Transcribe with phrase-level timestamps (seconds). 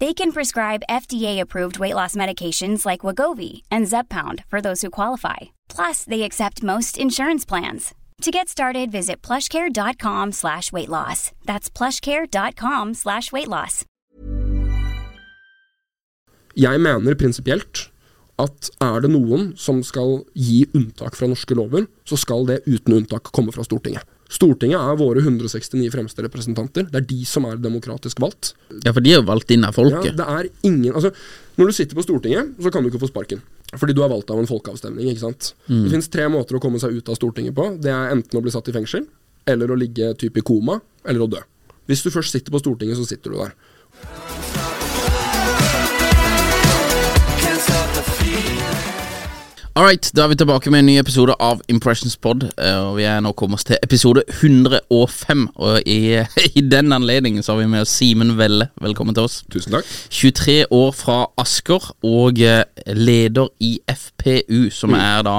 [0.00, 5.50] They can prescribe FDA-approved weight loss medications like Wagovi and Zeppound for those who qualify.
[5.68, 7.94] Plus, they accept most insurance plans.
[8.22, 11.32] To get started, visit plushcare.com slash weight loss.
[11.46, 13.84] That's plushcare.com slash weight loss.
[16.56, 17.90] Jeg mener prinsipielt
[18.38, 23.00] at er det noen som skal gi unntak fra norske lover, så skal det uten
[23.00, 24.02] unntak komme fra Stortinget.
[24.28, 26.84] Stortinget er våre 169 fremste representanter.
[26.92, 28.52] Det er de som er demokratisk valgt.
[28.84, 31.14] Ja, for de er jo valgt inn av Ja, det er ingen, altså,
[31.56, 33.40] når du sitter på Stortinget, så kan du ikke få sparken.
[33.76, 35.08] Fordi du er valgt av en folkeavstemning.
[35.08, 35.54] ikke sant?
[35.68, 37.70] Det finnes tre måter å komme seg ut av Stortinget på.
[37.80, 39.08] Det er enten å bli satt i fengsel,
[39.48, 41.40] eller å ligge typ i koma, eller å dø.
[41.88, 43.56] Hvis du først sitter på Stortinget, så sitter du der.
[49.78, 52.48] Alright, da er vi tilbake med en ny episode av Impressions Pod.
[52.58, 55.44] eh, Og vi er nå kommet oss til episode 105.
[55.54, 55.98] Og i,
[56.58, 58.70] i den anledningen så har vi med oss Simen Velle.
[58.82, 59.44] Velkommen til oss.
[59.52, 59.86] Tusen takk.
[60.10, 62.64] 23 år fra Asker og eh,
[62.96, 65.36] leder i FPU, som er da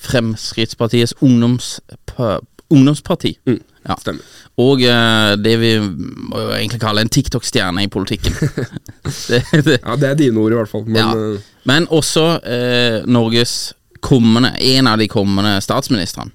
[0.00, 1.74] Fremskrittspartiets ungdoms,
[2.08, 2.38] pa-
[2.72, 3.34] ungdomsparti.
[3.82, 3.98] Ja.
[3.98, 4.24] Stemmer.
[4.62, 8.32] Og uh, det vi må jo egentlig kalle en TikTok-stjerne i politikken.
[9.28, 10.86] det, det, Ja, det er dine ord, i hvert fall.
[10.88, 11.38] Men ja.
[11.68, 16.32] Men også uh, Norges kommende En av de kommende statsministrene.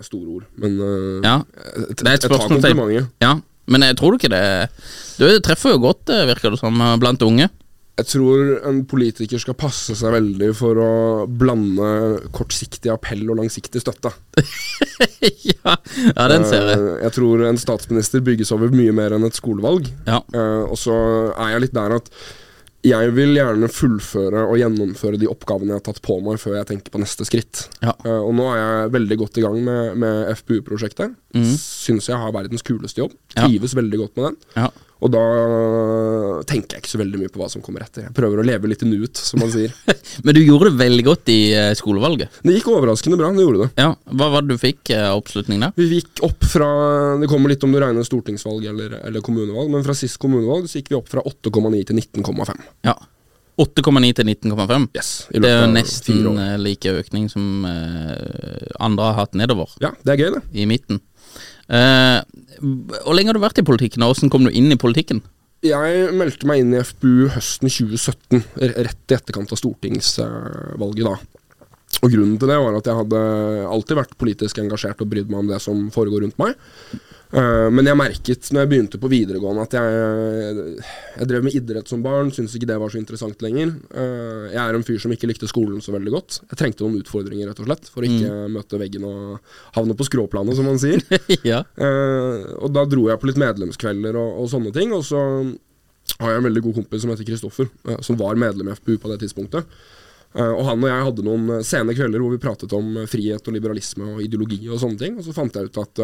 [0.00, 0.44] store ord.
[0.56, 3.08] Men uh, Ja, det er et jeg tar spørsmål komplimentet.
[3.20, 3.34] Ja,
[3.70, 4.44] men jeg tror du ikke det
[5.20, 7.50] Du treffer jo godt, eh, virker det som, eh, blant unge.
[8.00, 10.92] Jeg tror en politiker skal passe seg veldig for å
[11.28, 11.90] blande
[12.32, 14.14] kortsiktig appell og langsiktig støtte.
[15.52, 16.86] ja, ja, den ser jeg.
[17.04, 19.90] Jeg tror en statsminister bygges over mye mer enn et skolevalg.
[20.08, 20.22] Ja.
[20.64, 20.96] Og så
[21.34, 22.08] er jeg litt der at
[22.86, 26.68] jeg vil gjerne fullføre og gjennomføre de oppgavene jeg har tatt på meg, før jeg
[26.70, 27.66] tenker på neste skritt.
[27.82, 27.92] Ja.
[28.06, 31.12] Uh, og nå er jeg veldig godt i gang med, med FPU-prosjektet.
[31.36, 31.50] Mm.
[31.60, 33.16] Syns jeg har verdens kuleste jobb.
[33.34, 33.44] Ja.
[33.44, 34.38] Trives veldig godt med den.
[34.56, 34.70] Ja.
[35.00, 35.20] Og da
[36.48, 38.06] tenker jeg ikke så veldig mye på hva som kommer etter.
[38.06, 39.72] Jeg prøver å leve litt i nuet, som man sier.
[40.24, 42.40] Men du gjorde det veldig godt i eh, skolevalget.
[42.44, 43.30] Det gikk overraskende bra.
[43.36, 43.70] det gjorde det.
[43.80, 45.70] Ja, Hva var det du fikk eh, av oppslutning da?
[45.78, 46.68] Vi gikk opp fra
[47.20, 50.80] Det kommer litt om du regner stortingsvalg eller, eller kommunevalg, men fra sist kommunevalg så
[50.80, 52.68] gikk vi opp fra 8,9 til 19,5.
[52.88, 52.98] Ja
[53.60, 54.84] 8,9 til 19,5.
[54.96, 57.66] Yes, Det er jo nesten eh, like økning som
[58.80, 59.74] andre har hatt nedover.
[59.84, 60.42] Ja, det er gøy, det.
[60.56, 61.02] i midten.
[61.70, 62.20] Eh,
[62.60, 65.22] Hvor lenge har du vært i politikken, og hvordan kom du inn i politikken?
[65.64, 68.40] Jeg meldte meg inn i FPU høsten 2017,
[68.80, 71.14] rett i etterkant av stortingsvalget da.
[72.00, 73.20] Og grunnen til det var at jeg hadde
[73.68, 76.56] alltid vært politisk engasjert og brydd meg om det som foregår rundt meg.
[77.30, 80.80] Eh, men jeg merket når jeg begynte på videregående at jeg,
[81.14, 83.70] jeg drev med idrett som barn, syntes ikke det var så interessant lenger.
[83.94, 86.40] Eh, jeg er en fyr som ikke likte skolen så veldig godt.
[86.50, 90.08] Jeg trengte noen utfordringer, rett og slett, for å ikke møte veggen og havne på
[90.08, 91.04] skråplanet, som man sier.
[91.52, 91.62] ja.
[91.78, 94.94] Eh, og da dro jeg på litt medlemskvelder og, og sånne ting.
[94.96, 95.22] Og så
[96.18, 97.70] har jeg en veldig god kompis som heter Kristoffer,
[98.02, 99.70] som var medlem i FPU på det tidspunktet.
[100.30, 103.54] Uh, og han og jeg hadde noen sene kvelder hvor vi pratet om frihet og
[103.56, 105.16] liberalisme og ideologi og sånne ting.
[105.18, 106.02] Og så fant jeg ut at,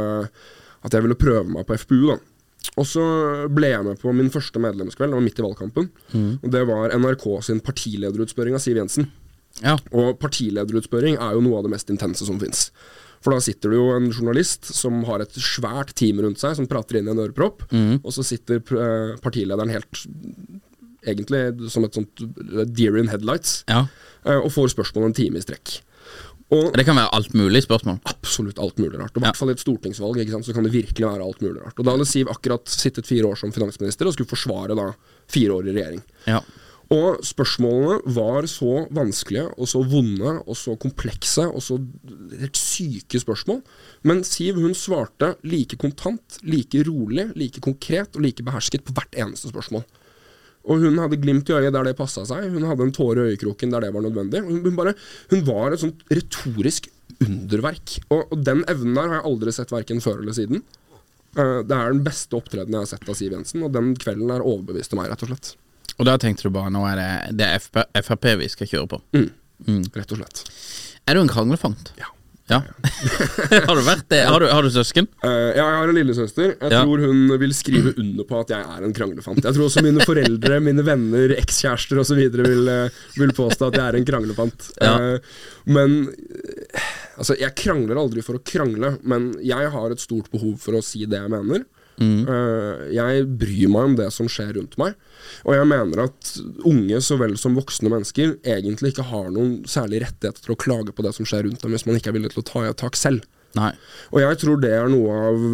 [0.85, 2.19] at jeg ville prøve meg på FPU, da.
[2.77, 3.03] Og så
[3.55, 5.89] ble jeg med på min første medlemskveld, det var midt i valgkampen.
[6.43, 9.11] Og det var NRK sin partilederutspørring av Siv Jensen.
[9.63, 9.77] ja.
[9.93, 12.67] Og partilederutspørring er jo noe av det mest intense som fins.
[13.25, 16.67] For da sitter det jo en journalist som har et svært team rundt seg, som
[16.69, 17.65] prater inn i en ørepropp,
[18.03, 20.03] og så sitter eh, partilederen helt
[21.07, 22.19] Egentlig som et sånt
[22.75, 23.85] deer in headlights, ja.
[24.27, 25.77] eh, og får spørsmål en time i strekk.
[26.55, 27.99] Og Det kan være alt mulig spørsmål.
[28.07, 29.17] absolutt alt mulig rart.
[29.17, 31.41] Og I hvert fall i et stortingsvalg ikke sant, så kan det virkelig være alt
[31.43, 31.79] mulig rart.
[31.79, 34.93] Og Da hadde Siv akkurat sittet fire år som finansminister og skulle forsvare da
[35.29, 36.03] fire år i regjering.
[36.27, 36.41] Ja.
[36.95, 41.81] Og spørsmålene var så vanskelige og så vonde og så komplekse og så
[42.39, 43.63] helt syke spørsmål.
[44.07, 49.19] Men Siv hun svarte like kontant, like rolig, like konkret og like behersket på hvert
[49.19, 49.83] eneste spørsmål.
[50.67, 53.35] Og hun hadde glimt i øyet der det passa seg, hun hadde en tåre i
[53.35, 54.43] øyekroken der det var nødvendig.
[54.47, 54.97] Hun, bare,
[55.31, 56.89] hun var et sånt retorisk
[57.23, 58.01] underverk.
[58.11, 60.65] Og, og den evnen der har jeg aldri sett verken før eller siden.
[61.37, 64.33] Uh, det er den beste opptredenen jeg har sett av Siv Jensen, og den kvelden
[64.35, 65.53] er overbeviste meg, rett og slett.
[65.97, 69.01] Og da tenkte du bare nå er det, det er Frp vi skal kjøre på.
[69.17, 70.43] Mm, Rett og slett.
[71.09, 71.95] Er du en kranglefant?
[72.01, 72.11] Ja.
[72.47, 72.61] Ja.
[73.67, 74.21] har du vært det?
[74.29, 75.09] Har du, har du søsken?
[75.25, 76.53] Uh, ja, jeg har en lillesøster.
[76.55, 76.83] Jeg Ja.
[76.85, 79.43] tror hun vil skrive under på at jeg er en kranglefant.
[79.43, 82.23] Jeg tror også mine foreldre, mine venner, ekskjærester osv.
[82.37, 84.69] Vil, eh, vil påstå at jeg er en kranglefant.
[84.79, 84.95] Ja.
[84.95, 85.97] Uh, men
[87.19, 90.85] altså, jeg krangler aldri for å krangle, men jeg har et stort behov for å
[90.87, 91.67] si det jeg mener.
[91.97, 94.95] Eh, jeg bryr meg om det som skjer rundt meg.
[95.47, 96.33] Og jeg mener at
[96.67, 100.95] unge så vel som voksne mennesker egentlig ikke har noen særlig rettighet til å klage
[100.97, 102.71] på det som skjer rundt dem, hvis man ikke er villig til å ta i
[102.71, 103.25] et tak selv.
[103.57, 103.71] Nei.
[104.13, 105.47] Og jeg tror det er noe av,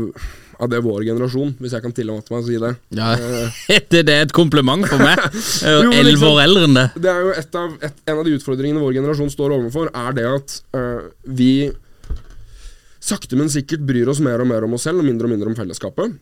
[0.65, 2.73] av det vår generasjon, hvis jeg kan tillate meg å si det.
[2.99, 3.13] Ja,
[3.93, 5.23] det, det er et kompliment for meg.
[5.69, 6.89] Er elleve liksom- år eldre enn det.
[7.05, 10.19] Det er jo et av, et, En av de utfordringene vår generasjon står overfor, er
[10.19, 11.09] det at uh,
[11.39, 11.53] vi
[13.03, 15.51] sakte, men sikkert bryr oss mer og mer om oss selv og mindre og mindre
[15.51, 16.15] om fellesskapet.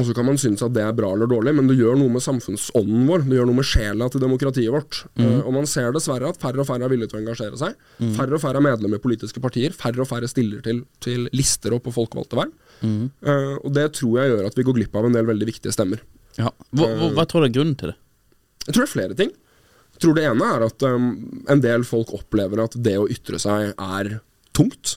[0.00, 2.12] Og så kan man synes at det er bra eller dårlig, men det gjør noe
[2.14, 3.26] med samfunnsånden vår.
[3.28, 5.02] Det gjør noe med sjela til demokratiet vårt.
[5.20, 7.76] Eh, og man ser dessverre at færre og færre er villige til å engasjere seg.
[8.16, 9.76] Færre og færre er medlemmer i politiske partier.
[9.76, 12.54] Færre og færre stiller til, til lister og på folkevalgte verv.
[12.82, 15.74] Eh, og det tror jeg gjør at vi går glipp av en del veldig viktige
[15.76, 16.00] stemmer.
[16.40, 16.50] Ja.
[16.76, 17.98] Hva, hva, hva tror du er grunnen til det?
[18.66, 19.36] Jeg tror det er flere ting.
[19.96, 21.04] Jeg tror det ene er at um,
[21.48, 24.18] en del folk opplever at det å ytre seg er
[24.56, 24.96] tungt.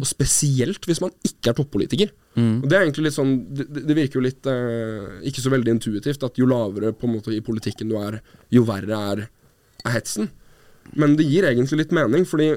[0.00, 2.10] Og spesielt hvis man ikke er toppolitiker.
[2.38, 2.60] Mm.
[2.62, 6.22] det er egentlig litt sånn Det, det virker jo litt eh, ikke så veldig intuitivt
[6.22, 8.20] at jo lavere på en måte i politikken du er,
[8.54, 9.24] jo verre er,
[9.82, 10.30] er hetsen.
[10.94, 12.52] Men det gir egentlig litt mening, fordi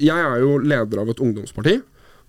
[0.00, 1.76] jeg er jo leder av et ungdomsparti.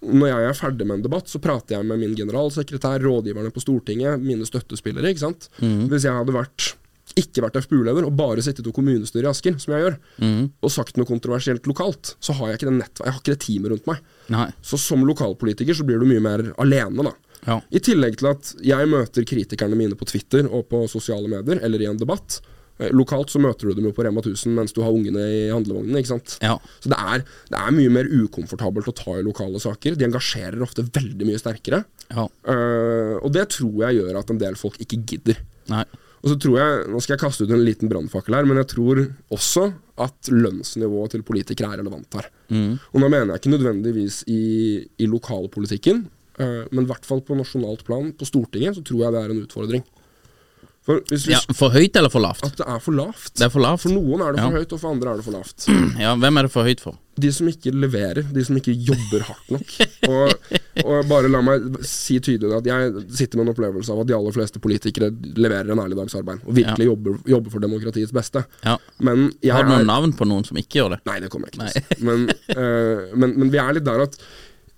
[0.07, 3.63] Når jeg er ferdig med en debatt, så prater jeg med min generalsekretær, rådgiverne på
[3.63, 5.09] Stortinget, mine støttespillere.
[5.09, 5.49] ikke sant?
[5.89, 6.75] Hvis jeg hadde vært
[7.21, 9.95] ikke vært FPU-leder og bare sittet i kommunestyret i Asker, som jeg gjør,
[10.63, 13.43] og sagt noe kontroversielt lokalt, så har jeg ikke det, nett, jeg har ikke det
[13.45, 14.03] teamet rundt meg.
[14.33, 14.49] Nei.
[14.65, 17.15] Så som lokalpolitiker så blir du mye mer alene, da.
[17.47, 17.61] Ja.
[17.71, 21.83] I tillegg til at jeg møter kritikerne mine på Twitter og på sosiale medier, eller
[21.83, 22.39] i en debatt.
[22.77, 25.43] Eh, Lokalt så møter du dem jo på Rema 1000 mens du har ungene i
[25.53, 26.01] handlevognene.
[26.01, 26.37] ikke sant?
[26.43, 26.57] Ja.
[26.83, 29.97] Så det er, det er mye mer ukomfortabelt å ta i lokale saker.
[29.97, 31.83] De engasjerer ofte veldig mye sterkere.
[32.11, 32.27] Ja.
[32.47, 35.41] Uh, og det tror jeg gjør at en del folk ikke gidder.
[35.71, 35.85] Nei.
[36.27, 38.67] Og så tror jeg, Nå skal jeg kaste ut en liten brannfakkel her, men jeg
[38.73, 38.99] tror
[39.31, 39.69] også
[40.03, 42.27] at lønnsnivået til politikere er relevant her.
[42.51, 44.41] Og nå mener jeg ikke nødvendigvis i,
[44.99, 46.03] i lokalpolitikken,
[46.41, 49.33] uh, men i hvert fall på nasjonalt plan, på Stortinget, så tror jeg det er
[49.37, 49.85] en utfordring.
[50.87, 52.43] For hvis vi Ja, for høyt eller for lavt?
[52.47, 53.31] At det er for lavt.
[53.35, 53.81] Det er for lavt.
[53.83, 54.61] For noen er det for Ja.
[54.61, 55.65] høyt, og for andre er det for lavt.
[56.03, 56.95] Ja, Hvem er det for høyt for?
[57.19, 59.73] De som ikke leverer, de som ikke jobber hardt nok.
[60.13, 60.31] Og,
[60.85, 64.15] og bare la meg si tydelig at jeg sitter med en opplevelse av at de
[64.17, 68.43] aller fleste politikere leverer en ærlig dags arbeid, og virkelig jobber, jobber for demokratiets beste.
[68.65, 68.75] Ja.
[68.99, 70.99] Men jeg Har du noen er navn på noen som ikke gjør det?
[71.09, 72.03] Nei, det kommer jeg ikke til.
[72.09, 74.19] Men, uh, men, men vi er litt der at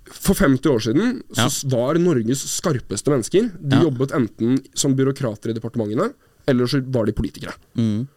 [0.10, 1.50] for 50 år siden så Ja.
[1.75, 3.84] var Norges skarpeste mennesker De Ja.
[3.84, 6.13] jobbet enten som byråkrater i departementene,
[6.48, 7.54] eller så var de politikere.
[7.78, 8.07] Mm.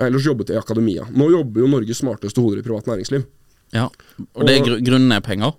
[0.00, 1.06] Eller så jobbet de i akademia.
[1.10, 3.24] Nå jobber jo Norges smarteste hoder i privat næringsliv.
[3.72, 3.88] Ja.
[4.34, 5.54] Og det er gr grunnen er penger?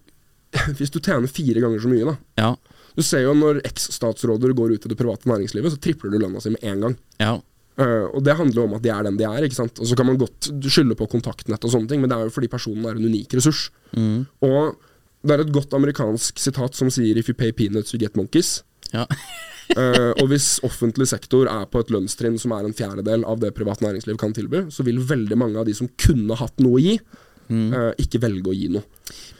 [0.79, 2.15] Hvis du tjener fire ganger så mye, da.
[2.41, 2.51] Ja.
[2.97, 6.41] Du ser jo når eks-statsråder går ut i det private næringslivet, så tripler du lønna
[6.43, 6.97] si med en gang.
[7.21, 7.37] Ja.
[7.79, 9.45] Uh, og det handler jo om at de er den de er.
[9.45, 9.79] ikke sant?
[9.79, 12.35] Og så kan man godt skylde på kontaktnett og sånne ting, men det er jo
[12.35, 13.69] fordi personen er en unik ressurs.
[14.43, 14.75] Og
[15.23, 18.63] det er et godt amerikansk sitat som sier 'if you pay peanuts, you get monkeys'.
[18.93, 19.05] ja.
[19.77, 23.53] uh, og hvis offentlig sektor er på et lønnstrinn som er en fjerdedel av det
[23.53, 26.83] privat næringsliv kan tilby, så vil veldig mange av de som kunne hatt noe å
[26.83, 26.99] gi,
[27.49, 28.85] eh, ikke velge å gi noe.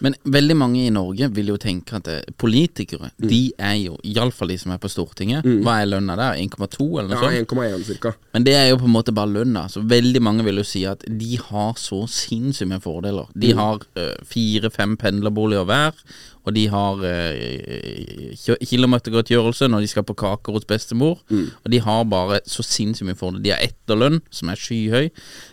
[0.02, 4.50] Men veldig mange i Norge vil jo tenke at det, politikere, de er jo, iallfall
[4.50, 6.40] de som er på Stortinget Hva er lønna der?
[6.42, 7.54] 1,2 eller noe Ja, sånt?
[7.54, 8.14] 1,1 cirka.
[8.34, 9.68] Men det er jo på en måte bare lønna.
[9.70, 13.30] Så veldig mange vil jo si at de har så sinnssykt med fordeler.
[13.36, 16.02] De har eh, fire-fem pendlerboliger hver,
[16.50, 18.34] og de har eh,
[18.66, 21.22] kilometergodtgjørelse når de skal på kaker hos bestemor.
[21.30, 23.46] Og de har bare så sinnssykt mye fordeler.
[23.46, 25.10] De har etterlønn, som er skyhøy.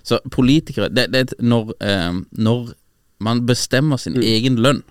[0.07, 2.73] Så politikere det, det, når, eh, når
[3.25, 4.83] man bestemmer sin egen lønn,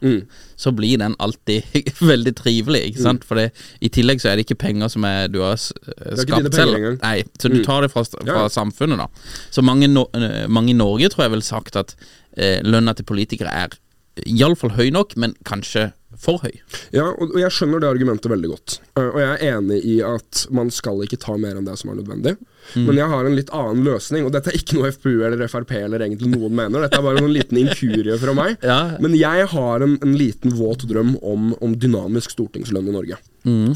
[0.58, 1.62] så blir den alltid
[2.12, 3.26] veldig trivelig, ikke sant?
[3.28, 3.52] For det,
[3.86, 6.80] i tillegg så er det ikke penger som er, du har dine skapt selv.
[7.04, 8.48] Nei, så du tar det fra, fra Ja.
[8.50, 9.10] samfunnet, da.
[9.54, 11.94] Så mange, no, eh, mange i Norge tror jeg vel sagt at
[12.34, 13.78] eh, lønna til politikere er
[14.24, 16.54] iallfall høy nok, men kanskje for høy.
[16.96, 18.78] Ja, og jeg skjønner det argumentet veldig godt.
[18.96, 21.92] Eh, Og jeg er enig i at man skal ikke ta mer enn det som
[21.92, 22.38] er nødvendig.
[22.80, 25.76] Men jeg har en litt annen løsning, og dette er ikke noe FpU eller Frp
[25.78, 26.86] eller egentlig noen mener.
[26.86, 28.56] Dette er bare noen liten inkurie fra meg.
[28.72, 28.96] Ja.
[29.04, 33.20] Men jeg har en, en liten våt drøm om, om dynamisk stortingslønn i Norge.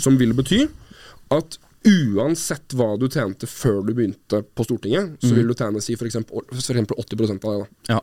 [0.01, 0.63] Som vil bety
[1.35, 5.95] at uansett hva du tjente før du begynte på Stortinget, så vil du tjene si
[5.95, 6.17] f.eks.
[6.19, 7.67] 80% av det.
[7.87, 8.01] da Ja.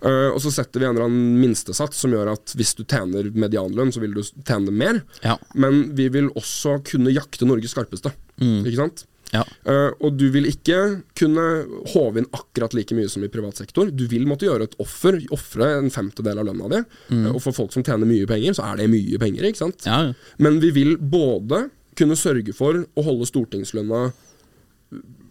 [0.00, 3.28] Uh, og så setter vi en eller annen minstesats som gjør at hvis du tjener
[3.34, 5.02] medianlønn, så vil du tjene mer.
[5.24, 5.36] Ja.
[5.54, 8.14] Men vi vil også kunne jakte Norges skarpeste.
[8.40, 9.04] Ikke sant?
[9.34, 9.44] Ja.
[9.66, 10.78] Uh, og du vil ikke
[11.18, 11.44] kunne
[11.92, 13.90] håve inn akkurat like mye som i privat sektor.
[13.94, 16.80] Du vil måtte gjøre et offer, ofre en femtedel av lønna di.
[17.14, 19.46] Eh, og for folk som tjener mye penger, så er det mye penger.
[19.46, 19.86] ikke sant?
[19.86, 20.00] Ja.
[20.42, 21.68] Men vi vil både
[22.00, 24.08] kunne sørge for å holde stortingslønna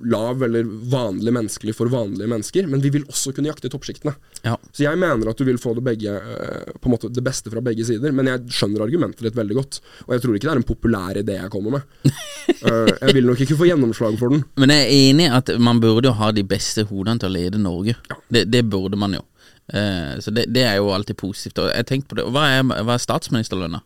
[0.06, 4.14] lav eller vanlig menneskelig for vanlige mennesker, men vi vil også kunne jakte toppsjiktene.
[4.46, 4.56] ja.
[4.72, 7.52] Så jeg mener at du vil få det, begge, eh, på en måte det beste
[7.52, 9.82] fra begge sider, men jeg skjønner argumentet ditt veldig godt.
[10.08, 12.14] Og jeg tror ikke det er en populær idé jeg kommer med.
[12.50, 14.42] Eh, jeg vil nok ikke få gjennomslag for den.
[14.60, 17.32] Men jeg er enig i at man burde jo ha de beste hodene til å
[17.36, 17.94] lede Norge.
[18.28, 19.22] Det, det burde man jo.
[19.70, 21.62] Eh, så det, det er jo alltid positivt.
[21.62, 22.26] Og jeg tenkte på det.
[22.34, 23.84] Hva er, hva er statsministerlønna?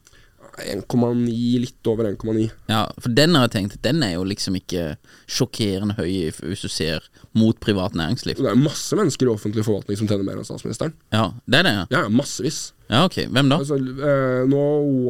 [0.62, 2.46] 1,9, litt over 1,9.
[2.70, 4.96] Ja, for den har jeg tenkt Den er jo liksom ikke
[5.30, 8.38] sjokkerende høy hvis du ser mot privat næringsliv.
[8.38, 10.94] Det er masse mennesker i offentlig forvaltning som tjener mer enn statsministeren.
[11.14, 11.86] Ja, det er det, ja.
[11.96, 12.60] Ja, massevis.
[12.92, 13.18] Ja, ok.
[13.34, 13.58] Hvem da?
[13.64, 14.62] Altså, eh, nå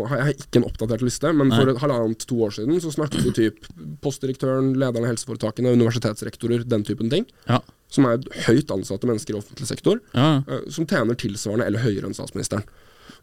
[0.08, 3.26] har jeg ikke en oppdatert liste, men for et halvannet to år siden så snakket
[3.28, 3.68] vi typ
[4.06, 7.28] postdirektøren, lederen av helseforetakene, universitetsrektorer, den typen ting.
[7.50, 7.60] Ja.
[7.94, 10.44] Som er høyt ansatte mennesker i offentlig sektor, Ja.
[10.48, 12.64] eh, som tjener tilsvarende eller høyere enn statsministeren.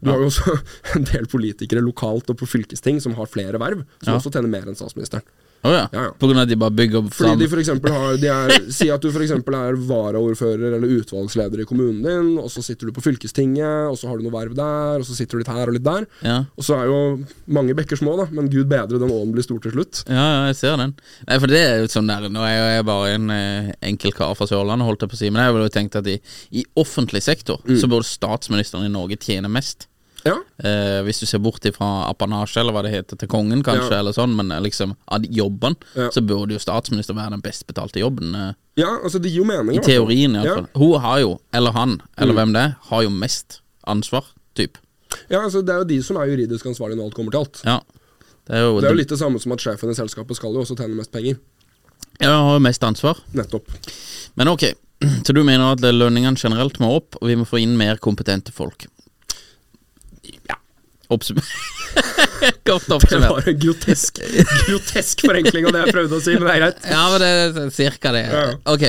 [0.01, 0.57] Du har jo også
[0.97, 4.69] en del politikere lokalt og på fylkesting som har flere verv, som også tjener mer
[4.69, 5.25] enn statsministeren.
[5.61, 5.81] Å ja.
[5.93, 6.13] Ja, ja.
[6.17, 8.53] På grunn av at de bare bygger Fordi fram de for eksempel har de er,
[8.77, 9.33] Si at du f.eks.
[9.37, 14.09] er varaordfører eller utvalgsleder i kommunen din, og så sitter du på fylkestinget, og så
[14.09, 16.07] har du noe verv der, og så sitter du litt her og litt der.
[16.25, 16.39] Ja.
[16.57, 17.01] Og så er jo
[17.53, 20.01] mange bekker små, da, men gud bedre, den ålen blir stor til slutt.
[20.09, 20.95] Ja, ja, jeg ser den.
[21.27, 24.33] Nei, for det er jo sånn der Nå er jeg bare en eh, enkel kar
[24.39, 26.17] fra Sørlandet, holdt jeg på å si, men jeg ville jo tenkt at i,
[26.57, 29.90] i offentlig sektor så burde statsministeren i Norge tjene mest.
[30.25, 33.89] Ja, Eh, hvis du ser bort ifra apanasje, eller hva det heter, til kongen, kanskje,
[33.89, 33.99] Ja.
[33.99, 36.09] eller sånn, men eh, liksom av jobben, Ja.
[36.13, 38.35] så burde jo statsminister være den best betalte jobben.
[38.35, 39.77] Eh, ja altså det gir jo mening.
[39.77, 40.67] I teorien, iallfall.
[40.75, 40.79] Ja.
[40.79, 44.23] Hun har jo, eller han, eller hvem det er, har jo mest ansvar,
[44.55, 44.77] typ.
[45.29, 47.61] Ja, altså Det er jo de som er juridisk ansvarlige når alt kommer til alt.
[47.65, 47.79] Ja.
[48.45, 50.53] Det er jo, Det er jo litt det samme som at sjefen i selskapet skal
[50.53, 51.37] jo også tjene mest penger.
[52.21, 53.17] Ja, har jo mest ansvar.
[53.33, 53.65] Nettopp.
[54.35, 54.73] Men ok,
[55.25, 58.51] så du mener at lønningene generelt må opp, og vi må få inn mer kompetente
[58.53, 58.85] folk?
[61.11, 61.15] Ja.
[61.15, 61.37] Oppsum
[63.09, 64.17] Det var en grotesk,
[64.67, 66.85] grotesk forenkling av det jeg prøvde å si, men det er greit.
[66.89, 67.29] Ja, men det
[67.65, 68.21] er cirka det.
[68.31, 68.43] Ja.
[68.71, 68.85] Ok.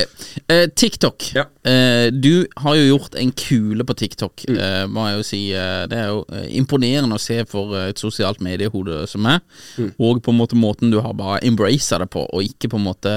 [0.47, 1.27] Eh, TikTok.
[1.37, 1.45] Ja.
[1.69, 4.59] Eh, du har jo gjort en kule på TikTok, Mm.
[4.59, 5.41] eh, må jeg jo si.
[5.53, 9.41] Eh, det er jo eh, imponerende å se for eh, et sosialt mediehode som er,
[9.79, 9.93] Mm.
[9.99, 12.87] og på en måte måten du har bare embracet det på, og ikke på en
[12.87, 13.17] måte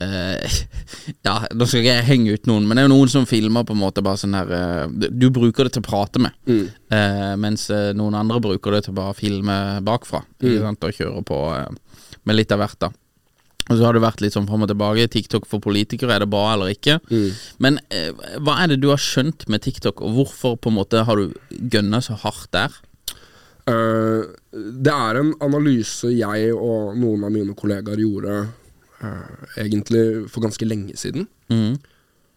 [0.00, 0.56] eh,
[1.26, 3.64] ja, nå skal ikke jeg henge ut noen, men det er jo noen som filmer
[3.64, 6.66] på en måte bare sånn her uh, Du bruker det til å prate med, Mm.
[6.92, 10.22] uh, mens noen andre bruker det til å bare filme bakfra.
[10.40, 10.62] Ikke Mm.
[10.68, 11.40] sant, Og kjøre på
[12.26, 12.88] med litt av hvert, da.
[13.68, 15.08] Og så har det vært litt sånn fram og tilbake.
[15.10, 17.00] TikTok for politikere, er det bra eller ikke?
[17.10, 17.32] Mm.
[17.58, 17.78] Men
[18.38, 21.32] hva er det du har skjønt med TikTok, og hvorfor på en måte har du
[21.50, 22.70] gønna så hardt der?
[23.66, 28.36] Det er en analyse jeg og noen av mine kollegaer gjorde
[29.60, 31.26] egentlig for ganske lenge siden.
[31.52, 31.76] Mm.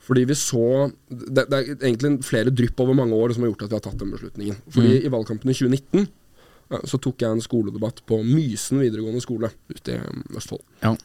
[0.09, 3.67] Fordi vi så det, det er egentlig flere drypp over mange år som har gjort
[3.67, 4.61] at vi har tatt den beslutningen.
[4.73, 9.51] Fordi i valgkampen i 2019 eh, så tok jeg en skoledebatt på Mysen videregående skole
[9.69, 10.63] ute i eh, Østfold.
[10.81, 10.95] Ja.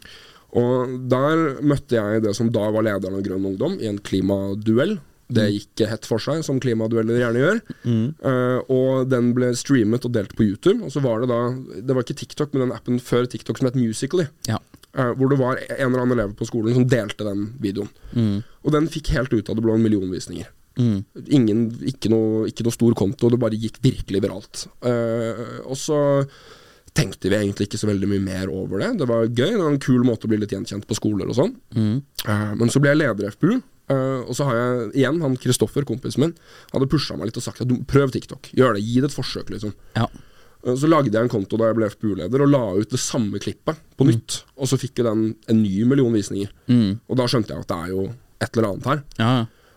[0.54, 4.96] Og der møtte jeg det som da var lederen av Grønn Ungdom, i en klimaduell.
[5.34, 7.60] Det gikk hett for seg, som klimadueller gjerne gjør.
[7.90, 10.78] Eh, og den ble streamet og delt på YouTube.
[10.86, 11.40] Og så var det da
[11.74, 14.28] Det var ikke TikTok, men den appen før TikTok som het Musically.
[14.48, 14.62] Ja.
[14.94, 17.90] Eh, hvor det var en eller annen elev på skolen som delte den videoen.
[18.62, 20.50] Og den fikk helt ut av det blå en million visninger.
[20.78, 21.04] Mm.
[21.30, 24.66] Ingen, ikke, noe, ikke noe stor konto, det bare gikk virkelig viralt.
[24.82, 25.98] Uh, og så
[26.94, 28.92] tenkte vi egentlig ikke så veldig mye mer over det.
[29.00, 31.38] Det var gøy, det var en kul måte å bli litt gjenkjent på skoler og
[31.38, 31.56] sånn.
[31.74, 35.34] Eh, men så ble jeg leder i FPU, Uh, og så har jeg igjen han
[35.36, 36.30] Kristoffer, kompisen min,
[36.70, 38.48] hadde pusha meg litt og sagt at prøv TikTok.
[38.56, 39.74] Gjør det, gi det et forsøk, liksom.
[39.92, 40.06] Ja.
[40.64, 43.40] Eh, Så lagde jeg en konto da jeg ble FPU-leder, og la ut det samme
[43.42, 44.42] klippet på nytt.
[44.56, 46.48] Og så fikk jo den en ny million visninger.
[46.70, 47.00] Mm.
[47.08, 48.06] Og da skjønte jeg at det er jo
[48.44, 49.04] et eller annet her.
[49.20, 49.34] Ja.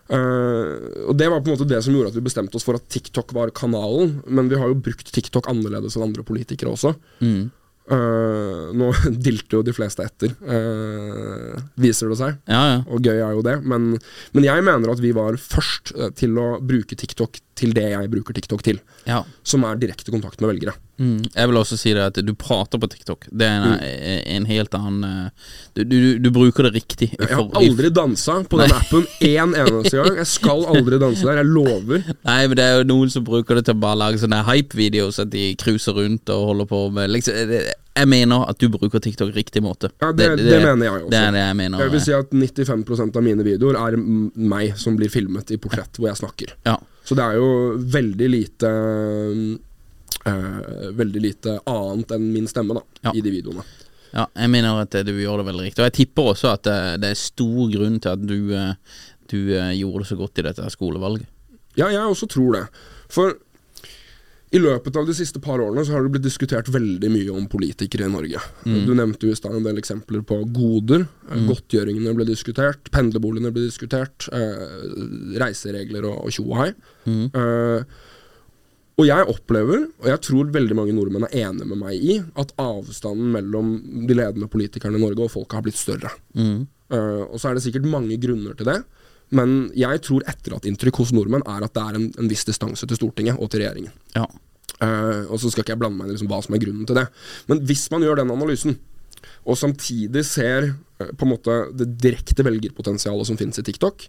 [0.07, 2.77] Uh, og det var på en måte det som gjorde at vi bestemte oss for
[2.79, 4.21] at TikTok var kanalen.
[4.27, 6.93] Men vi har jo brukt TikTok annerledes enn andre politikere også.
[7.19, 7.49] Mm.
[7.91, 8.87] Uh, nå
[9.27, 10.31] dilter jo de fleste etter.
[10.47, 12.39] uh, viser det seg.
[12.47, 12.79] Ja, ja.
[12.87, 13.93] Og gøy er jo det, men,
[14.35, 18.37] men jeg mener at vi var først til å bruke TikTok til det jeg bruker
[18.37, 19.23] TikTok til, ja.
[19.43, 20.77] som er direkte kontakt med velgere.
[20.97, 21.21] Mm.
[21.29, 23.27] Jeg vil også si det at du prater på TikTok.
[23.29, 27.11] Det er en, en helt annen eh, du, du, du bruker det riktig.
[27.13, 30.17] Jeg har aldri dansa på den appen én eneste gang.
[30.23, 32.01] Jeg skal aldri danse der, jeg lover.
[32.29, 35.13] Nei, men det er jo noen som bruker det til å bare lage sånne hype-videoer,
[35.21, 37.55] at de cruiser rundt og holder på med liksom,
[37.97, 39.93] Jeg mener at du bruker TikTok riktig måte.
[40.01, 41.13] Ja, det, det, mener jeg også.
[41.13, 41.85] Det er det jeg mener.
[41.85, 46.01] Jeg vil si at 95% av mine videoer er meg som blir filmet i portrett
[46.01, 46.57] hvor jeg snakker.
[46.65, 46.79] ja.
[47.07, 47.47] Så det er jo
[47.87, 48.69] veldig lite
[50.27, 53.13] eh, Veldig lite annet enn min stemme da Ja.
[53.15, 53.63] i de videoene.
[54.13, 55.83] ja, jeg mener at eh, du gjør det veldig riktig.
[55.83, 58.73] Og jeg tipper også at det, det er stor grunn til at du, eh,
[59.31, 61.27] du eh, gjorde det så godt i dette skolevalget.
[61.77, 62.63] Ja, jeg også tror det.
[63.13, 63.35] For
[64.55, 67.47] i løpet av de siste par årene så har det blitt diskutert veldig mye om
[67.51, 68.39] politikere i Norge.
[68.63, 71.03] Du nevnte jo i stad en del eksempler på goder.
[71.27, 71.47] Mm.
[71.49, 74.61] Godtgjøringene ble diskutert, pendlerboligene ble diskutert, eh,
[75.43, 76.69] reiseregler og tjo og hei.
[77.11, 77.97] Eh,
[78.97, 82.55] og jeg opplever, og jeg tror veldig mange nordmenn er enige med meg i, at
[82.57, 83.75] avstanden mellom
[84.09, 86.13] de ledende politikerne i Norge og folket har blitt større.
[86.87, 88.79] Eh, og så er det sikkert mange grunner til det.
[89.35, 92.99] Men jeg tror etterlattinntrykk hos nordmenn er at det er en, en viss distanse til
[92.99, 93.95] Stortinget og til regjeringen.
[94.15, 94.27] Ja.
[94.77, 96.99] Uh, og så skal ikke jeg blande meg i liksom hva som er grunnen til
[96.99, 97.07] det.
[97.49, 98.77] Men hvis man gjør den analysen,
[99.47, 104.07] og samtidig ser uh, på en måte det direkte velgerpotensialet som finnes i TikTok,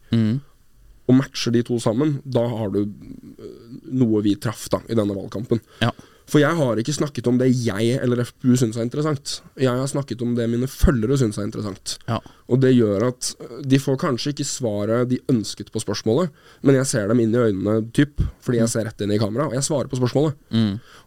[1.08, 3.48] og matcher de to sammen, da har du uh,
[3.96, 5.62] noe vi traff da i denne valgkampen.
[5.82, 5.94] Ja.
[6.28, 9.38] For jeg har ikke snakket om det jeg eller FPU syns er interessant.
[9.56, 11.97] Jeg har snakket om det mine følgere syns er interessant.
[12.08, 12.18] Ja.
[12.52, 16.32] Og det gjør at øh, de får kanskje ikke svaret de ønsket på spørsmålet,
[16.62, 19.49] men jeg ser dem inn i øynene, typ, fordi jeg ser rett inn i kamera,
[19.49, 20.37] og jeg svarer på spørsmålet.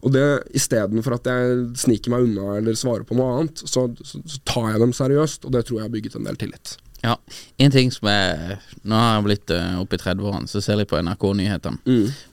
[0.02, 4.22] Og det istedenfor at jeg sniker meg unna eller svarer på noe annet, så, så,
[4.26, 6.78] så tar jeg dem seriøst, og det tror jeg har bygget en del tillit.
[7.02, 7.16] Ja,
[7.58, 10.90] en ting som er Nå har jeg blitt uh, oppe i 30-årene, så ser jeg
[10.90, 11.82] på NRK-nyhetene.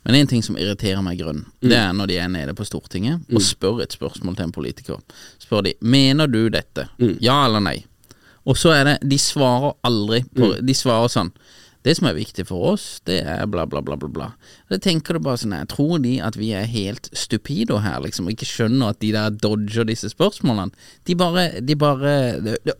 [0.05, 3.25] Men en ting som irriterer meg grønn, det er når de er nede på Stortinget
[3.33, 5.01] og spør et spørsmål til en politiker.
[5.41, 6.89] Spør de Mener du dette?
[7.25, 7.79] Ja eller nei?
[8.49, 11.33] Og så er det De svarer aldri på De svarer sånn
[11.88, 14.10] det som er viktig for oss, det er bla, bla, bla, bla.
[14.13, 14.28] bla.
[14.69, 18.28] Det tenker du bare sånn her, Tror de at vi er helt stupido her, liksom,
[18.28, 20.76] og ikke skjønner at de der dodger disse spørsmålene?
[21.08, 22.13] De bare, de bare
[22.45, 22.76] det, det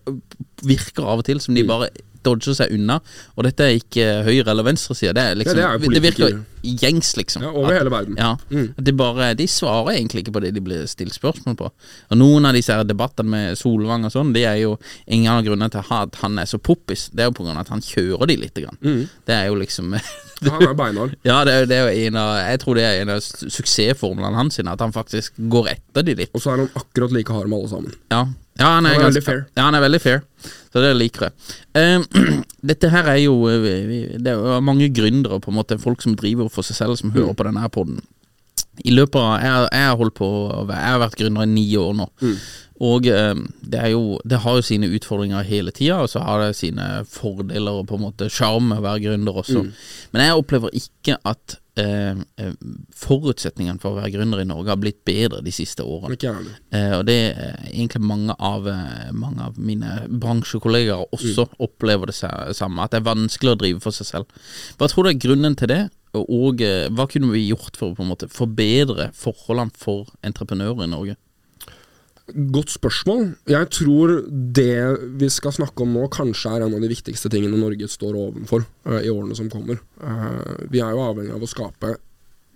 [0.69, 1.89] virker av og til som de bare
[2.27, 3.01] dodger seg unna.
[3.37, 6.45] Og dette er ikke høyre- eller venstreside, det er liksom Ja, det er det, virker
[6.63, 7.43] gjengs, liksom.
[7.43, 8.17] Ja, over At- hele verden.
[8.19, 11.71] Ja, at de bare De svarer egentlig ikke på det de blir stilt spørsmål på.
[12.11, 15.45] Og noen av disse her debattene med Solvang og sånn, det er jo ingen av
[15.45, 17.11] grunnene til at han er så poppis.
[17.11, 19.09] Det er jo på grunn av at han kjører de lite grann.
[19.27, 19.95] Det er jo liksom
[20.43, 21.15] Han er beinhard.
[21.25, 24.35] Ja, det er, det er jo en av Jeg tror det er en av suksessformlene
[24.39, 26.31] hans, at han faktisk går etter de litt.
[26.35, 27.95] Og så er han akkurat like hard med alle sammen.
[28.13, 28.25] Ja,
[28.59, 29.37] ja han, er Han er ganske.
[29.57, 30.23] Ja, han er veldig fair.
[30.73, 31.57] Så det liker jeg.
[31.79, 32.23] Eh,
[32.71, 36.51] dette her er jo eh, Det er mange gründere, på en måte folk som driver
[36.53, 37.99] for seg selv, som hører på denne poden.
[37.99, 38.15] podden.
[38.87, 40.29] I løpet av Jeg, jeg på
[40.69, 42.09] Jeg har vært gründer i ni år nå.
[42.79, 46.45] Og eh, det er jo Det har jo sine utfordringer hele tida, og så har
[46.45, 49.65] det sine fordeler og på en måte sjarm med å være gründer også.
[50.13, 52.55] Men jeg opplever ikke at eh, eh,
[52.99, 56.17] forutsetningene for å være gründer i Norge har blitt bedre de siste årene.
[56.19, 56.57] Det.
[56.75, 62.19] Eh, og det er egentlig mange av, eh, mange av mine bransjekollegaer også opplever det
[62.19, 64.43] samme, at det er vanskelig å drive for seg selv.
[64.79, 65.83] Hva tror du er grunnen til det,
[66.17, 70.09] og, og eh, hva kunne vi gjort for å på en måte forbedre forholdene for
[70.27, 71.19] entreprenører i Norge?
[72.29, 73.23] Godt spørsmål.
[73.49, 74.75] Jeg tror det
[75.21, 78.67] vi skal snakke om nå, kanskje er en av de viktigste tingene Norge står overfor
[78.89, 79.81] uh, i årene som kommer.
[80.03, 81.95] Uh, vi er jo avhengig av å skape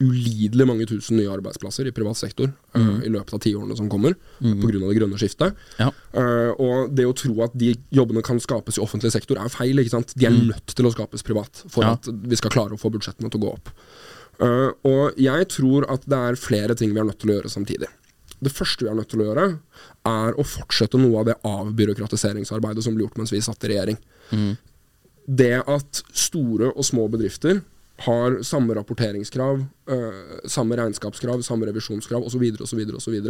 [0.03, 4.17] ulidelig mange tusen nye arbeidsplasser i privat sektor eh, i løpet av tiårene som kommer,
[4.41, 4.81] på pga.
[4.81, 5.59] det grønne skiftet.
[5.79, 5.91] Ja.
[6.17, 9.79] Uh, og det å tro at de jobbene kan skapes i offentlig sektor, er feil.
[9.79, 10.17] ikke sant?
[10.19, 11.95] De er nødt til å skapes privat for Ja.
[11.95, 13.73] at vi skal klare å få budsjettene til å gå opp.
[14.43, 17.53] Uh, og jeg tror at det er flere ting vi er nødt til å gjøre
[17.53, 17.91] samtidig.
[18.43, 19.49] Det første vi er nødt til å gjøre,
[20.11, 24.01] er å fortsette noe av det avbyråkratiseringsarbeidet som ble gjort mens vi satt i regjering.
[25.27, 27.61] Det at store og små bedrifter
[28.03, 29.61] har samme rapporteringskrav,
[29.95, 33.21] øh, samme regnskapskrav, samme revisjonskrav osv., osv., osv.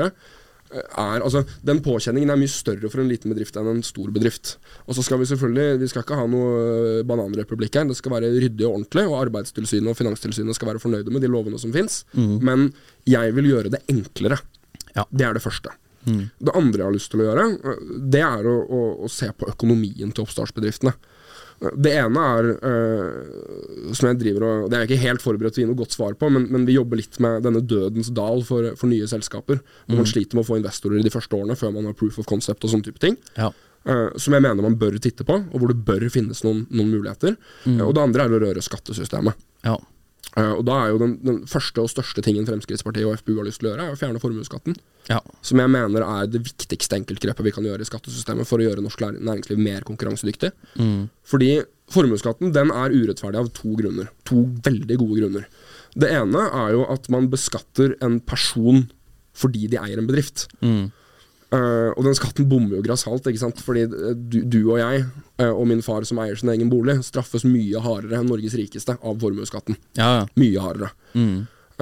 [0.72, 4.55] Er, altså, den påkjenningen er mye større for en liten bedrift enn en stor bedrift.
[4.87, 7.85] Og så skal Vi selvfølgelig, vi skal ikke ha noe øh, bananrepublikk her.
[7.90, 11.29] Det skal være ryddig og ordentlig, og Arbeidstilsynet og Finanstilsynet skal være fornøyde med de
[11.29, 12.07] lovene som fins.
[12.40, 12.72] Men
[13.05, 14.40] jeg vil gjøre det enklere.
[14.96, 15.07] Ja.
[15.11, 15.74] Det er det første.
[16.02, 17.44] Det andre jeg har lyst til å gjøre,
[18.11, 20.94] det er å, å, å se på økonomien til oppstartsbedriftene.
[21.78, 25.62] Det ene er, øh, som jeg driver og Det er jeg ikke helt forberedt til
[25.62, 28.42] å gi noe godt svar på, men, men vi jobber litt med denne dødens dal
[28.46, 29.61] for, for nye selskaper.
[29.87, 32.18] Hvor man sliter med å få investorer i de første årene før man har proof
[32.18, 33.14] of concept og sånne type ting.
[33.38, 33.52] Ja.
[33.87, 36.90] Uh, som jeg mener man bør titte på, og hvor det bør finnes noen, noen
[36.90, 37.38] muligheter.
[37.66, 39.38] Eh, og det andre er å røre skattesystemet.
[39.66, 39.78] Ja.
[40.37, 43.49] Eh, og da er jo den, den første og største tingen Fremskrittspartiet og FPU har
[43.49, 44.79] lyst til å gjøre, er å fjerne formuesskatten.
[45.11, 45.18] Ja.
[45.45, 48.85] Som jeg mener er det viktigste enkeltgrepet vi kan gjøre i skattesystemet for å gjøre
[48.85, 50.53] norsk næringsliv mer konkurransedyktig.
[51.29, 51.51] Fordi
[51.92, 54.09] formuesskatten den er urettferdig av to grunner.
[54.31, 55.47] To veldig gode grunner.
[55.92, 58.87] Det ene er jo at man beskatter en person
[59.37, 60.47] fordi de eier en bedrift.
[61.53, 63.61] Eh, og den skatten bommer jo grassat, ikke sant.
[63.65, 65.07] Fordi eh, du, du og jeg,
[65.43, 68.97] uh, og min far som eier sin egen bolig, straffes mye hardere enn Norges rikeste
[68.97, 69.77] av formuesskatten.
[69.99, 70.31] Ja, ja.
[70.41, 70.95] Mye hardere.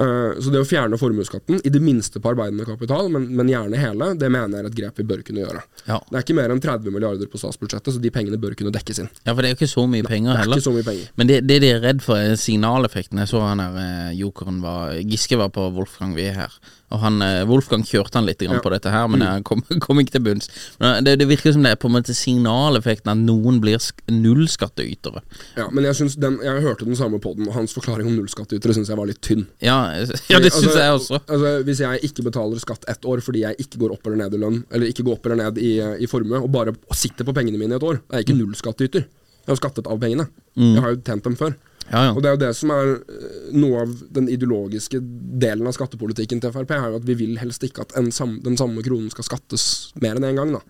[0.01, 3.79] Eh, så det å fjerne formuesskatten, i det minste på arbeidende kapital, men, men gjerne
[3.79, 5.61] hele, det mener jeg er et grep vi bør kunne gjøre.
[5.85, 5.99] Ja.
[6.07, 9.03] Det er ikke mer enn 30 milliarder på statsbudsjettet, så de pengene bør kunne dekkes
[9.03, 9.11] inn.
[9.21, 10.61] ja, for det er jo ikke så mye penger Det er heller.
[10.61, 11.15] ikke så mye penger.
[11.21, 13.21] Men det, det de er redd for, er signaleffekten.
[13.21, 16.55] Jeg så han eh, jokeren var Giske var på Wolfgang Wie her.
[16.91, 18.59] Og han, eh, Wolfgang kjørte han litt grann Ja.
[18.59, 18.63] Mm.
[18.65, 20.49] på dette her, men jeg kom, kom ikke til bunns.
[20.79, 24.03] Men det, det virker som det er på en måte signaleffekten at noen blir sk-
[24.11, 25.21] nullskattytere.
[25.57, 28.75] Ja, men jeg, synes den, jeg hørte den samme podden, og hans forklaring om nullskattytere
[28.75, 29.45] syns jeg var litt tynn.
[29.63, 29.77] Ja,
[30.31, 31.21] ja det syns Altså, jeg også.
[31.27, 34.35] Altså, hvis jeg ikke betaler skatt ett år fordi jeg ikke går opp eller ned
[34.37, 35.71] i lønn, eller ikke går opp eller ned i,
[36.03, 39.07] i formue, og bare sitter på pengene mine i et år, er jeg ikke nullskattyter.
[39.41, 40.27] Jeg har skattet av pengene.
[40.59, 41.55] Jeg har jo tjent dem før.
[41.91, 42.11] Ja, ja.
[42.15, 45.01] Og det er jo det som er eh, noe av den ideologiske
[45.43, 48.37] delen av skattepolitikken til Frp, er jo at vi vil helst ikke at en sam,
[48.45, 49.65] den samme kronen skal skattes
[50.01, 50.55] mer enn én en gang.
[50.55, 50.63] Da.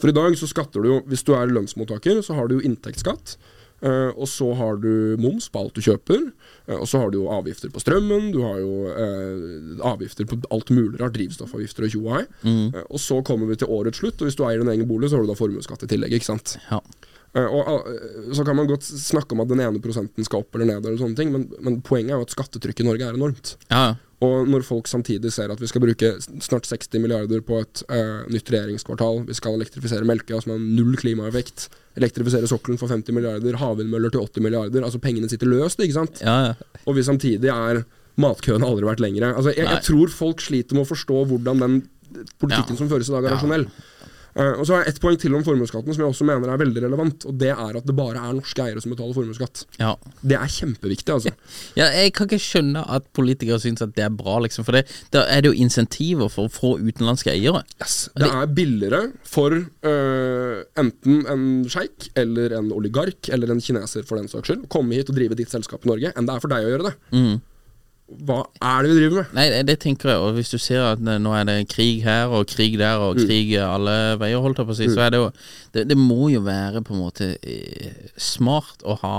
[0.00, 2.64] For i dag så skatter du jo, hvis du er lønnsmottaker, så har du jo
[2.68, 3.36] inntektsskatt.
[3.82, 6.28] Uh, og så har du moms på alt du kjøper.
[6.68, 10.38] Uh, og så har du jo avgifter på strømmen, du har jo uh, avgifter på
[10.54, 11.16] alt mulig rart.
[11.16, 12.74] Drivstoffavgifter og tjo Mm.
[12.90, 15.16] og så kommer vi til årets slutt, og hvis du eier din egen bolig, så
[15.16, 16.12] har du da formuesskatt i tillegg.
[16.14, 16.56] ikke sant?
[16.70, 16.78] Ja.
[17.32, 20.56] Eh, og eh, Så kan man godt snakke om at den ene prosenten skal opp
[20.56, 23.20] eller ned, eller sånne ting, men, men poenget er jo at skattetrykket i Norge er
[23.20, 23.56] enormt.
[23.72, 24.00] ja, ja.
[24.22, 28.22] Og når folk samtidig ser at vi skal bruke snart 60 milliarder på et uh,
[28.30, 31.64] nytt regjeringskvartal, vi skal elektrifisere Melkøya, som har null klimaeffekt,
[31.98, 36.22] elektrifisere sokkelen for 50 milliarder, havvindmøller til 80 milliarder, altså pengene sitter løst, ikke sant?
[36.22, 36.78] ja, ja.
[36.86, 37.82] Og vi samtidig er
[38.20, 39.32] Matkøene har aldri vært lengre.
[39.32, 41.76] Altså, jeg, jeg tror folk sliter med å forstå hvordan den
[42.38, 43.64] politikken som føres i dag, er rasjonell.
[44.34, 46.60] Eh, og så har jeg ett poeng til om formuesskatten, som jeg også mener er
[46.62, 47.26] veldig relevant.
[47.28, 49.64] Og det er at det bare er norske eiere som betaler formuesskatt.
[49.80, 49.94] ja.
[50.22, 51.32] Det er kjempeviktig, altså.
[51.80, 54.64] Ja, jeg kan ikke skjønne at politikere syns at det er bra, liksom.
[54.66, 57.62] For det, da er det jo insentiver for å få utenlandske eiere.
[57.82, 57.96] Yes.
[58.16, 64.20] Det er billigere for øh, enten en sjeik eller en oligark eller en kineser for
[64.20, 66.42] den saks skyld å komme hit og drive ditt selskap i Norge, enn det er
[66.44, 66.94] for deg å gjøre det.
[68.26, 69.32] Hva er det vi driver med?
[69.36, 70.20] Nei, det, tenker jeg.
[70.22, 73.54] Og hvis du ser at nå er det krig her og krig der og krig
[73.60, 75.30] alle veier, holdt jeg på å si, så er det jo
[75.72, 79.16] det, det må jo være på en måte eh, smart å ha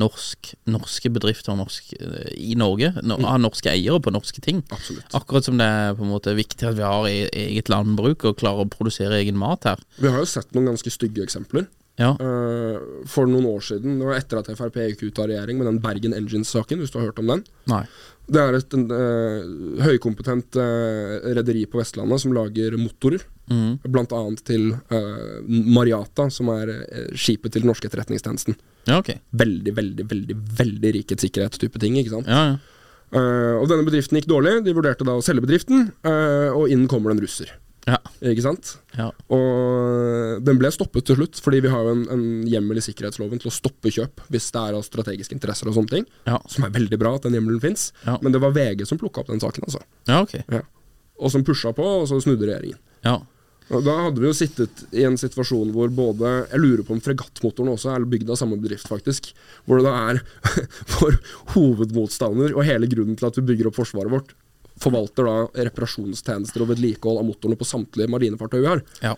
[0.00, 2.92] norsk, norske bedrifter norsk, eh, i Norge.
[3.04, 4.62] No, Ha norske eiere på norske ting.
[4.72, 5.12] Absolutt.
[5.16, 8.38] Akkurat som det er på en måte viktig at vi har e eget landbruk og
[8.40, 9.84] klarer å produsere egen mat her.
[10.00, 11.68] Vi har jo sett noen ganske stygge eksempler.
[12.00, 12.14] Ja.
[12.16, 15.68] uh, for noen år siden, det var etter at Frp gikk ut av regjering med
[15.68, 17.44] den Bergen Engines-saken, hvis du har hørt om den.
[17.70, 17.82] Nei.
[18.30, 19.46] Det er et en, eh,
[19.82, 23.24] høykompetent uh, rederi på Vestlandet som lager motorer.
[23.50, 23.80] Mm.
[23.90, 26.70] Blant annet til uh, Mariata, som er
[27.18, 28.54] skipet til den norske etterretningstjenesten.
[28.86, 29.18] Ja, okay.
[29.34, 31.98] Veldig, veldig, veldig veldig rikets sikkerhet-type ting.
[31.98, 32.30] ikke sant?
[32.30, 32.60] Ja, ja.
[33.10, 34.60] Og denne bedriften gikk dårlig.
[34.62, 37.50] De vurderte da å selge bedriften, og inn kommer det en russer.
[37.88, 37.96] Ja.
[38.28, 38.74] Ikke sant?
[38.98, 39.06] ja.
[39.32, 43.40] Og den ble stoppet til slutt, fordi vi har jo en, en hjemmel i sikkerhetsloven
[43.40, 46.06] til å stoppe kjøp hvis det er av strategiske interesser og sånne ting.
[46.28, 46.38] Ja.
[46.52, 47.90] Som er veldig bra at den hjemmelen fins.
[48.20, 49.82] Men det var VG som plukka opp den saken, altså.
[50.10, 50.36] ja, ok.
[50.52, 50.64] Ja.
[51.20, 52.80] Og som pusha på, og så snudde regjeringen.
[53.04, 53.18] Ja.
[53.70, 57.02] Og Da hadde vi jo sittet i en situasjon hvor både Jeg lurer på om
[57.04, 59.30] fregattmotoren også er bygd av samme bedrift, faktisk.
[59.64, 60.22] Hvor det da er
[60.96, 61.20] vår
[61.54, 64.34] hovedmotstander, og hele grunnen til at vi bygger opp forsvaret vårt,
[64.80, 68.84] forvalter da reparasjonstjenester og vedlikehold av motorene på samtlige marinefartøy vi har.
[69.02, 69.16] ja.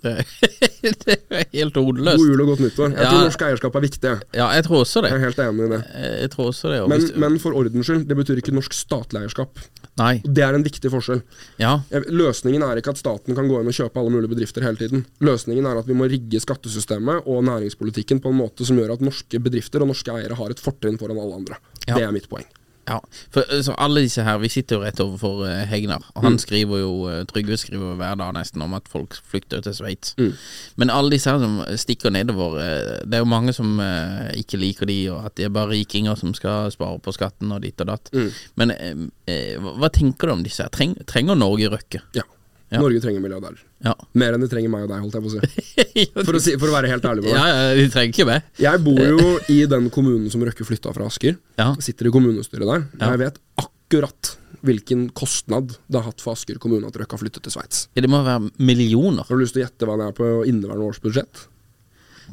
[0.00, 0.14] Det,
[1.04, 2.16] det er helt hodeløst.
[2.16, 2.92] God jul og godt nyttår.
[2.94, 3.08] Jeg Ja.
[3.10, 4.12] tror norsk eierskap er viktig.
[4.32, 5.10] Ja, jeg tror også det.
[5.12, 5.80] Jeg er helt enig i det.
[6.22, 6.78] Jeg tror også det.
[6.88, 9.60] Men, men for ordens skyld, det betyr ikke norsk statlig eierskap.
[10.00, 10.22] Nei.
[10.24, 11.20] Det er en viktig forskjell.
[11.60, 11.74] Ja.
[12.08, 15.04] Løsningen er ikke at staten kan gå inn og kjøpe alle mulige bedrifter hele tiden.
[15.20, 19.04] Løsningen er at vi må rigge skattesystemet og næringspolitikken på en måte som gjør at
[19.04, 21.60] norske bedrifter og norske eiere har et fortrinn foran alle andre.
[21.84, 21.98] Ja.
[22.00, 22.48] Det er mitt poeng.
[22.88, 22.98] Ja.
[23.30, 26.02] For altså, alle disse her Vi sitter jo rett overfor uh, Hegnar.
[26.14, 26.26] Og Mm.
[26.26, 30.14] han skriver jo uh, Trygve skriver hver dag nesten om at folk flykter til Sveits.
[30.18, 30.32] Mm.
[30.76, 34.56] Men alle disse her som stikker nedover eh, Det er jo mange som uh, ikke
[34.58, 37.80] liker de, og at de er bare rikinger som skal spare på skatten og ditt
[37.80, 38.10] og datt.
[38.12, 38.30] Mm.
[38.56, 40.62] Men uh, eh, hva tenker du om disse?
[40.62, 40.70] her?
[40.74, 42.00] Treng, trenger Norge Røkke?
[42.16, 42.22] Ja.
[42.70, 42.78] Ja.
[42.78, 43.62] Norge trenger milliardærer.
[43.82, 43.96] Ja.
[44.22, 46.04] Mer enn de trenger meg og deg, holdt jeg på å si.
[46.28, 47.56] For å, si, for å være helt ærlig med ja, deg.
[47.56, 48.44] ja, de trenger ikke meg.
[48.62, 51.34] Jeg bor jo i den kommunen som Røkke flytta fra Asker.
[51.58, 51.72] Ja.
[51.82, 52.84] Sitter i kommunestyret der.
[53.00, 53.10] Ja.
[53.10, 57.42] Jeg vet akkurat hvilken kostnad det har hatt for Asker kommune at Røkke har flyttet
[57.46, 57.88] til Sveits?
[57.96, 59.26] Ja, det må være millioner.
[59.26, 61.46] Har du lyst til å gjette hva det er på inneværende års budsjett?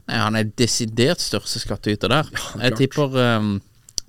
[0.07, 2.29] Nei, han er desidert største skattyter der.
[2.29, 2.61] klart.
[2.61, 3.55] Jeg tipper ehm,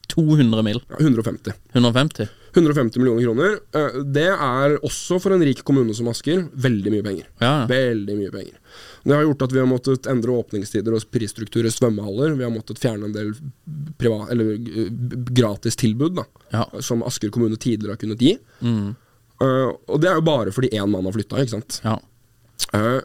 [0.09, 0.81] 200 mil.
[0.89, 1.53] Ja, 150.
[1.75, 2.29] 150.
[2.57, 3.59] 150 millioner kroner.
[3.77, 7.27] Eh, Det er også for en rik kommune som Asker veldig mye penger.
[7.43, 7.67] Ja.
[7.71, 8.57] Veldig mye penger.
[9.05, 12.35] Det har gjort at vi har måttet endre åpningstider og prisstruktur i svømmehaller.
[12.37, 13.35] Vi har måttet fjerne en del
[14.01, 14.91] privat, eller eh,
[15.39, 16.65] gratistilbud Ja.
[16.81, 18.37] som Asker kommune tidligere har kunnet gi.
[18.63, 18.97] Mm.
[19.41, 21.81] Uh, og det er jo bare fordi én mann har flytta, ikke sant.
[21.85, 21.99] Ja.
[22.75, 23.01] Eh,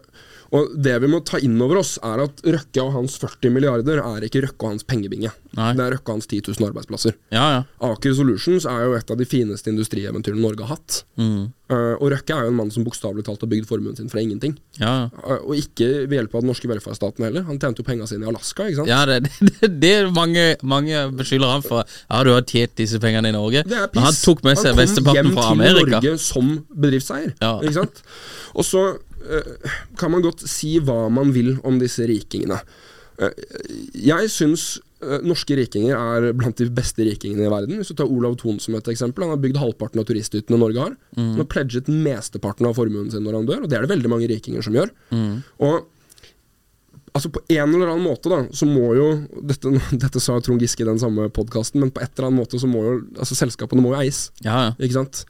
[0.54, 4.02] og det vi må ta inn over oss, er at Røkke og hans 40 milliarder
[4.04, 5.32] er ikke Røkke og hans pengebinge.
[5.58, 5.72] Nei.
[5.78, 7.18] Det er Røkke og hans 10 000 arbeidsplasser.
[7.34, 7.62] ja, ja.
[7.84, 11.04] Aker Solutions er jo et av de fineste industrieventyrene Norge har hatt.
[11.18, 11.52] Mm.
[11.74, 14.22] Eh, og Røkke er jo en mann som bokstavelig talt har bygd formuen sin fra
[14.22, 14.56] ingenting.
[14.80, 15.10] ja.
[15.24, 17.46] Eh, og ikke ved hjelp av den norske velferdsstaten heller.
[17.50, 18.92] Han tjente jo penga sine i Alaska, ikke sant.
[18.92, 19.24] Ja, det,
[19.62, 21.88] det, det er mange, mange beskylder han for.
[22.10, 23.66] Ja, du har tjent disse pengene i Norge.
[23.68, 25.50] Det er Men han tok med seg mesteparten fra Amerika.
[25.50, 26.54] Han kom hjem til Norge som
[26.86, 27.34] bedriftseier.
[27.42, 27.56] Ja.
[27.64, 28.04] Ikke sant?
[28.54, 28.84] Og så
[30.00, 32.60] kan man godt si hva man vil om disse rikingene.
[33.22, 33.30] Eh,
[34.08, 34.66] jeg syns
[35.04, 37.80] eh, norske rikinger er blant de beste rikingene i verden.
[37.80, 39.26] Hvis du tar Olav Thon som et eksempel.
[39.26, 40.96] Han har bygd halvparten av turisthyttene Norge har.
[41.16, 41.34] Mm.
[41.36, 44.14] Han har pledget mesteparten av formuen sin når han dør, og det er det veldig
[44.16, 44.94] mange rikinger som gjør.
[45.16, 45.42] Mm.
[45.66, 45.90] Og
[47.14, 49.04] Altså På en eller annen måte da Så må jo
[49.46, 49.70] Dette,
[50.02, 52.66] dette sa Trond Giske i den samme podkasten, men på et eller annet måte så
[52.66, 54.24] må jo Altså Selskapene må jo eies.
[54.42, 54.72] Ja, ja.
[54.80, 55.22] Ikke sant?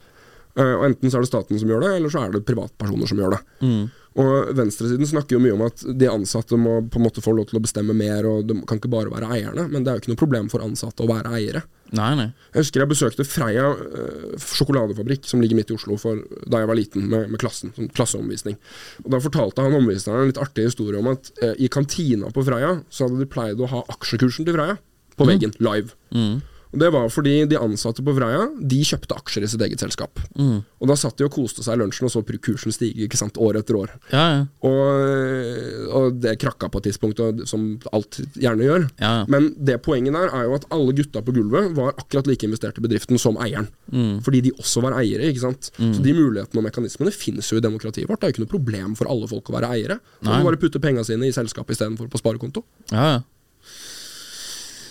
[0.54, 3.10] Eh, og Enten så er det staten som gjør det, eller så er det privatpersoner
[3.10, 3.42] som gjør det.
[3.66, 3.84] Mm.
[4.22, 7.48] Og Venstresiden snakker jo mye om at de ansatte må på en måte få lov
[7.50, 9.66] til å bestemme mer, og det kan ikke bare være eierne.
[9.72, 11.64] Men det er jo ikke noe problem for ansatte å være eiere.
[11.94, 12.28] Nei, nei.
[12.54, 16.70] Jeg husker jeg besøkte Freia eh, sjokoladefabrikk, som ligger midt i Oslo, for da jeg
[16.70, 17.74] var liten, med, med klassen.
[17.74, 18.56] Sånn klasseomvisning.
[19.04, 22.46] Og Da fortalte han omviseren en litt artig historie om at eh, i kantina på
[22.46, 24.78] Freia så hadde de pleid å ha aksjekursen til Freia
[25.18, 25.94] på veggen, live.
[26.14, 26.38] Mm.
[26.78, 30.20] Det var fordi de ansatte på Freia De kjøpte aksjer i sitt eget selskap.
[30.38, 30.62] Mm.
[30.82, 33.38] Og Da satt de og koste seg i lunsjen og så kursen stige ikke sant,
[33.40, 33.92] år etter år.
[34.12, 34.40] Ja, ja.
[34.66, 38.86] Og, og det krakka på et tidspunkt, som alt gjerne gjør.
[39.00, 39.24] Ja, ja.
[39.30, 42.78] Men det poenget der er jo at alle gutta på gulvet var akkurat like investert
[42.80, 43.68] i bedriften som eieren.
[43.92, 44.18] Mm.
[44.24, 45.30] Fordi de også var eiere.
[45.30, 45.70] ikke sant?
[45.78, 48.20] Så de mulighetene og mekanismene finnes jo i demokratiet vårt.
[48.20, 50.00] Det er jo ikke noe problem for alle folk å være eiere.
[50.22, 52.64] De må bare putte penga sine i selskapet istedenfor på sparekonto.
[52.92, 53.22] Ja, ja.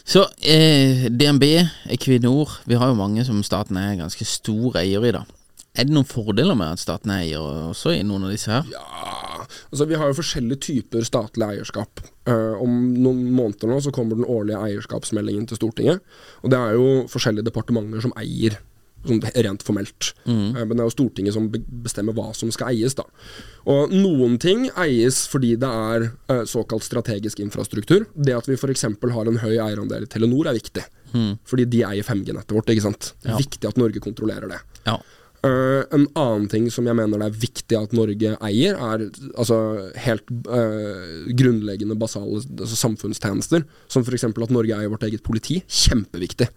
[0.03, 1.43] Så eh, DNB,
[1.89, 5.23] Equinor Vi har jo mange som staten er ganske stor eier i, da.
[5.73, 8.67] Er det noen fordeler med at staten er eier også i noen av disse her?
[8.69, 12.03] Ja, altså Vi har jo forskjellige typer statlig eierskap.
[12.29, 16.03] Uh, om noen måneder nå så kommer den årlige eierskapsmeldingen til Stortinget.
[16.43, 18.59] Og det er jo forskjellige departementer som eier,
[19.07, 20.13] sånn rent formelt.
[20.25, 20.53] Mm.
[20.53, 22.95] men det er jo Stortinget som bestemmer hva som skal eies.
[22.97, 23.05] da.
[23.69, 28.07] Og noen ting eies fordi det er eh, såkalt strategisk infrastruktur.
[28.13, 28.85] Det at vi f.eks.
[28.87, 30.85] har en høy eierandel i Telenor er viktig.
[31.47, 32.71] Fordi de eier 5G-nettet vårt.
[32.73, 33.13] ikke sant?
[33.25, 33.37] Ja.
[33.37, 34.61] Viktig at Norge kontrollerer det.
[34.87, 34.97] Ja.
[35.43, 39.01] Uh, en annen ting som jeg mener det er viktig at Norge eier, er
[39.35, 39.57] altså
[40.05, 43.65] helt uh, grunnleggende basale altså samfunnstjenester.
[43.91, 44.29] Som f.eks.
[44.31, 45.59] at Norge eier vårt eget politi.
[45.67, 46.49] Kjempeviktig.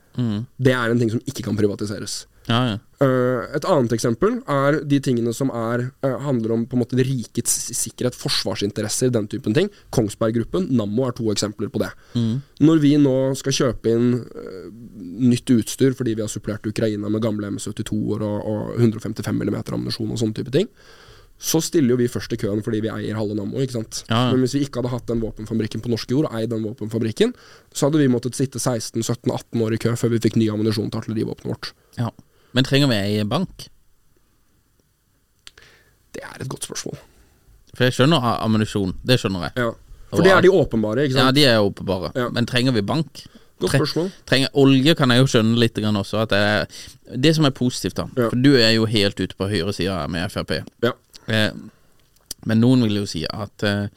[0.57, 2.25] Det er en ting som ikke kan privatiseres.
[2.47, 2.77] Ja, ja.
[3.05, 6.97] Eh, et annet eksempel er de tingene som er, eh, handler om på en måte
[6.97, 9.69] rikets sikkerhet, forsvarsinteresser, den typen ting.
[9.91, 11.91] Kongsberg Gruppen, Nammo er to eksempler på det.
[12.61, 14.71] Når vi nå skal kjøpe inn uh,
[15.21, 20.13] nytt utstyr fordi vi har supplert Ukraina med gamle M72-er og, og 155 mm ammunisjon
[20.13, 20.69] og sånne type ting,
[21.37, 23.61] så stiller jo vi først i køen fordi vi eier halve Nammo.
[23.61, 24.05] ikke sant?
[24.09, 24.31] Ja.
[24.33, 27.35] Men hvis vi ikke hadde hatt den våpenfabrikken på norsk jord, og eid den våpenfabrikken,
[27.75, 31.03] så hadde vi måttet sitte 16-17-18 år i kø før vi fikk ny ammunisjon til
[31.03, 31.75] artillerivåpenet vårt.
[32.01, 32.09] ja.
[32.57, 33.69] Men trenger vi ei bank?
[36.17, 36.97] Det er et godt spørsmål.
[37.77, 38.95] For jeg skjønner ammunisjon.
[39.05, 39.67] Det skjønner jeg.
[39.67, 39.73] Ja.
[40.15, 41.27] For det er de åpenbare, ikke sant?
[41.27, 42.13] Ja, de er åpenbare.
[42.17, 42.31] Ja.
[42.33, 43.27] Men trenger vi bank?
[43.61, 44.11] Godt spørsmål.
[44.29, 46.23] Trenger Olje kan jeg jo skjønne litt også.
[46.25, 48.29] At det, er, det som er positivt, da Ja.
[48.31, 50.63] For du er jo helt ute på høyresida med Frp.
[50.85, 50.93] Ja.
[51.27, 51.51] Eh,
[52.47, 53.89] men noen vil jo si at eh,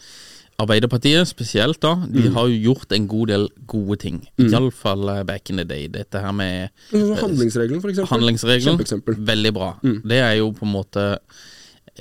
[0.59, 2.33] Arbeiderpartiet spesielt, da, de Mm.
[2.35, 4.27] har jo gjort en god del gode ting.
[4.39, 5.87] Iallfall uh, back in the day.
[5.87, 8.11] Dette her med Sånn Handlingsregelen, for eksempel.
[8.17, 8.77] handlingsregelen.
[8.77, 9.15] Kjempeeksempel.
[9.25, 9.73] Veldig bra.
[9.83, 10.01] Mm.
[10.07, 11.17] Det er jo på en måte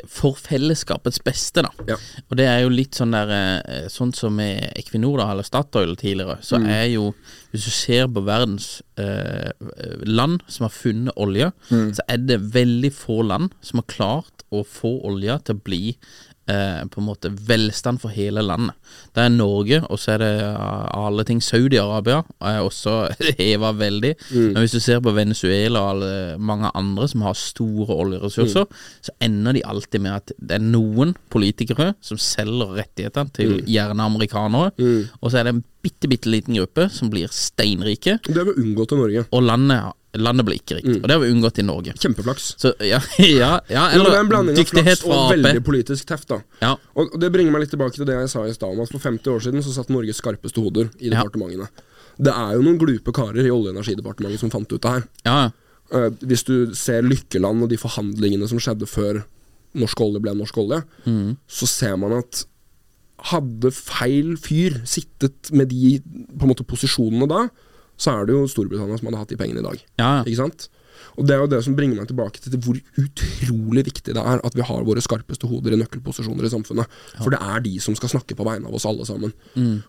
[0.07, 1.71] for fellesskapets beste, da.
[1.88, 1.97] Ja.
[2.31, 5.97] Og det er jo litt sånn der eh, Sånn som med Equinor da, eller Statoil
[5.99, 6.68] tidligere, så Mm.
[6.68, 7.14] er jo
[7.53, 9.51] Hvis du ser på verdens eh,
[10.05, 11.94] land som har funnet olje, Mm.
[11.94, 15.97] så er det veldig få land som har klart å få olje til å bli
[16.48, 18.74] eh, på en måte velstand for hele landet.
[19.14, 20.30] Det er Norge, og så er det
[20.96, 22.94] alle ting Saudi-Arabia, er også
[23.38, 24.14] heva veldig.
[24.32, 24.46] Mm.
[24.54, 28.74] Men hvis du ser på Venezuela og alle, mange andre som har store oljeressurser, Mm.
[29.04, 33.66] så ender de alltid med at det er noen politikere som selger rettighetene til Mm.
[33.66, 34.72] gjerne amerikanere,
[35.20, 38.56] og så er det en bitte, bitte liten gruppe som blir steinrike, Det har vi
[38.62, 39.26] unngått i Norge.
[39.32, 39.92] og landet
[40.24, 40.88] landet ble ikke rikt.
[40.98, 41.94] Og det har vi unngått i Norge.
[42.02, 42.48] Kjempeflaks.
[42.61, 45.31] Så ja, ja, ja Jo, det er en blanding av flaks og AP.
[45.37, 46.28] veldig politisk teft.
[46.33, 46.72] da Ja.
[46.98, 49.02] Og det bringer meg litt tilbake til det jeg sa i stad om at for
[49.04, 51.68] 50 år siden så satt Norges skarpeste hoder i departementene.
[52.18, 55.09] Det er jo noen glupe karer i Olje- og energidepartementet som fant ut det her.
[55.28, 55.40] ja.
[55.88, 59.22] Uh, hvis du ser Lykkeland og de forhandlingene som skjedde før
[59.72, 60.83] norsk olje ble norsk olje,
[61.48, 62.42] så ser man at
[63.31, 67.46] hadde feil fyr sittet med de på en måte posisjonene da,
[67.98, 69.87] så er det jo Storbritannia som hadde hatt de pengene i dag.
[70.00, 70.26] Ja, ja.
[70.26, 70.68] Ikke sant?
[71.18, 74.42] Og Det er jo det som bringer meg tilbake til hvor utrolig viktig det er
[74.44, 76.98] at vi har våre skarpeste hoder i nøkkelposisjoner i samfunnet.
[77.18, 79.34] For det er de som skal snakke på vegne av oss alle sammen.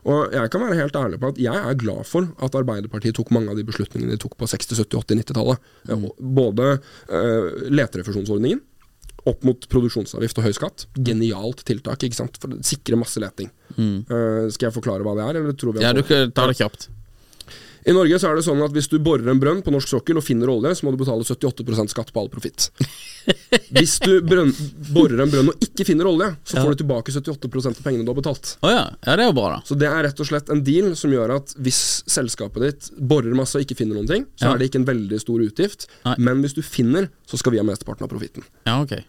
[0.10, 3.34] Og jeg kan være helt ærlig på at jeg er glad for at Arbeiderpartiet tok
[3.36, 5.70] mange av de beslutningene de tok på 60-, 70-, 80-, 90-tallet.
[5.90, 6.10] Mm.
[6.40, 8.66] Både uh, leterefusjonsordningen
[9.28, 10.86] opp mot produksjonsavgift og høy skatt.
[10.96, 12.40] Genialt tiltak, ikke sant?
[12.42, 13.52] for å sikre masse leting.
[13.76, 15.42] Eh, skal jeg forklare hva det er?
[15.42, 16.88] Eller tror vi ja, du tar det kjapt.
[17.90, 20.20] I Norge så er det sånn at hvis du borer en brønn på norsk sokkel
[20.20, 22.70] og finner olje, så må du betale 78% skatt på all profitt.
[23.76, 24.52] Hvis du brønn,
[24.94, 28.12] borer en brønn og ikke finner olje, så får du tilbake 78 av pengene du
[28.14, 28.56] har betalt.
[28.66, 28.86] Oh ja.
[29.06, 29.60] ja, det er jo bra, da.
[29.68, 33.38] Så det er rett og slett en deal som gjør at hvis selskapet ditt borer
[33.38, 34.56] masse og ikke finner noen ting, så Ja.
[34.56, 35.88] er det ikke en veldig stor utgift.
[36.06, 36.18] Nei.
[36.30, 38.46] Men hvis du finner, så skal vi ha mesteparten av profitten.
[38.70, 39.00] Ja, ok.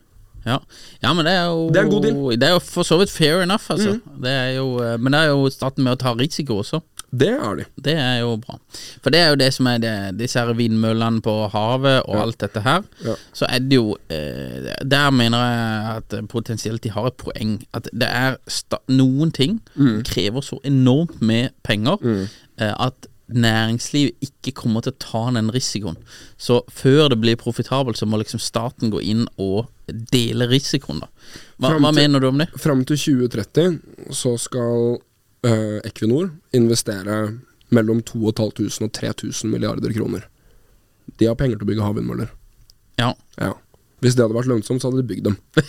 [0.45, 0.57] Ja.
[1.03, 2.17] ja, men det er jo Det er en god deal.
[2.17, 2.39] Mm.
[2.41, 3.99] Det er jo for så vidt fair enough, altså.
[4.25, 6.81] Det er jo, eh, men det er jo starten med å ta risiko også.
[7.11, 7.65] Det er de.
[7.83, 8.55] Det er jo bra.
[9.03, 12.39] For det er jo det som er det, disse her vindmøllene på havet og alt
[12.45, 12.85] dette her.
[13.05, 13.15] Ja.
[13.35, 17.57] Så er det jo eh, Der mener jeg at eh, potensielt de har et poeng.
[17.75, 18.37] At det er
[18.89, 20.03] noen ting Mm.
[20.05, 25.97] krever så enormt med penger eh, at næringslivet ikke kommer til å ta den risikoen.
[26.39, 29.69] Så før det blir profitabelt, så må liksom staten gå inn og
[30.13, 31.09] dele risikoen, da.
[31.61, 32.49] Hva, til, hva mener du om det?
[32.59, 33.79] Fram til 2030
[34.17, 34.99] så skal
[35.47, 37.21] eh, Equinor investere
[37.71, 40.27] mellom 2500 og 3000 milliarder kroner.
[41.19, 42.31] De har penger til å bygge havvindmøller.
[43.01, 43.15] Ja.
[43.41, 43.55] Ja.
[44.01, 45.37] Hvis det hadde vært lønnsomt, så hadde de bygd dem.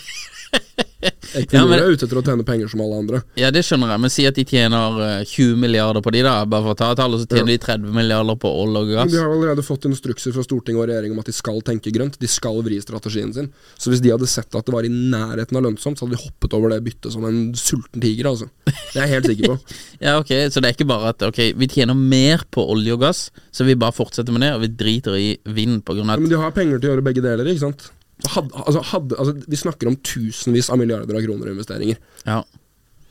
[1.01, 3.19] Ja, Equinor men- er ute etter å tjene penger som alle andre.
[3.39, 6.33] Ja, det skjønner jeg, men si at de tjener eh, 20 milliarder på de da,
[6.45, 8.97] bare for å ta et tall, så tjener de 30 milliarder på olje og Men
[8.99, 9.13] gass.
[9.15, 12.19] de har allerede fått instrukser fra storting og regjering om at de skal tenke grønt.
[12.21, 13.47] De skal vri strategien sin.
[13.79, 16.25] Så hvis de hadde sett at det var i nærheten av lønnsomt, så hadde de
[16.25, 18.29] hoppet over det byttet som en sulten tiger.
[18.29, 18.49] altså.
[18.67, 19.57] Det er jeg helt sikker på.
[20.05, 22.99] Ja, ok, Så det er ikke bare at ok, vi tjener mer på olje og
[23.07, 26.19] gass, så vi bare fortsetter med det, og vi driter i vind på grunn av
[26.19, 27.89] at Ja, men de har penger til å gjøre begge deler, ikke sant.
[28.21, 32.01] Hadde, altså, hadde, altså, vi snakker om tusenvis av milliarder av kroner i investeringer.
[32.27, 32.43] Ja.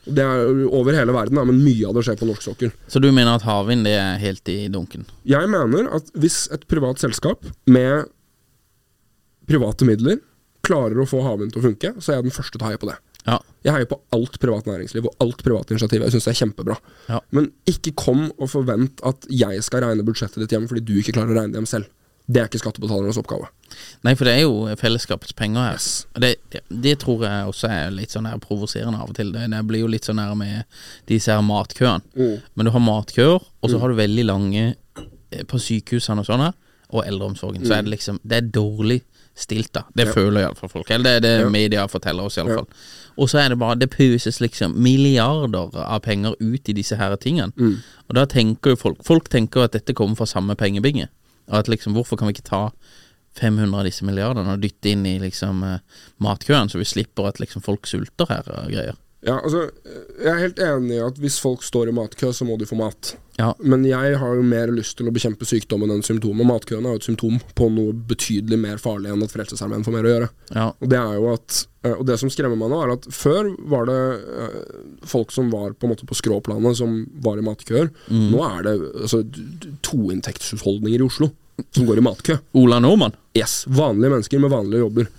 [0.05, 2.71] Det er over hele verden, men mye av det skjer på norsk sokkel.
[2.89, 5.05] Så du mener at havvind er helt i dunken?
[5.27, 8.09] Jeg mener at hvis et privat selskap med
[9.51, 10.21] private midler
[10.65, 12.81] klarer å få havvind til å funke, så er jeg den første til å heie
[12.81, 12.97] på det.
[13.27, 13.37] Ja.
[13.61, 16.01] Jeg heier på alt privat næringsliv og alt privat initiativ.
[16.07, 16.77] Jeg syns det er kjempebra.
[17.11, 17.19] Ja.
[17.35, 21.13] Men ikke kom og forvent at jeg skal regne budsjettet ditt hjem fordi du ikke
[21.17, 21.91] klarer å regne det hjem selv.
[22.31, 23.47] Det er ikke skattebetalernes oppgave.
[24.05, 25.73] Nei, for det er jo fellesskapets penger her.
[25.79, 25.87] Yes.
[26.23, 29.31] Det, det, det tror jeg også er litt sånn her provoserende av og til.
[29.35, 30.63] Det, det blir jo litt sånn her med
[31.11, 32.03] disse her matkøene.
[32.15, 32.35] Mm.
[32.55, 34.65] Men du har matkøer, og så har du veldig lange
[35.31, 36.53] eh, på sykehusene og sånn her,
[36.91, 37.65] og eldreomsorgen.
[37.67, 39.01] Så er det liksom Det er dårlig
[39.35, 39.85] stilt, da.
[39.95, 40.07] Det Mm.
[40.09, 40.13] Ja.
[40.13, 40.89] føler iallfall folk.
[40.91, 41.49] Eller det er det Ja.
[41.49, 42.43] media forteller oss, Ja.
[42.43, 42.67] iallfall.
[43.17, 47.15] Og så er det bare Det pøses liksom milliarder av penger ut i disse her
[47.15, 47.51] tingene.
[47.57, 47.77] Mm.
[48.09, 51.07] Og da tenker jo folk Folk tenker at dette kommer fra samme pengebinge.
[51.47, 52.63] At liksom Hvorfor kan vi ikke ta
[53.39, 55.63] 500 av disse milliardene og dytte inn i liksom
[56.19, 58.97] matkøen, så vi slipper at liksom folk sulter her og greier?
[59.21, 59.67] Ja, altså,
[60.17, 62.77] jeg er helt enig i at hvis folk står i matkø, så må de få
[62.79, 63.11] mat.
[63.37, 63.51] Ja.
[63.61, 66.47] Men jeg har jo mer lyst til å bekjempe sykdommen enn symptomet.
[66.49, 70.07] Matkøen er jo et symptom på noe betydelig mer farlig enn at Frelsesarmeen får mer
[70.09, 70.29] å gjøre.
[70.57, 70.65] Ja.
[70.73, 73.99] Og det at eh, Og det som skremmer meg nå, er at før var det
[74.17, 74.57] eh,
[75.13, 77.91] folk som var på en måte på skråplanet, som var i matkøer.
[78.09, 79.21] Nå er det altså,
[79.85, 81.29] toinntektshusholdninger i Oslo
[81.69, 82.39] som går i matkø.
[82.57, 85.11] Ola Nordmann, Yes, Vanlige mennesker med vanlige jobber.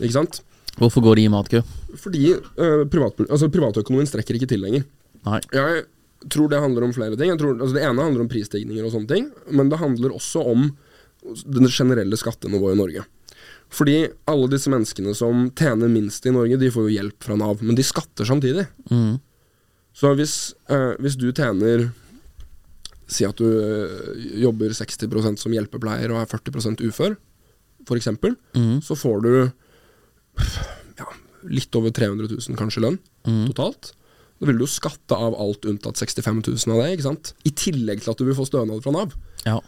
[0.00, 0.40] Ikke sant?
[0.80, 1.60] hvorfor går de i matkø?
[1.98, 4.84] Fordi uh, privat, altså, privatøkonomien strekker ikke til lenger.
[5.26, 5.40] Nei.
[5.54, 5.84] Jeg
[6.30, 7.32] tror det handler om flere ting.
[7.40, 10.68] Tror, altså det ene handler om prisstigninger og sånne ting, men det handler også om
[11.20, 13.06] det generelle skattenivået i Norge.
[13.70, 13.96] Fordi
[14.28, 17.76] alle disse menneskene som tjener minst i Norge, de får jo hjelp fra Nav, men
[17.78, 18.64] de skatter samtidig.
[18.90, 19.18] Mm.
[19.94, 20.36] Så hvis,
[20.70, 21.90] uh, hvis du tjener
[23.10, 27.16] Si at du uh, jobber 60% som hjelpepleier og er 40% ufør,
[27.82, 28.06] f.eks.,
[28.54, 28.76] Mm.
[28.86, 29.32] så får du
[31.48, 33.46] litt over 300 000 kanskje lønn Mm.
[33.52, 33.92] totalt.
[34.40, 37.34] Da vil du jo skatte av alt unntatt 65 000 av det, ikke sant?
[37.44, 39.12] I tillegg til at du vil få stønad fra Nav.
[39.44, 39.58] Ja.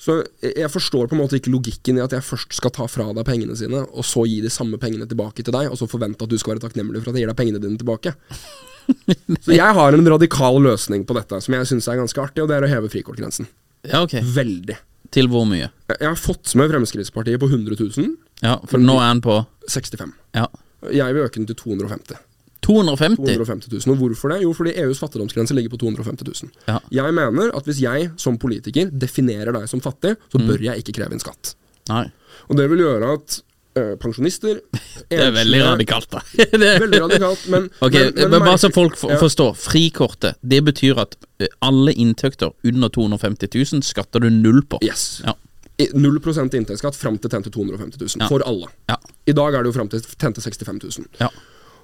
[0.00, 3.12] Så jeg forstår på en måte ikke logikken i at jeg først skal ta fra
[3.14, 6.24] deg pengene sine, og så gi de samme pengene tilbake til deg, og så forvente
[6.24, 8.14] at du skal være takknemlig for at jeg gir deg pengene dine tilbake.
[9.44, 12.48] Så jeg har en radikal løsning på dette, som jeg syns er ganske artig, og
[12.50, 13.46] det er å heve frikortgrensen.
[13.86, 14.16] ja, ok.
[14.34, 14.74] Veldig.
[15.14, 15.68] Til hvor mye?
[15.92, 18.16] Jeg har fått med Fremskrittspartiet på 100 000.
[18.42, 19.36] Ja, for nå er han på
[19.68, 20.10] 65.
[20.34, 20.48] ja.
[20.92, 22.16] Jeg vil øke den til 250.
[22.62, 23.16] 250.
[23.16, 23.92] 250 000.
[23.94, 24.42] Og hvorfor det?
[24.44, 26.50] Jo, fordi EUs fattigdomsgrense ligger på 250 000.
[26.68, 26.78] Ja.
[26.92, 30.46] Jeg mener at hvis jeg som politiker definerer deg som fattig, så Mm.
[30.48, 31.54] bør jeg ikke kreve inn skatt.
[31.88, 32.10] Nei.
[32.48, 33.40] Og det vil gjøre at
[33.76, 34.60] ø, pensjonister
[35.10, 36.20] Det er veldig radikalt, da.
[36.36, 39.18] Det- Veldig radikalt, men, Ok, men, men men Bare så folk for, Ja.
[39.18, 39.56] forstår.
[39.56, 44.78] Frikortet, det betyr at eh, alle inntekter under 250 000 skatter du null på.
[44.84, 45.22] Yes.
[45.24, 45.34] Ja.
[45.80, 46.20] I- 0
[46.58, 48.24] inntektsskatt fram til 10 til 250 000.
[48.24, 48.28] Ja.
[48.28, 48.68] For alle.
[48.90, 48.96] Ja.
[49.26, 51.30] I dag er det jo fram til 10 til 65 000.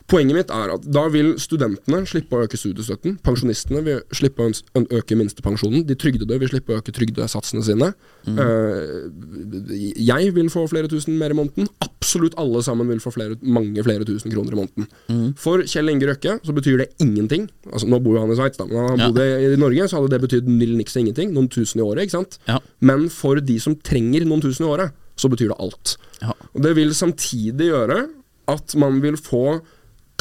[0.06, 3.16] Poenget mitt er at da vil studentene slippe å øke studiestøtten.
[3.26, 4.52] Pensjonistene vil slippe å
[4.94, 5.82] øke minstepensjonen.
[5.88, 7.88] De trygdede vil slippe å øke trygdesatsene sine.
[8.26, 8.38] Mm.
[8.38, 11.66] Eh, jeg vil få flere tusen mer i måneden.
[11.82, 14.86] Absolutt alle sammen vil få flere, mange flere tusen kroner i måneden.
[15.10, 15.32] Mm.
[15.42, 17.48] For Kjell Inge Røkke så betyr det ingenting.
[17.72, 19.10] Altså Nå bor jo han i Sveits, da, men han Ja.
[19.10, 21.32] bodde i Norge, så hadde det betydd null niks ingenting.
[21.34, 22.38] Noen tusen i året, ikke sant.
[22.46, 22.60] Ja.
[22.80, 25.96] Men for de som trenger noen tusen i året, så betyr det alt.
[26.22, 26.32] Ja.
[26.54, 28.08] Og det vil samtidig gjøre
[28.46, 29.60] at man vil få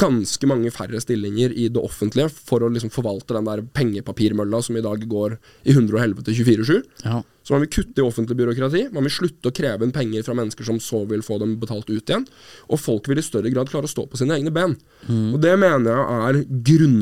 [0.00, 4.76] ganske mange færre stillinger i det offentlige for å liksom forvalte den der pengepapirmølla som
[4.76, 6.82] i dag går i 100 og helvete 24-7.
[7.06, 7.22] Ja.
[7.46, 8.88] Så man vil kutte i offentlig byråkrati.
[8.92, 11.88] Man vil slutte å kreve inn penger fra mennesker som så vil få dem betalt
[11.92, 12.26] ut igjen.
[12.68, 14.74] Og folk vil i større grad klare å stå på sine egne ben.
[15.32, 16.42] Og det mener jeg er
[16.72, 17.00] grunn...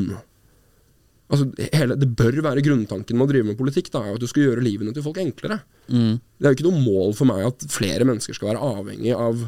[1.25, 3.89] Altså, hele, det bør være grunntanken med å drive med politikk.
[3.89, 5.63] Da, er at du skal gjøre livene til folk enklere.
[5.89, 6.19] Mm.
[6.21, 9.47] Det er jo ikke noe mål for meg at flere mennesker skal være avhengig av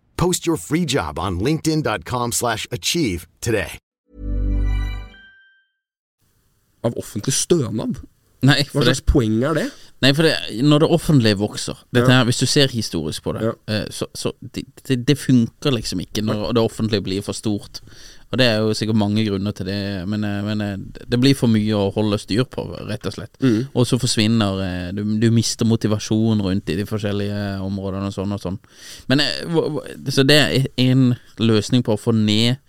[0.21, 3.77] Post your free job on linkedin.com/achieve slash achieve today.
[6.83, 7.97] av offentlig stønad.
[8.41, 9.67] Nei, Hva slags det, poeng er det?
[10.01, 10.31] nei, for det,
[10.65, 13.51] når det offentlige vokser dette her, Hvis du ser historisk på det, Ja.
[13.67, 17.81] eh, så, så det, det, det funker liksom ikke når det offentlige blir for stort.
[18.31, 20.77] Og Det er jo sikkert mange grunner til det, men, eh, men eh,
[21.11, 23.35] det blir for mye å holde styr på, rett og slett.
[23.43, 23.67] Mm.
[23.75, 28.37] Og så forsvinner eh, du, du mister motivasjon rundt i de forskjellige områdene og sånn
[28.37, 28.61] og sånn.
[29.11, 29.25] Men
[30.11, 31.11] Så det er en
[31.41, 32.61] løsning på å få ned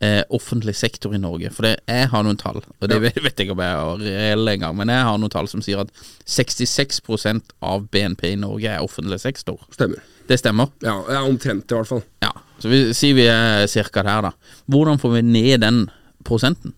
[0.00, 1.50] eh, offentlig sektor i Norge.
[1.54, 4.04] For det, jeg har noen tall, og det vet, vet jeg ikke om jeg er
[4.04, 5.92] reelle engang, men jeg har noen tall som sier at
[6.24, 9.60] 66% av BNP i Norge er offentlig sektor.
[9.76, 10.00] Stemmer.
[10.30, 10.72] Det stemmer?
[10.84, 12.04] Ja, ja omtrent i hvert fall.
[12.24, 12.32] Ja.
[12.60, 14.32] Så vi sier vi er cirka der, da.
[14.70, 15.84] Hvordan får vi ned den
[16.26, 16.74] prosenten?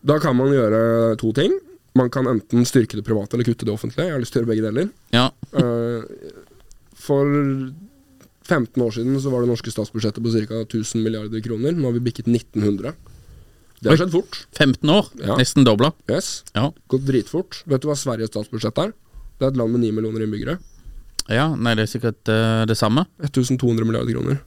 [0.00, 1.58] Da kan man gjøre to ting.
[1.98, 4.06] Man kan enten styrke det private eller kutte det offentlige.
[4.06, 4.90] Jeg har lyst til å gjøre begge deler.
[5.12, 5.26] Ja.
[5.52, 6.32] Eh,
[6.96, 7.28] for
[8.50, 10.62] 15 år siden så var det norske statsbudsjettet på ca.
[10.64, 11.74] 1000 milliarder kroner.
[11.76, 12.94] Nå har vi bikket 1900.
[13.80, 14.42] Det har skjedd fort.
[14.56, 15.06] 15 år?
[15.20, 15.36] Ja.
[15.40, 15.92] Nesten dobla?
[16.10, 16.42] Yes.
[16.56, 16.68] Ja.
[16.92, 17.62] Gått dritfort.
[17.70, 18.92] Vet du hva Sveriges statsbudsjett er?
[19.40, 20.58] Det er et land med 9 millioner innbyggere.
[21.28, 21.48] ja.
[21.56, 23.06] Nei, det er sikkert uh, det samme.
[23.24, 24.40] 1200 milliarder kroner.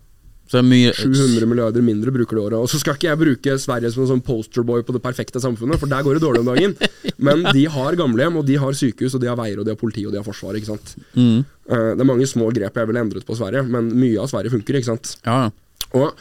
[0.61, 2.59] Mye 700 milliarder mindre bruker det året.
[2.61, 5.79] Og så skal ikke jeg bruke Sverige som en sånn posterboy på det perfekte samfunnet,
[5.81, 6.75] for der går det dårlig om dagen.
[7.25, 9.79] Men de har gamlehjem, og de har sykehus, og de har veier, og de har
[9.81, 10.53] politi, og de har forsvar.
[10.59, 10.93] ikke sant?
[11.17, 11.39] Mm.
[11.65, 14.53] Eh, Det er mange små grep jeg ville endret på Sverige, men mye av Sverige
[14.53, 14.77] funker.
[14.77, 15.15] ikke sant?
[15.25, 15.49] Ja.
[15.93, 16.13] Og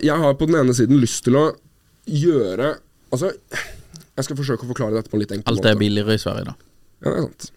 [0.00, 1.48] jeg har på den ene siden lyst til å
[2.06, 2.76] gjøre
[3.10, 3.32] Altså,
[4.14, 6.52] jeg skal forsøke å forklare dette på en litt enkel Alt er billigere i Sverige,
[6.52, 6.54] da.
[7.02, 7.48] Ja, det er sant.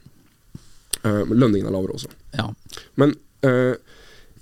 [1.04, 2.10] Eh, men lønningen er lavere også.
[2.34, 2.48] Ja.
[2.98, 3.14] Men
[3.46, 3.76] eh,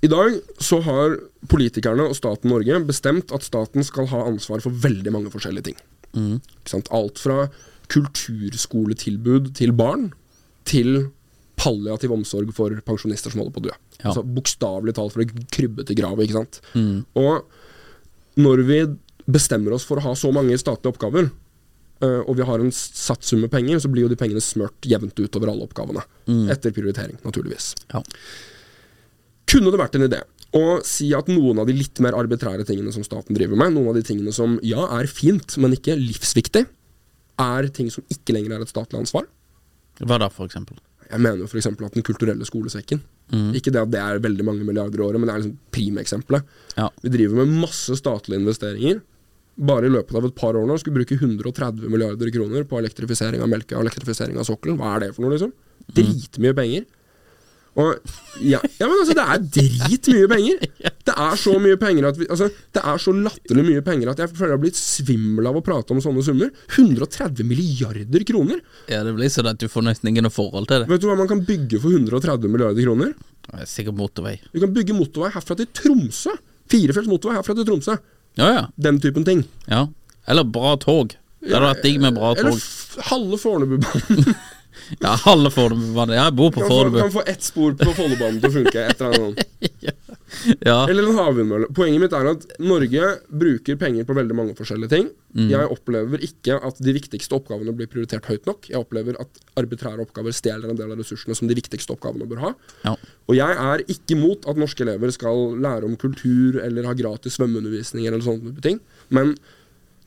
[0.02, 1.16] i dag så har
[1.50, 5.78] politikerne og staten Norge bestemt at staten skal ha ansvar for veldig mange forskjellige ting.
[6.16, 6.40] Mm.
[6.42, 6.90] Ikke sant?
[6.94, 7.46] Alt fra
[7.92, 10.10] kulturskoletilbud til barn
[10.68, 11.06] til
[11.60, 13.76] palliativ omsorg for pensjonister som holder på å dø.
[14.00, 14.10] Ja.
[14.10, 16.26] Altså Bokstavelig talt for å krybbe til gravet.
[16.26, 16.60] ikke sant?
[16.74, 17.04] Mm.
[17.22, 18.80] Og når vi
[19.30, 21.28] bestemmer oss for å ha så mange statlige oppgaver,
[22.02, 24.88] eh, og vi har en satt sum med penger, så blir jo de pengene smørt
[24.88, 26.02] jevnt utover alle oppgavene.
[26.50, 27.74] Etter prioritering, naturligvis.
[27.92, 28.02] Ja.
[29.52, 30.22] Kunne det vært en idé
[30.52, 33.92] å si at noen av de litt mer arbitrære tingene som staten driver med, noen
[33.92, 36.66] av de tingene som ja, er fint, men ikke livsviktig,
[37.40, 39.28] er ting som ikke lenger er et statlig ansvar?
[40.02, 40.76] Hva da, for eksempel?
[41.12, 41.68] Jeg mener jo f.eks.
[41.68, 43.02] at Den kulturelle skolesekken
[43.56, 46.52] Ikke det at det er veldig mange milliarder i året, men det er liksom primeksempelet.
[46.78, 46.86] Ja.
[47.04, 49.02] Vi driver med masse statlige investeringer.
[49.68, 52.80] Bare i løpet av et par år nå skulle vi bruke 130 milliarder kroner på
[52.80, 54.78] elektrifisering av Melka og elektrifisering av sokkelen.
[54.80, 55.52] Hva er det for noe, liksom?
[55.92, 56.88] Dritmye penger.
[57.72, 57.94] Og
[58.44, 60.58] ja, ja, men altså, det er dritmye penger!
[61.08, 64.28] Det er så mye penger vi, altså, Det er så latterlig mye penger at jeg
[64.34, 66.50] føler jeg har blitt svimmel av å prate om sånne summer.
[66.76, 68.60] 130 milliarder kroner!
[68.92, 70.90] Ja, det blir sånn at du får nesten ingen forhold til det.
[70.92, 73.16] Vet du hva man kan bygge for 130 milliarder kroner?
[73.48, 74.36] Det er Sikkert motorvei.
[74.52, 76.36] Du kan bygge motorvei herfra til Tromsø!
[76.72, 77.96] Firefelts motorvei herfra til Tromsø.
[78.36, 78.62] Ja, ja.
[78.80, 79.46] Den typen ting.
[79.68, 79.86] ja.
[80.30, 81.16] Eller bra tog.
[81.42, 82.60] Det hadde vært digg med bra Eller tog.
[82.62, 84.28] f halve Fornebubanen.
[85.00, 86.16] Ja, halve Fornebubanen.
[86.16, 86.98] Ja, jeg bor på Fornebu.
[87.02, 88.86] kan få ett spor på Follobanen til å funke.
[88.88, 89.44] Et eller annet.
[90.64, 90.88] Ja.
[90.88, 91.68] Eller en havvindmølle.
[91.76, 93.08] Poenget mitt er at Norge
[93.42, 95.10] bruker penger på veldig mange forskjellige ting.
[95.36, 95.50] Mm.
[95.52, 98.68] Jeg opplever ikke at de viktigste oppgavene blir prioritert høyt nok.
[98.72, 102.46] Jeg opplever at arbitrære oppgaver stjeler en del av ressursene som de viktigste oppgavene bør
[102.46, 102.52] ha.
[102.86, 102.96] Ja.
[103.28, 107.36] Og jeg er ikke mot at norske elever skal lære om kultur eller ha gratis
[107.38, 108.80] svømmeundervisning eller sånne type ting.
[109.12, 109.36] Men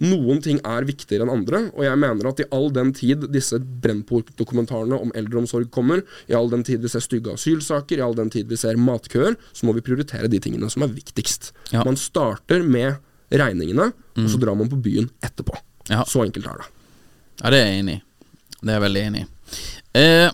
[0.03, 3.59] noen ting er viktigere enn andre, og jeg mener at i all den tid disse
[3.59, 8.31] Brennpunkt-dokumentarene om eldreomsorg kommer, i all den tid vi ser stygge asylsaker, i all den
[8.33, 11.53] tid vi ser matkøer, så må vi prioritere de tingene som er viktigst.
[11.71, 11.85] Ja.
[11.87, 12.99] Man starter med
[13.31, 15.55] regningene, og så drar man på byen etterpå.
[15.89, 16.03] Ja.
[16.07, 16.71] Så enkelt er det.
[17.41, 18.03] Ja, det er jeg enig i.
[18.61, 19.29] Det er jeg veldig enig i.
[19.95, 20.29] Eh,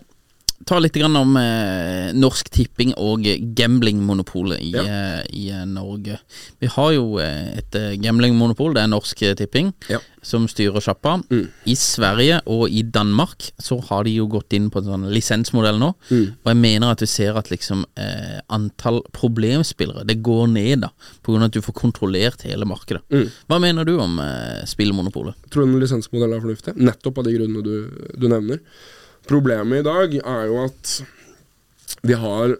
[0.67, 3.25] ta litt grann om eh, Norsk Tipping og
[3.57, 4.83] gamblingmonopolet i, Ja.
[4.83, 6.19] eh, i eh, Norge.
[6.59, 9.99] Vi har jo eh, et gamblingmonopol, det er Norsk Tipping, Ja.
[10.21, 11.15] som styrer sjappa.
[11.31, 11.47] Mm.
[11.65, 15.79] I Sverige og i Danmark så har de jo gått inn på en sånn lisensmodell
[15.81, 15.93] nå.
[16.11, 16.27] Mm.
[16.43, 20.91] Og jeg mener at du ser at liksom eh, antall problemspillere Det går ned, da,
[21.27, 23.01] av at du får kontrollert hele markedet.
[23.09, 23.27] Mm.
[23.49, 25.35] Hva mener du om eh, spillmonopolet?
[25.51, 28.59] tror du en lisensmodell er fornuftig, nettopp av de grunnene du, du nevner.
[29.31, 30.95] Problemet i dag er jo at
[32.07, 32.57] vi har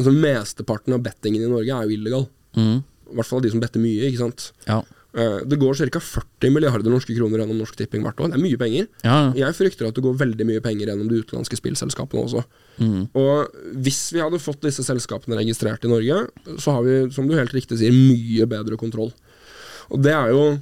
[0.00, 2.22] Altså Mesteparten av bettingen i Norge er jo illegal.
[2.56, 2.78] Mm.
[3.10, 4.06] I hvert fall de som better mye.
[4.08, 4.46] ikke sant?
[4.64, 4.78] Ja.
[5.12, 6.00] Eh, Det går ca.
[6.00, 8.30] 40 milliarder norske kroner gjennom Norsk Tipping hvert år.
[8.30, 8.86] Det er mye penger.
[9.04, 9.32] ja.
[9.36, 12.44] Jeg frykter at det går veldig mye penger gjennom de utenlandske spillselskapene også.
[12.78, 13.10] Mm.
[13.12, 13.50] Og
[13.84, 17.52] hvis vi hadde fått disse selskapene registrert i Norge, så har vi, som du helt
[17.52, 19.12] riktig sier, mye bedre kontroll.
[19.90, 20.58] Og det er jo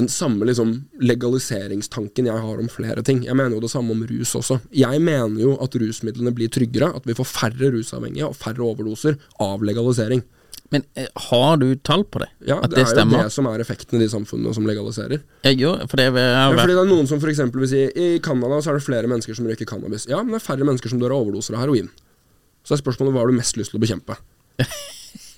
[0.00, 0.72] den samme liksom
[1.04, 3.22] legaliseringstanken jeg har om flere ting.
[3.26, 4.60] Jeg mener jo det samme om rus også.
[4.74, 9.18] Jeg mener jo at rusmidlene blir tryggere, at vi får færre rusavhengige og færre overdoser
[9.42, 10.24] av legalisering.
[10.70, 12.28] Men eh, har du tall på det?
[12.46, 15.24] Ja, at det, det, er jo det som er effekten i de samfunnene som legaliserer.
[15.46, 18.12] Jeg gjør, for det jeg Ja, fordi det er noen som eksempel vil si I
[18.22, 20.06] Canada så er det flere mennesker som røyker cannabis.
[20.10, 21.90] Ja, men det er færre mennesker som dør av overdoser av heroin.
[22.62, 24.18] Så er spørsmålet hva har du mest lyst til å bekjempe.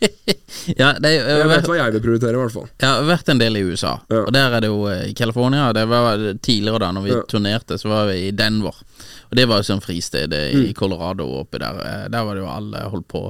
[0.83, 2.69] ja, det, jeg, Jeg vet hva jeg vil prioritere, i hvert fall.
[2.81, 4.21] jeg har vært en del i USA, Ja.
[4.27, 5.73] og der er det jo eh, i California.
[5.77, 7.23] Det var tidligere, da når vi Ja.
[7.29, 8.75] turnerte, så var vi i Denver.
[9.33, 10.67] Og det var jo sånn fristed eh, Mm.
[10.69, 11.79] i Colorado oppi der.
[11.81, 13.23] Eh, Der var det jo alle holdt på.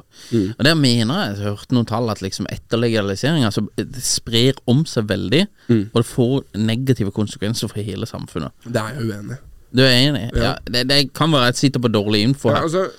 [0.58, 4.54] Og der mener jeg, jeg hørte noen tall, at liksom etter legaliseringa så det sprer
[4.66, 5.90] om seg veldig, Mm.
[5.94, 8.50] og det får negative konsekvenser for hele samfunnet.
[8.66, 9.40] Det er jeg uenig i.
[9.74, 10.30] Du er enig?
[10.36, 10.42] Ja.
[10.42, 10.54] Ja.
[10.68, 12.62] det, det kan være jeg sitter på dårlig info Ja, her.
[12.64, 12.90] altså,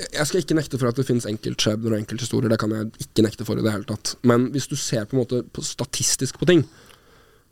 [0.00, 2.52] jeg skal ikke nekte for at det finnes enkeltskjebner og enkelthistorier.
[2.52, 4.14] Det kan jeg ikke nekte for i det hele tatt.
[4.26, 6.64] Men hvis du ser på en måte på statistisk på ting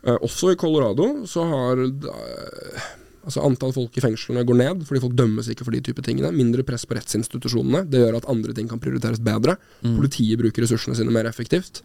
[0.05, 2.89] eh, Også i Colorado så har eh,
[3.29, 6.33] altså antall folk i fengslene går ned, fordi folk dømmes ikke for de type tingene.
[6.35, 7.85] Mindre press på rettsinstitusjonene.
[7.91, 9.59] Det gjør at andre ting kan prioriteres bedre.
[9.85, 11.83] Politiet bruker ressursene sine mer effektivt.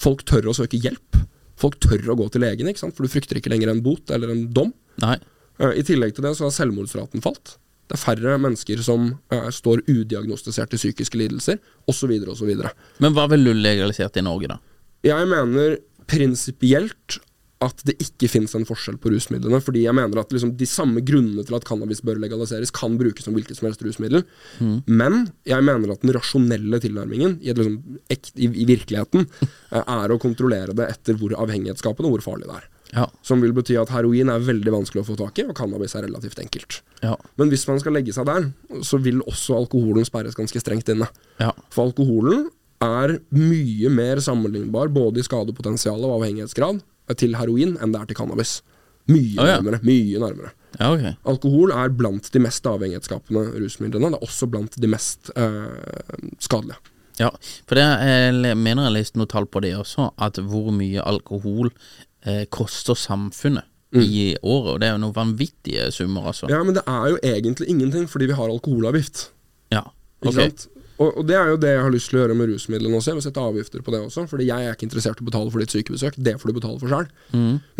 [0.00, 1.20] Folk tør å søke hjelp.
[1.60, 2.96] Folk tør å gå til legen, ikke sant?
[2.96, 4.72] for du frykter ikke lenger en bot eller en dom.
[5.04, 5.18] Nei.
[5.60, 7.58] Eh, I tillegg til det så har selvmordsraten falt.
[7.90, 11.58] Det er færre mennesker som uh, står udiagnostisert i psykiske lidelser,
[11.90, 12.12] osv.
[12.30, 12.52] osv.
[13.02, 14.60] Men hva vil du legalisert i Norge, da?
[15.06, 15.80] Jeg mener
[16.10, 17.18] prinsipielt
[17.60, 19.60] at det ikke finnes en forskjell på rusmidlene.
[19.60, 23.26] Fordi jeg mener at liksom de samme grunnene til at cannabis bør legaliseres, kan brukes
[23.26, 24.24] som hvilket som helst rusmiddel.
[24.88, 27.76] Men jeg mener at den rasjonelle tilnærmingen i, liksom,
[28.08, 32.62] i, i virkeligheten eh, er å kontrollere det etter hvor avhengighetsskapende og hvor farlig det
[32.62, 32.70] er.
[32.94, 33.06] Ja.
[33.26, 36.06] Som vil bety at heroin er veldig vanskelig å få tak i, og cannabis er
[36.08, 36.80] relativt enkelt.
[37.04, 37.14] Ja.
[37.40, 38.48] Men hvis man skal legge seg der,
[38.86, 41.08] så vil også alkoholen sperres ganske strengt inne.
[41.42, 41.52] Ja.
[41.74, 42.48] For alkoholen
[42.80, 46.80] er mye mer sammenlignbar både i skadepotensial og avhengighetsgrad
[47.20, 48.60] til heroin enn det er til cannabis.
[49.10, 49.80] Mye oh, nærmere.
[49.86, 50.54] Mye nærmere.
[50.78, 51.04] ja, ok.
[51.32, 54.12] Alkohol er blant de mest avhengighetsskapende rusmidlene.
[54.14, 56.78] Det er også blant de mest eh, skadelige.
[57.20, 57.28] Ja,
[57.68, 61.68] for det jeg mener jeg leste noe tall på det også, at hvor mye alkohol
[62.26, 63.66] eh, koster samfunnet
[63.96, 64.74] i året.
[64.74, 66.50] Og det er jo noen vanvittige summer, altså.
[66.50, 69.30] Ja, men det er jo egentlig ingenting, fordi vi har alkoholavgift.
[69.74, 69.88] Ja,
[70.22, 70.68] Ikke sant?
[71.00, 73.10] Og, og det er jo det jeg har lyst til å gjøre med rusmidlene også.
[73.10, 75.52] Jeg vil sette avgifter på det også, fordi jeg er ikke interessert i å betale
[75.54, 76.18] for ditt sykebesøk.
[76.20, 77.06] Det får du betale for sjøl.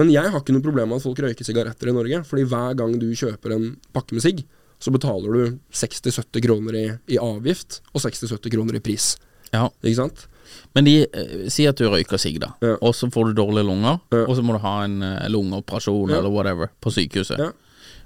[0.01, 2.79] Men jeg har ikke noe problem med at folk røyker sigaretter i Norge, fordi hver
[2.81, 4.41] gang du kjøper en pakke med sigg,
[4.81, 9.13] så betaler du 60-70 kroner i, i avgift og 60-70 kroner i pris.
[9.53, 9.67] Ja.
[9.85, 10.25] Ikke sant?
[10.75, 12.77] Men de eh, sier at du røyker sigg, da, Ja.
[12.81, 14.25] og så får du dårlige lunger, Ja.
[14.27, 16.19] og så må du ha en eh, lungeoperasjon Ja.
[16.19, 17.39] eller whatever på sykehuset.
[17.39, 17.51] Ja.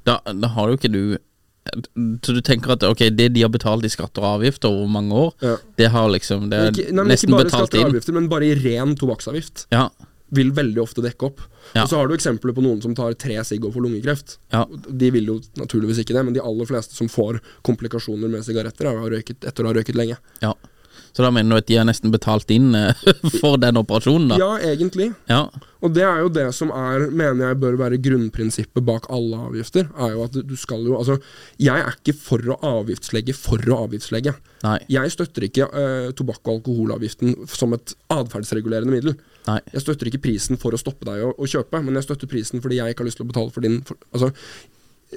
[0.05, 1.19] Da, da har jo ikke du
[1.97, 5.13] Så du tenker at ok, det de har betalt i skatter og avgifter over mange
[5.17, 5.57] år, Ja.
[5.79, 7.95] det har liksom Det er Ikke, nei, men nesten ikke bare betalt skatter og inn.
[7.95, 9.67] avgifter, men bare i ren tobakksavgift.
[9.73, 9.89] Ja.
[10.31, 11.41] Vil veldig ofte dekke opp.
[11.75, 11.83] Ja.
[11.85, 14.37] Og så har du eksempler på noen som tar tre sigg og får lungekreft.
[14.53, 14.67] Ja.
[14.67, 18.85] De vil jo naturligvis ikke det, men de aller fleste som får komplikasjoner med sigaretter,
[18.85, 20.19] har røyket etter å ha røyket lenge.
[20.43, 20.53] ja.
[21.15, 23.05] Så da mener du at de har nesten betalt inn eh,
[23.41, 24.39] for den operasjonen, da?
[24.41, 25.13] Ja, egentlig.
[25.31, 25.45] Ja.
[25.85, 29.87] Og det er jo det som er, mener jeg bør være grunnprinsippet bak alle avgifter.
[30.01, 31.19] Er jo at du skal jo Altså,
[31.61, 34.33] jeg er ikke for å avgiftslegge for å avgiftslegge.
[34.65, 34.79] Nei.
[34.89, 39.19] Jeg støtter ikke uh, tobakk- og alkoholavgiften som et atferdsregulerende middel.
[39.45, 39.59] Nei.
[39.75, 42.65] Jeg støtter ikke prisen for å stoppe deg å, å kjøpe, men jeg støtter prisen
[42.65, 44.33] fordi jeg ikke har lyst til å betale for din for, altså,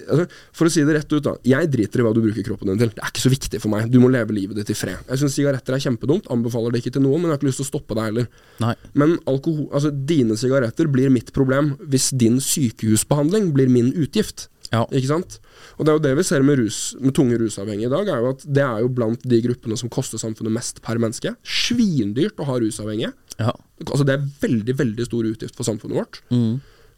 [0.06, 0.26] altså,
[0.56, 1.36] For å si det rett ut, da.
[1.48, 2.92] Jeg driter i hva du bruker kroppen din til.
[2.96, 3.88] Det er ikke så viktig for meg.
[3.94, 5.00] Du må leve livet ditt i fred.
[5.10, 7.62] Jeg syns sigaretter er kjempedumt, anbefaler det ikke til noen, men jeg har ikke lyst
[7.64, 8.30] til å stoppe deg heller.
[8.64, 8.76] Nei.
[8.98, 14.50] Men alkohol, altså, dine sigaretter blir mitt problem hvis din sykehusbehandling blir min utgift.
[14.74, 14.84] Ja.
[14.92, 15.38] Ikke sant?
[15.78, 18.24] Og det er jo det vi ser med, rus, med tunge rusavhengige i dag, er
[18.24, 21.34] jo at det er jo blant de gruppene som koster samfunnet mest per menneske.
[21.48, 23.14] Svindyrt å ha rusavhengige.
[23.38, 23.54] Ja.
[23.86, 26.22] Altså Det er veldig, veldig stor utgift for samfunnet vårt.
[26.34, 26.58] Mm.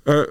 [0.09, 0.25] Eh,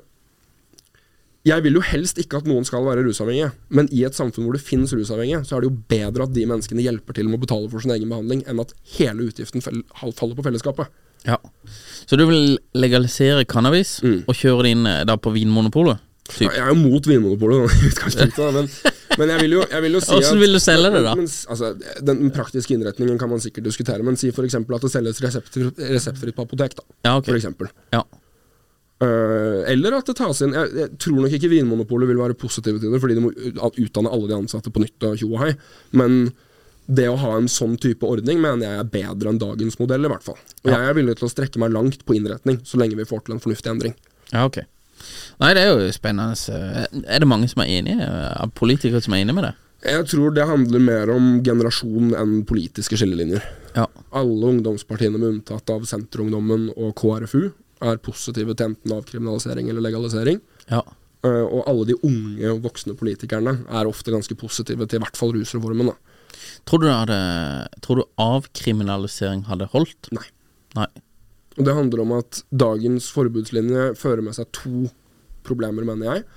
[1.48, 4.56] jeg vil jo helst ikke at noen skal være rusavhengige, men i et samfunn hvor
[4.56, 7.44] det finnes rusavhengige, så er det jo bedre at de menneskene hjelper til med å
[7.46, 10.90] betale for sin egen behandling, enn at hele utgiften faller på fellesskapet.
[11.26, 11.36] ja.
[12.08, 14.22] Så du vil legalisere cannabis Mm.
[14.28, 15.98] og kjøre det inn eh, da på Vinmonopolet?
[16.40, 18.68] Ja, jeg er jo mot Vinmonopolet i utgangspunktet, men,
[19.18, 21.14] men jeg vil jo, jeg vil jo si Hvordan vil du selge det, da?
[21.16, 21.70] Men, altså,
[22.10, 24.54] den praktiske innretningen kan man sikkert diskutere, men si f.eks.
[24.60, 26.76] at det selges reseptfritt, på apotek.
[26.80, 27.26] da, Ja, ok.
[27.32, 27.68] for eksempel.
[27.92, 28.02] Ja.
[29.00, 32.80] Eh, eller at det tas inn jeg, jeg tror nok ikke Vinmonopolet vil være positive
[32.82, 35.04] til det, fordi de må utdanne alle de ansatte på nytt.
[35.06, 35.52] og tjo og hei
[35.94, 36.32] Men
[36.88, 40.08] det å ha en sånn type ordning mener jeg er bedre enn dagens modell, i
[40.08, 40.38] hvert fall.
[40.64, 40.78] Og Ja.
[40.80, 43.34] jeg er villig til å strekke meg langt på innretning, så lenge vi får til
[43.34, 43.94] en fornuftig endring.
[44.32, 44.62] Ja, ok.
[45.38, 46.34] Nei, det er jo spennende.
[47.06, 48.00] Er det mange som er enige?
[48.00, 49.54] Er Av politikere som er enige med det?
[49.84, 53.44] Jeg tror det handler mer om generasjon enn politiske skillelinjer.
[53.76, 53.86] Ja.
[54.12, 57.52] Alle ungdomspartiene, med unntatt av Senterungdommen og KrFU,
[57.84, 60.40] er positive til enten avkriminalisering eller legalisering.
[60.70, 60.82] Ja.
[61.26, 65.18] Uh, og alle de unge og voksne politikerne er ofte ganske positive til i hvert
[65.18, 65.90] fall rusreformen.
[65.90, 66.18] Da.
[66.68, 67.20] Tror du, hadde,
[67.82, 70.10] tror du avkriminalisering hadde holdt?
[70.14, 70.26] Nei.
[70.78, 70.88] Nei.
[71.58, 74.86] Og det handler om at dagens forbudslinje fører med seg to
[75.46, 76.28] problemer, mener jeg.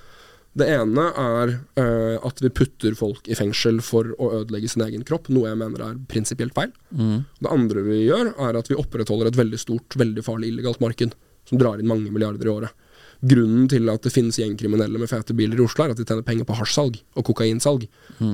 [0.57, 5.05] Det ene er uh, at vi putter folk i fengsel for å ødelegge sin egen
[5.07, 6.73] kropp, noe jeg mener er prinsipielt feil.
[6.91, 7.21] Mm.
[7.39, 11.15] Det andre vi gjør, er at vi opprettholder et veldig stort, veldig farlig illegalt marked,
[11.51, 12.87] som drar inn mange milliarder i året.
[13.21, 16.25] Grunnen til at det finnes gjengkriminelle med fete biler i Oslo, er at de tjener
[16.25, 17.85] penger på hasjsalg og kokainsalg.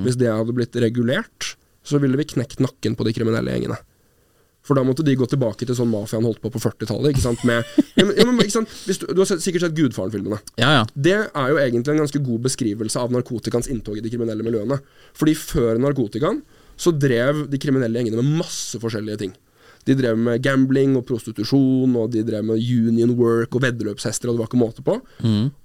[0.05, 3.81] Hvis det hadde blitt regulert, så ville vi knekt nakken på de kriminelle gjengene.
[4.67, 7.13] For da måtte de gå tilbake til sånn mafiaen holdt på på 40-tallet.
[7.13, 7.43] ikke sant?
[7.47, 7.63] Med,
[7.99, 8.73] ja, men, ja, men, ikke sant?
[8.83, 10.41] Du, du har sikkert sett Gudfaren-filmene.
[10.59, 10.85] Ja, ja.
[10.91, 14.81] Det er jo egentlig en ganske god beskrivelse av narkotikans inntog i de kriminelle miljøene.
[15.15, 16.41] Fordi før narkotikaen
[16.77, 19.37] så drev de kriminelle gjengene med masse forskjellige ting.
[19.87, 24.35] De drev med gambling og prostitusjon, og de drev med union work og veddeløpshester, og
[24.35, 24.97] det var ikke måte på.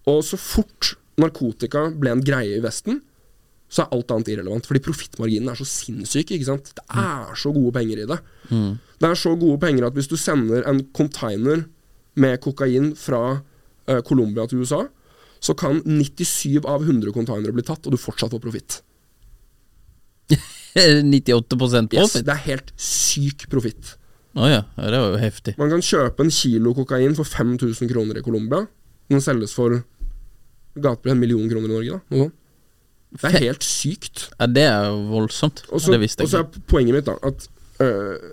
[0.07, 3.01] Og så fort narkotika ble en greie i Vesten,
[3.73, 4.67] så er alt annet irrelevant.
[4.69, 6.37] Fordi profittmarginene er så sinnssyke.
[6.37, 6.71] ikke sant?
[6.77, 8.19] Det er så gode penger i det.
[9.01, 11.65] Det er så gode penger at hvis du sender en container
[12.15, 14.83] med kokain fra uh, Colombia til USA,
[15.43, 18.83] så kan 97 av 100 containere bli tatt, og du fortsatt får profitt.
[20.77, 21.57] 98
[21.93, 22.25] Yes, profit?
[22.27, 23.97] det er helt syk profitt.
[24.33, 24.61] Å ja.
[24.79, 25.57] ja, det var jo heftig.
[25.61, 28.65] Man kan kjøpe en kilo kokain for 5000 kroner i Colombia.
[29.13, 29.83] Den selges for
[30.73, 31.99] gatepris en million kroner i Norge.
[32.09, 32.31] da.
[33.13, 34.31] Det er helt sykt.
[34.39, 35.67] Ja, det er jo voldsomt.
[35.69, 37.45] Og så det visste og så er poenget mitt da at
[37.85, 38.31] øh,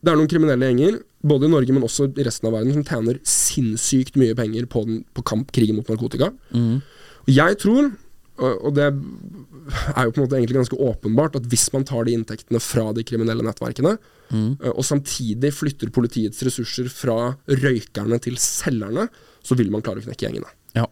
[0.00, 2.84] det er noen kriminelle gjenger, både i Norge, men også i resten av verden, som
[2.86, 6.30] tjener sinnssykt mye penger på, den, på kamp, krigen mot narkotika.
[6.54, 6.78] Mm.
[7.26, 7.90] Og Jeg tror,
[8.38, 12.12] og det er jo på en måte egentlig ganske åpenbart, at hvis man tar de
[12.16, 14.56] inntektene fra de kriminelle nettverkene, Mhm.
[14.58, 19.08] øh, og samtidig flytter politiets ressurser fra røykerne til selgerne,
[19.42, 20.48] så vil man klare å knekke gjengene.
[20.74, 20.86] Ja.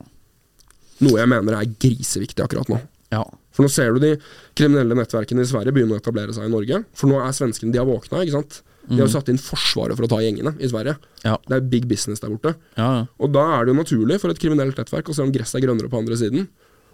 [1.03, 2.81] Noe jeg mener er griseviktig akkurat nå.
[3.11, 3.25] ja.
[3.55, 4.17] For nå ser du de
[4.59, 6.85] kriminelle nettverkene i Sverige begynne å etablere seg i Norge.
[6.99, 8.63] For nå er svenskene de har våkna, ikke sant.
[8.89, 10.97] De har jo satt inn Forsvaret for å ta gjengene i Sverige.
[11.25, 11.37] Ja.
[11.49, 12.57] Det er big business der borte.
[12.77, 13.05] Ja, ja.
[13.23, 15.67] Og da er det jo naturlig for et kriminelt nettverk å se om gresset er
[15.69, 16.49] grønnere på andre siden.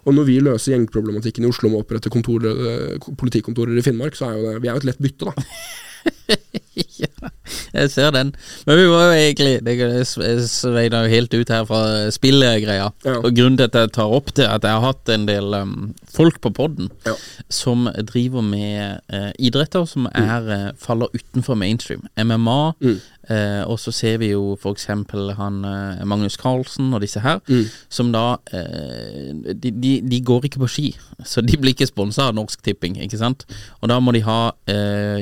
[0.05, 4.29] Og når vi løser gjengproblematikken i Oslo med å opprette eh, politikontorer i Finnmark, så
[4.31, 5.33] er jo det, vi er jo et lett bytte, da.
[7.73, 8.33] Jeg ser den.
[8.67, 9.75] Men vi var jo egentlig Det
[10.49, 11.81] sveina jo helt ut her fra
[12.13, 12.89] spillgreia.
[13.05, 13.15] Ja.
[13.19, 15.93] Og grunnen til at jeg tar opp det, at jeg har hatt en del um,
[16.11, 17.15] folk på podden Ja.
[17.49, 22.03] som driver med uh, idretter som er, uh, faller utenfor mainstream.
[22.17, 22.73] MMA,
[23.29, 25.61] eh, og så ser vi jo eksempel han
[26.07, 27.39] Magnus Carlsen og disse her,
[27.89, 30.87] som da de, de, de går ikke på ski,
[31.25, 33.45] så de blir ikke sponsa av Norsk Tipping, ikke sant.
[33.81, 34.51] Og da må de ha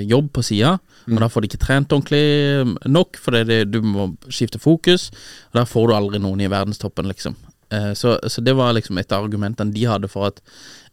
[0.02, 0.78] jobb på sida,
[1.10, 5.10] og da får de ikke trent ordentlig nok, fordi det, du må skifte fokus,
[5.52, 7.38] og da får du aldri noen i verdenstoppen, liksom.
[7.70, 10.42] Eh, så, så det var liksom et av argumentene de hadde for at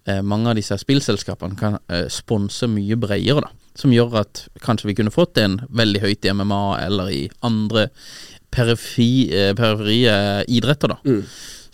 [0.07, 3.53] eh, mange av disse spillselskapene kan eh, sponse mye bredere, da.
[3.77, 7.91] Som gjør at kanskje vi kunne fått en veldig høyt i MMA eller i andre
[8.55, 10.17] periferie, eh, periferie
[10.49, 11.01] idretter, da.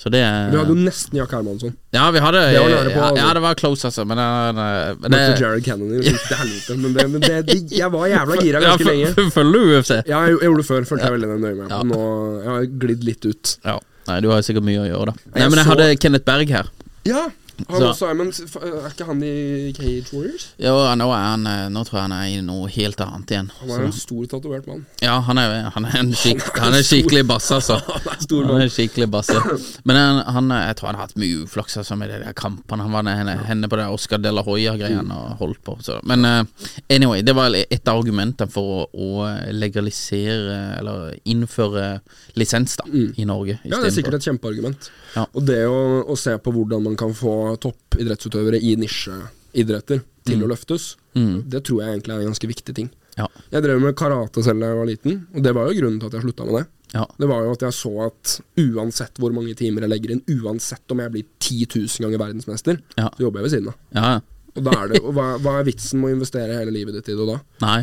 [0.03, 0.19] Så det
[0.51, 1.77] Vi hadde jo nesten Jack Hermansson.
[1.95, 3.19] Ja, vi hadde Det var på, ja, altså.
[3.23, 4.05] ja, det var close, altså.
[4.11, 6.01] Men, det- men Møtte det, Jared Kennedy.
[6.03, 6.77] Det gikk til helvete.
[6.83, 9.13] Men, det, men det, jeg var jævla gira ganske lenge.
[9.37, 9.93] Følger du UFC?
[10.11, 10.89] Ja, jeg, jeg gjorde det før.
[10.91, 11.71] Følte jeg veldig nøye med.
[11.71, 11.83] Ja.
[11.87, 12.01] Nå
[12.43, 13.55] jeg har jeg glidd litt ut.
[13.65, 13.79] Ja.
[14.09, 15.31] Nei, du har sikkert mye å gjøre, da.
[15.39, 16.73] Nei, men jeg hadde Kenneth Berg her.
[17.07, 17.23] Ja,
[17.69, 20.47] han Så- også er ikke han i Cage Warriors?
[20.59, 23.51] Jo, nå, er han, eh, nå tror jeg han er i noe helt annet igjen.
[23.61, 24.87] Han er en stor tatovert mann.
[25.03, 27.79] Ja, han er, han er en skik, han er skikkelig bass, altså.
[27.85, 29.37] Han er skikkelig basse.
[29.85, 32.83] Men han, han, jeg tror han har hatt mye uflaks altså, med de der kampene.
[32.83, 35.77] Han var henne, henne på det Oscar de la Hoya-greiene og holdt på.
[35.85, 36.01] Så.
[36.09, 36.43] Men eh,
[36.91, 39.11] anyway, det var et av argumentene for å,
[39.53, 42.01] legalisere, eller innføre
[42.39, 43.59] lisens da, i Norge.
[43.65, 44.91] Ja, det er sikkert et kjempeargument.
[45.17, 45.27] Ja.
[45.37, 50.51] Og det å, å se på hvordan man kan få toppidrettsutøvere i nisjeidretter til å
[50.51, 52.91] løftes, det tror jeg egentlig er en ganske viktig ting.
[53.19, 53.27] Ja.
[53.53, 56.09] Jeg drev med karate selv da jeg var liten, og det var jo grunnen til
[56.09, 56.65] at jeg slutta med det.
[56.95, 57.07] Ja.
[57.21, 60.93] Det var jo at jeg så at uansett hvor mange timer jeg legger inn, uansett
[60.93, 63.81] om jeg blir 10 000 ganger verdensmester, så jobber jeg ved siden av.
[63.97, 64.13] ja.
[64.53, 67.07] Og, da er det, og hva, hva er vitsen med å investere hele livet ditt
[67.09, 67.39] i det da?
[67.65, 67.79] Nei.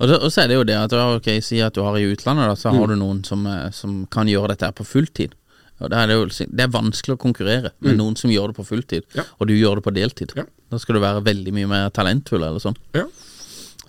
[0.00, 2.06] Og, det, og så er det jo det at ok, si at du har i
[2.08, 2.88] utlandet, da, så har Mm.
[2.88, 5.34] du noen som, eh, som kan gjøre dette her på fulltid.
[5.80, 8.66] Og det, er jo, det er vanskelig å konkurrere med noen som gjør det på
[8.68, 9.16] fulltid, Mm.
[9.16, 9.24] Ja.
[9.40, 10.32] og du gjør det på deltid.
[10.36, 10.44] Ja.
[10.70, 12.76] Da skal du være veldig mye mer talentfull eller sånn.
[12.94, 13.06] Ja.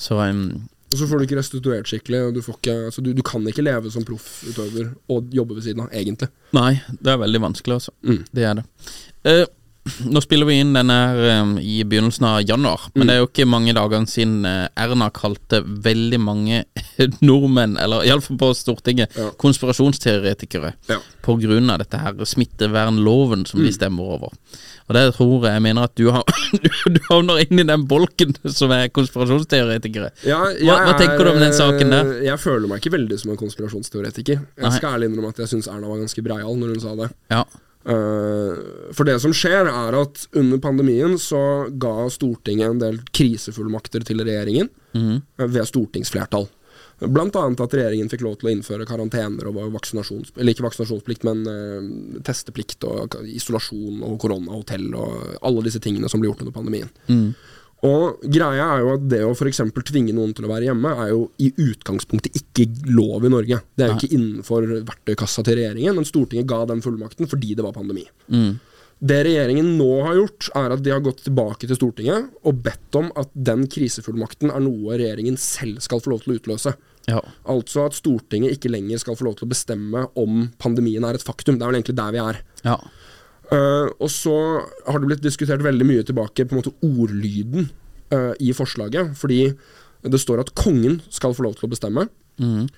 [0.02, 3.12] Så um, Og så får du ikke restituert skikkelig, og du, får ikke, altså du,
[3.16, 6.28] du kan ikke leve som proffutøver og jobbe ved siden av, egentlig.
[6.58, 7.94] Nei, det er veldig vanskelig, altså.
[8.04, 8.24] Mm.
[8.36, 8.66] Det er det.
[9.24, 9.46] Eh,
[10.06, 13.30] nå spiller vi inn denne her eh, i begynnelsen av januar, men det er jo
[13.32, 16.60] ikke mange dagene siden eh, Erna kalte veldig mange
[17.26, 19.32] nordmenn, eller iallfall på Stortinget, Ja.
[19.42, 21.00] konspirasjonsteoretikere Ja.
[21.26, 24.30] på grunn av dette her smittevernloven som de stemmer over.
[24.90, 26.24] Og det tror jeg jeg mener at du, har,
[26.64, 30.12] du, du havner inn i den bolken som er konspirasjonsteoretikere.
[30.28, 32.14] Ja, Hva- hva tenker tenker du om den saken der?
[32.28, 34.46] Jeg føler meg ikke veldig som en konspirasjonsteoretiker.
[34.46, 34.76] Jeg Nei.
[34.78, 37.10] skal ærlig innrømme at jeg syns Erna var ganske breial når hun sa det.
[37.34, 37.44] Ja.
[37.86, 44.06] Eh, for det som skjer, er at under pandemien så ga Stortinget en del krisefullmakter
[44.06, 46.50] til regjeringen eh, ved stortingsflertall.
[47.02, 50.36] Blant annet at regjeringen fikk lov til å innføre karantener og vaksinasjons...
[50.36, 56.22] Eller ikke vaksinasjonsplikt, men uh, testeplikt og isolasjon og koronahotell og alle disse tingene som
[56.22, 56.92] ble gjort under pandemien.
[57.10, 57.32] Mm.
[57.88, 59.64] Og greia er jo at det å f.eks.
[59.90, 63.58] tvinge noen til å være hjemme, er jo i utgangspunktet ikke lov i Norge.
[63.74, 67.66] Det er jo ikke innenfor verktøykassa til regjeringen, men Stortinget ga den fullmakten fordi det
[67.66, 68.06] var pandemi.
[68.30, 68.60] Mm.
[69.02, 73.00] Det regjeringen nå har gjort, er at de har gått tilbake til Stortinget og bedt
[73.00, 76.76] om at den krisefullmakten er noe regjeringen selv skal få lov til å utløse.
[77.10, 77.18] Ja.
[77.50, 81.26] Altså at Stortinget ikke lenger skal få lov til å bestemme om pandemien er et
[81.26, 81.58] faktum.
[81.58, 82.44] Det er vel egentlig der vi er.
[82.68, 82.78] ja.
[83.52, 84.36] Eh, og så
[84.88, 87.68] har det blitt diskutert veldig mye tilbake på en måte ordlyden
[88.14, 89.14] uh, i forslaget.
[89.20, 89.42] Fordi
[90.08, 92.08] det står at kongen skal få lov til å bestemme.
[92.42, 92.70] Mm.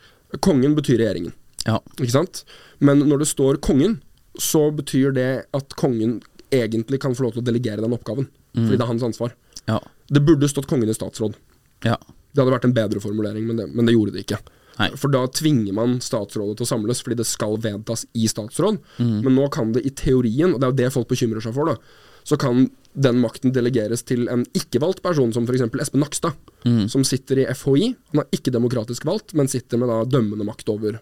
[0.44, 1.36] Kongen betyr regjeringen.
[1.68, 1.78] ja.
[2.00, 2.44] Ikke sant?
[2.84, 4.00] Men når det står kongen,
[4.42, 6.18] så betyr det at kongen
[6.54, 8.28] egentlig kan få lov til å delegere den oppgaven.
[8.54, 9.34] Fordi det er hans ansvar.
[9.70, 9.80] Ja.
[10.10, 11.38] Det burde stått kongen i statsråd.
[11.86, 11.96] Ja.
[12.34, 14.42] Det hadde vært en bedre formulering, men det, men det gjorde det ikke.
[14.80, 14.90] Nei.
[14.98, 18.80] For da tvinger man statsrådet til å samles, fordi det skal vedtas i statsråd.
[18.98, 19.20] Mm.
[19.26, 21.70] Men nå kan det i teorien, og det er jo det folk bekymrer seg for,
[21.70, 25.66] da, så kan den makten delegeres til en ikke-valgt person, som f.eks.
[25.82, 26.86] Espen Nakstad, mm.
[26.92, 27.94] som sitter i FHI.
[28.14, 31.00] Han er ikke demokratisk valgt, men sitter med da dømmende makt over,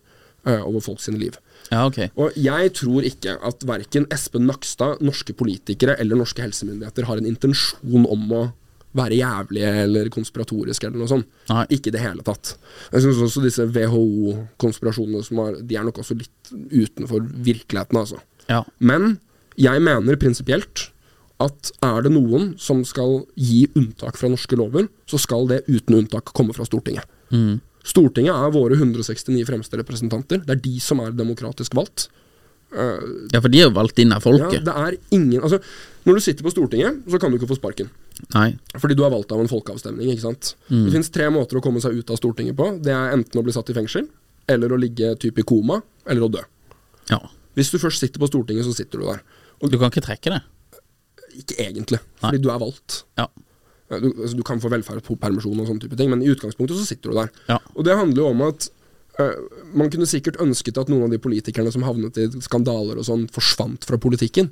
[0.47, 1.38] eh, over folk sine liv.
[1.69, 2.09] ja, okay.
[2.15, 7.30] Og jeg tror ikke at verken Espen Nakstad, norske politikere eller norske helsemyndigheter har en
[7.30, 8.43] intensjon om å
[8.97, 11.27] være jævlige eller konspiratoriske eller noe sånt.
[11.51, 11.65] Nei.
[11.77, 12.55] Ikke i det hele tatt.
[12.91, 18.19] Jeg syns også disse WHO-konspirasjonene som har De er nok også litt utenfor virkeligheten, altså.
[18.49, 18.63] Ja.
[18.79, 19.19] Men
[19.59, 20.89] jeg mener prinsipielt
[21.41, 25.97] at er det noen som skal gi unntak fra norske lover, så skal det uten
[26.03, 27.07] unntak komme fra Stortinget.
[27.33, 27.59] Mm.
[27.87, 30.43] Stortinget er våre 169 fremste representanter.
[30.45, 32.09] Det er de som er demokratisk valgt.
[33.33, 35.57] ja, for de er jo valgt inn av Ja, det er ingen Altså,
[36.05, 37.89] når du sitter på Stortinget, så kan du ikke få sparken.
[38.36, 38.47] Nei.
[38.78, 40.53] Fordi du er valgt av en folkeavstemning, ikke sant.
[40.69, 42.67] Det finnes tre måter å komme seg ut av Stortinget på.
[42.84, 44.07] Det er enten å bli satt i fengsel,
[44.51, 46.43] eller å ligge typ i koma, eller å dø.
[47.11, 47.19] Ja.
[47.57, 49.24] Hvis du først sitter på Stortinget, så sitter du der.
[49.67, 50.41] Du kan ikke trekke det.
[51.41, 52.30] Ikke egentlig, Nei.
[52.30, 53.03] fordi du er valgt.
[53.19, 53.28] Ja.
[53.91, 57.11] Du, altså, du kan få velferdspermisjon og sånne type ting, men i utgangspunktet så sitter
[57.11, 57.34] du der.
[57.51, 57.59] Ja.
[57.76, 58.69] Og det handler jo om at
[59.76, 63.26] man kunne sikkert ønsket at noen av de politikerne som havnet i skandaler og sånn,
[63.34, 64.51] forsvant fra politikken.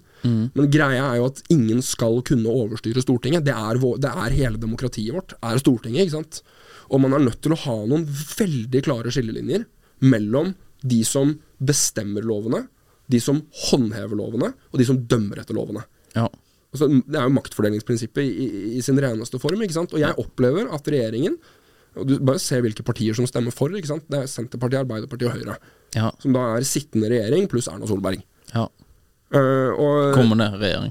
[0.55, 3.45] Men greia er jo at ingen skal kunne overstyre Stortinget.
[3.47, 6.41] Det er, det er hele demokratiet vårt, er Stortinget, ikke sant.
[6.89, 9.66] Og man er nødt til å ha noen veldig klare skillelinjer
[10.05, 12.66] mellom de som bestemmer lovene,
[13.10, 15.84] de som håndhever lovene, og de som dømmer etter lovene.
[16.16, 16.28] Ja.
[16.70, 19.62] Altså, det er jo maktfordelingsprinsippet i, i, i sin reneste form.
[19.66, 19.95] ikke sant?
[19.95, 21.39] Og jeg opplever at regjeringen
[21.97, 23.73] og du Bare ser hvilke partier som stemmer for.
[23.75, 24.05] ikke sant?
[24.11, 25.57] Det er Senterpartiet, Arbeiderpartiet og Høyre.
[25.95, 26.11] Ja.
[26.21, 28.21] Som da er sittende regjering pluss Erna Solberg.
[28.53, 28.67] ja.
[29.29, 30.89] Uh, og, Kommende regjering.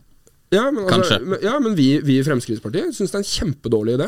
[0.55, 1.39] ja, men, altså, Kanskje.
[1.43, 4.07] ja, men vi, vi i Fremskrittspartiet syns det er en kjempedårlig idé.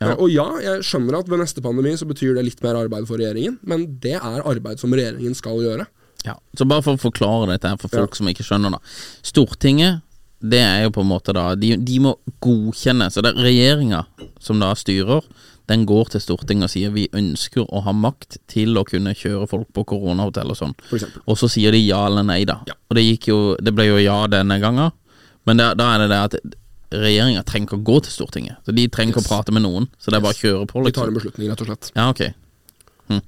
[0.00, 0.08] Ja.
[0.08, 3.06] Uh, og ja, jeg skjønner at ved neste pandemi så betyr det litt mer arbeid
[3.06, 5.86] for regjeringen, men det er arbeid som regjeringen skal gjøre.
[6.24, 6.34] Ja.
[6.58, 8.80] Så bare for å forklare dette her for folk som ikke skjønner da
[9.22, 10.02] Stortinget,
[10.40, 12.10] det er jo på en måte da De, de må
[12.44, 14.02] godkjenne Så det er regjeringa
[14.42, 15.24] som da styrer
[15.70, 19.46] Den går til Stortinget og sier Vi ønsker å ha makt til å kunne kjøre
[19.50, 20.74] folk på koronahotell og sånn
[21.24, 22.76] Og så sier de ja eller nei da Ja.
[22.90, 24.92] Og det jo Det ble jo ja denne gangen
[25.48, 26.38] Men da, da er det det at
[26.94, 29.30] Regjeringa trenger ikke å gå til Stortinget Så de trenger ikke Yes.
[29.30, 31.20] å prate med noen Så det er bare å kjøre på Vi tar en liksom
[31.20, 31.90] beslutning, rett og slett.
[31.96, 32.22] Ja, ok
[33.08, 33.22] hm.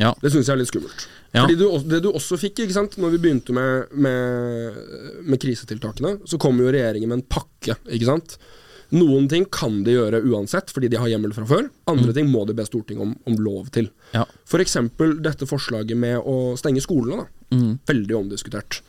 [0.00, 1.06] Ja, Det syns jeg er litt skummelt.
[1.32, 1.44] Ja.
[1.44, 4.80] Fordi du, Det du også fikk, ikke sant Når vi begynte med, med,
[5.28, 7.76] med krisetiltakene, så kom jo regjeringen med en pakke.
[7.92, 8.38] ikke sant
[8.94, 11.70] Noen ting kan de gjøre uansett, fordi de har hjemmel fra før.
[11.90, 13.88] Andre ting må de be Stortinget om, om lov til.
[14.14, 14.76] ja, F.eks.
[15.22, 17.24] dette forslaget med å stenge skolene.
[17.24, 17.78] da Mm.
[17.86, 18.80] Veldig omdiskutert.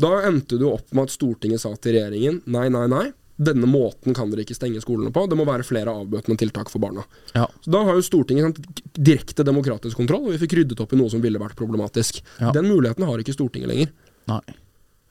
[0.00, 3.10] Da endte det jo opp med at Stortinget sa til regjeringen nei, nei, nei.
[3.40, 5.26] Denne måten kan dere ikke stenge skolene på.
[5.28, 7.04] Det må være flere avbøtende tiltak for barna.
[7.34, 10.92] ja, Så Da har jo Stortinget sant, direkte demokratisk kontroll, og vi fikk ryddet opp
[10.92, 12.20] i noe som ville vært problematisk.
[12.40, 12.52] Ja.
[12.52, 13.92] Den muligheten har ikke Stortinget lenger.
[14.28, 14.40] nei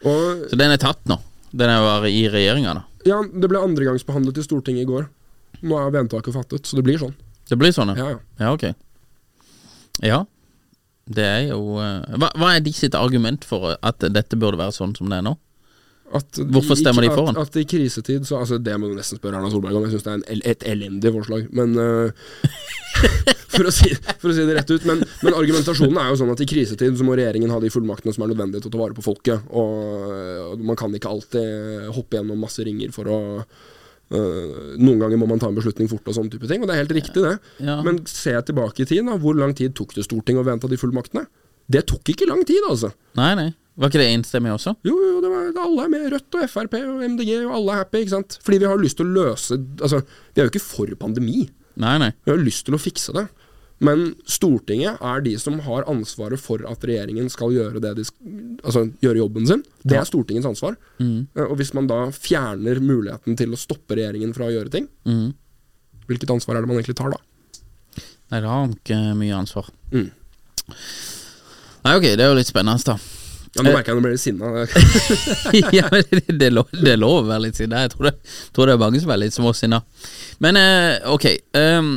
[0.05, 1.17] Og Så den er tatt nå
[1.52, 5.06] Den er jo bare i regjeringa da ja, Det ble andregangsbehandlet i Stortinget i går.
[5.64, 7.14] Nå er vedtaket fattet, så det blir sånn.
[7.50, 8.04] Det blir sånn, ja?
[8.04, 8.20] Ja, ja.
[8.43, 8.66] Ja, ok.
[10.06, 10.20] Ja.
[11.10, 14.76] Det er jo eh, hva, hva er de sitt argument for at dette burde være
[14.76, 15.34] sånn som det er nå?
[16.16, 17.38] At Hvorfor stemmer de for han?
[17.38, 19.86] At, at i krisetid så altså Det må du nesten spørre Erna Solberg om.
[19.86, 21.47] Jeg syns det er en, et elendig forslag.
[21.55, 22.10] Men uh,
[23.53, 24.88] for, å si, for å si det rett ut.
[24.89, 28.16] Men, men argumentasjonen er jo sånn at i krisetid så må regjeringen ha de fullmaktene
[28.16, 29.51] som er nødvendige til å ta vare på folket.
[29.53, 29.84] Og,
[30.53, 33.20] og man kan ikke alltid hoppe gjennom masse ringer for å
[34.10, 36.64] Uh, Noen ganger må man ta en beslutning fort og sånne type ting.
[36.64, 37.36] Og det er helt riktig, det.
[37.62, 37.76] Ja.
[37.86, 39.20] Men se tilbake i tid, da.
[39.22, 41.28] Hvor lang tid tok det Stortinget å vedta de fullmaktene?
[41.70, 42.89] Det tok ikke lang tid, altså.
[43.20, 43.51] Nei, nei.
[43.80, 44.73] Var ikke det enstemmig også?
[44.84, 46.07] Jo, jo, det var, alle er med.
[46.11, 48.01] Rødt og Frp og MDG og alle er happy.
[48.03, 48.39] ikke sant?
[48.43, 50.01] Fordi vi har lyst til å løse Altså,
[50.34, 51.45] vi er jo ikke for pandemi.
[51.80, 52.09] Nei, nei.
[52.25, 53.30] Vi har lyst til å fikse det.
[53.80, 58.05] Men Stortinget er de som har ansvaret for at regjeringen skal gjøre det de
[58.59, 59.63] Altså gjøre jobben sin.
[59.88, 60.75] Det er Stortingets ansvar.
[60.99, 61.30] Mm.
[61.47, 65.30] Og hvis man da fjerner muligheten til å stoppe regjeringen fra å gjøre ting, mm.
[66.11, 67.21] hvilket ansvar er det man egentlig tar da?
[68.30, 69.71] Nei, det har ikke mye ansvar.
[69.95, 70.11] Mm.
[71.88, 72.99] Nei, ok, det er jo litt spennende, da.
[73.56, 74.50] Ja, Nå merker jeg nå blir jeg sinna.
[75.80, 77.82] ja, men det, er lov, det er lov å være litt sinna.
[77.86, 78.14] Jeg tror det,
[78.54, 79.80] tror det er mange som er litt småsinna.
[80.43, 81.26] Men eh, ok.
[81.58, 81.89] um,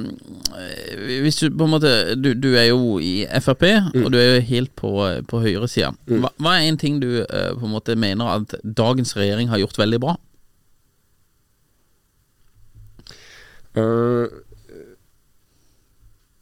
[1.23, 3.67] hvis du på en måte Du, du er jo i Frp,
[4.01, 4.93] og du er jo helt på,
[5.29, 5.93] på høyresida.
[6.09, 9.61] Hva, hva er en ting du uh, på en måte mener at dagens regjering har
[9.61, 10.17] gjort veldig bra?
[13.77, 14.29] Uh,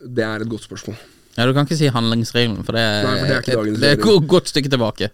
[0.00, 0.98] det er et godt spørsmål.
[1.40, 3.90] Ja, Du kan ikke si handlingsregelen, for det Nei, for det er ikke dagens det
[3.90, 5.10] er et godt stykke tilbake.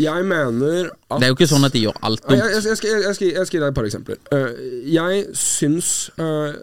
[0.00, 2.38] Jeg mener at Det er jo ikke sånn at de gjør alt dumt.
[2.38, 4.20] Jeg, jeg, jeg, skal, jeg, skal, jeg skal gi deg et par eksempler.
[4.34, 4.60] Eh,
[4.96, 6.60] jeg syns eh,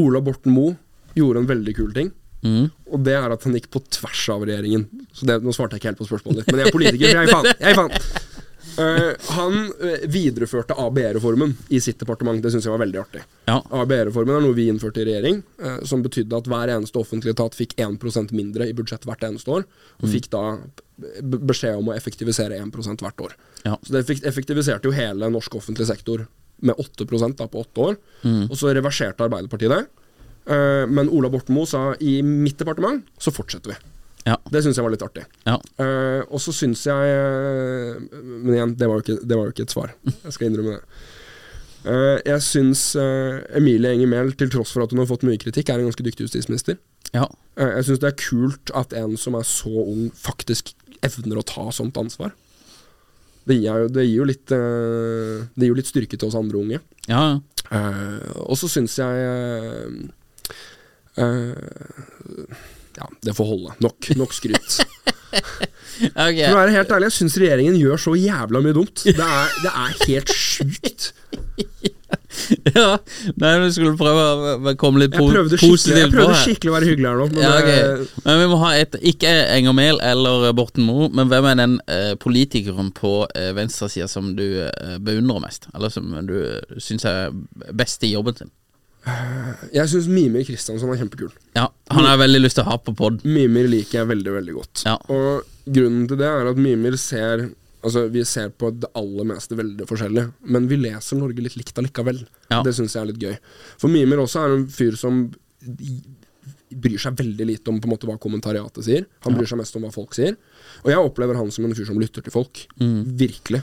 [0.00, 0.76] Ola Borten Moe
[1.14, 2.12] gjorde en veldig kul ting.
[2.44, 2.68] Mm.
[2.92, 4.86] Og det er at han gikk på tvers av regjeringen.
[5.16, 7.12] Så det, Nå svarte jeg ikke helt på spørsmålet ditt, men jeg er politiker.
[7.14, 7.50] Jeg er faen.
[7.54, 8.32] Jeg er faen.
[8.78, 12.42] Eh, han eh, videreførte ABE-reformen i sitt departement.
[12.42, 13.22] Det syns jeg var veldig artig.
[13.46, 13.58] Ja.
[13.82, 17.56] ABE-reformen er noe vi innførte i regjering, eh, som betydde at hver eneste offentlige etat
[17.58, 19.66] fikk 1% mindre i budsjett hvert eneste år,
[20.00, 20.44] og fikk da
[21.22, 23.36] beskjed om å effektivisere 1% hvert år.
[23.64, 23.76] Ja.
[23.82, 26.26] Så det effektiviserte jo hele norsk offentlig sektor
[26.64, 27.98] med 8 da på åtte år.
[28.22, 28.46] Mm.
[28.48, 29.82] Og så reverserte Arbeiderpartiet det.
[30.92, 33.76] Men Ola Borten Moe sa i mitt departement så fortsetter vi.
[34.24, 34.38] Ja.
[34.48, 35.26] Det syns jeg var litt artig.
[35.44, 35.58] Ja.
[35.76, 39.52] Uh, og så syns jeg eh, Men igjen, det var, jo ikke, det var jo
[39.52, 39.90] ikke et svar.
[40.24, 41.02] Jeg skal innrømme det.
[41.84, 45.36] Uh, jeg syns uh, Emilie Enger Mehl, til tross for at hun har fått mye
[45.42, 46.78] kritikk, er en ganske dyktig justisminister.
[47.12, 47.26] Ja.
[47.60, 50.72] Uh, jeg syns det er kult at en som er så ung, faktisk
[51.04, 52.32] evner å ta sånt ansvar.
[53.44, 56.62] Det gir, jo- det gir, jo, litt, det gir jo litt styrke til oss andre
[56.62, 56.80] unge.
[57.12, 57.26] ja.
[58.44, 59.12] Og så syns jeg
[63.00, 63.76] Ja, det får holde.
[63.84, 64.78] Nok, nok skryt.
[65.34, 66.46] okay.
[66.46, 69.04] For å være helt ærlig, jeg syns regjeringen gjør så jævla mye dumt.
[69.06, 71.12] Det er, det er helt sjukt.
[72.74, 72.96] ja,
[73.40, 74.22] nei, vi skulle prøve
[74.70, 77.20] å komme litt Jeg po prøvde skikkelig, positivt jeg prøvde skikkelig å være hyggelig her
[77.20, 77.26] nå.
[77.32, 81.30] Men Ja, det- Men vi må ha et Ikke Enger Mehl eller Borten Moe, men
[81.30, 85.68] hvem er den eh, politikeren på eh, venstresida som du eh, beundrer mest?
[85.74, 87.30] Eller som du uh, syns er
[87.72, 88.50] best i jobben sin?
[89.74, 91.32] Jeg syns Mimir Kristiansson er kjempekul.
[91.56, 93.20] Ja, Han har jeg veldig lyst til å ha på pod.
[93.28, 94.84] Mimir liker jeg veldig, veldig godt.
[94.88, 94.94] Ja.
[95.12, 97.50] Og grunnen til det er at Mimir ser
[97.84, 101.76] Altså, vi ser på det aller meste veldig forskjellig, men vi leser Norge litt likt
[101.76, 102.22] allikevel.
[102.48, 102.62] Ja.
[102.64, 103.34] Det syns jeg er litt gøy.
[103.76, 105.18] For Mimir også er en fyr som
[106.74, 109.04] bryr seg veldig lite om på en måte hva kommentariatet sier.
[109.26, 110.32] Han bryr seg mest om hva folk sier.
[110.80, 112.64] Og jeg opplever han som en fyr som lytter til folk.
[112.80, 113.60] Virkelig.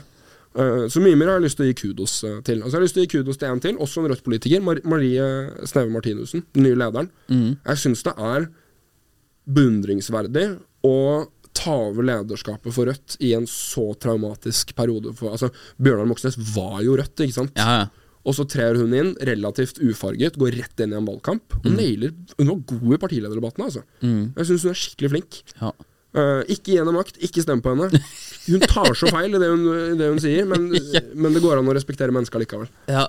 [0.54, 2.60] Eh, så Mimir har jeg lyst til å gi kudos eh, til.
[2.62, 4.64] Og så har jeg lyst til å gi kudos til en til, også en Rødt-politiker.
[4.64, 5.28] Marie
[5.68, 7.08] Sneve Martinussen, den nye lederen.
[7.30, 8.50] Jeg syns det er
[9.52, 10.44] beundringsverdig
[10.86, 10.96] å
[11.56, 15.12] ta over lederskapet for Rødt i en så traumatisk periode.
[15.18, 15.50] For, altså,
[15.82, 17.58] Bjørnar Moxnes var jo Rødt, ikke sant?
[17.60, 17.90] Ja, ja.
[18.22, 21.56] Og så trer hun inn, relativt ufarget, går rett inn i en valgkamp.
[21.58, 23.82] Og nailer Hun var god i partilederdebattene, altså.
[24.38, 25.40] Jeg syns hun er skikkelig flink.
[25.58, 25.72] ja.
[26.12, 27.88] Eh, ikke gjennom makt, ikke stem på henne.
[28.44, 29.62] Hun tar så feil i det hun,
[29.96, 30.66] det hun sier, men,
[31.22, 32.66] men det går an å respektere mennesker likevel.
[32.90, 33.06] Ja,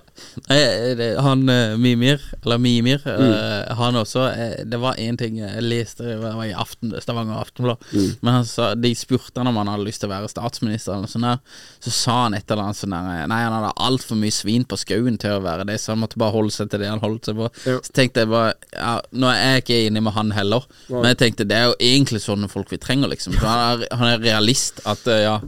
[1.24, 3.34] han eh, Mimir, eller Mimir, Mm.
[3.34, 7.42] eh, han også eh, Det var én ting jeg leste det var i aften, Stavanger
[7.42, 8.16] Aftenblad, Mm.
[8.22, 11.08] men han sa, de spurte han om han hadde lyst til å være statsminister, eller
[11.12, 11.40] sånn der.
[11.84, 14.64] Så sa han et eller annet sånn der eh, Nei, han hadde altfor mye svin
[14.66, 17.04] på skauen til å være det, så han måtte bare holde seg til det han
[17.04, 17.50] holdt seg på.
[17.68, 17.78] Ja.
[17.84, 21.18] Så tenkte jeg bare ja, Nå er jeg ikke enig med han heller, men jeg
[21.26, 23.34] tenkte det er jo egentlig sånne folk vi trenger, liksom.
[23.42, 25.40] Han er, han er realist, at eh, ja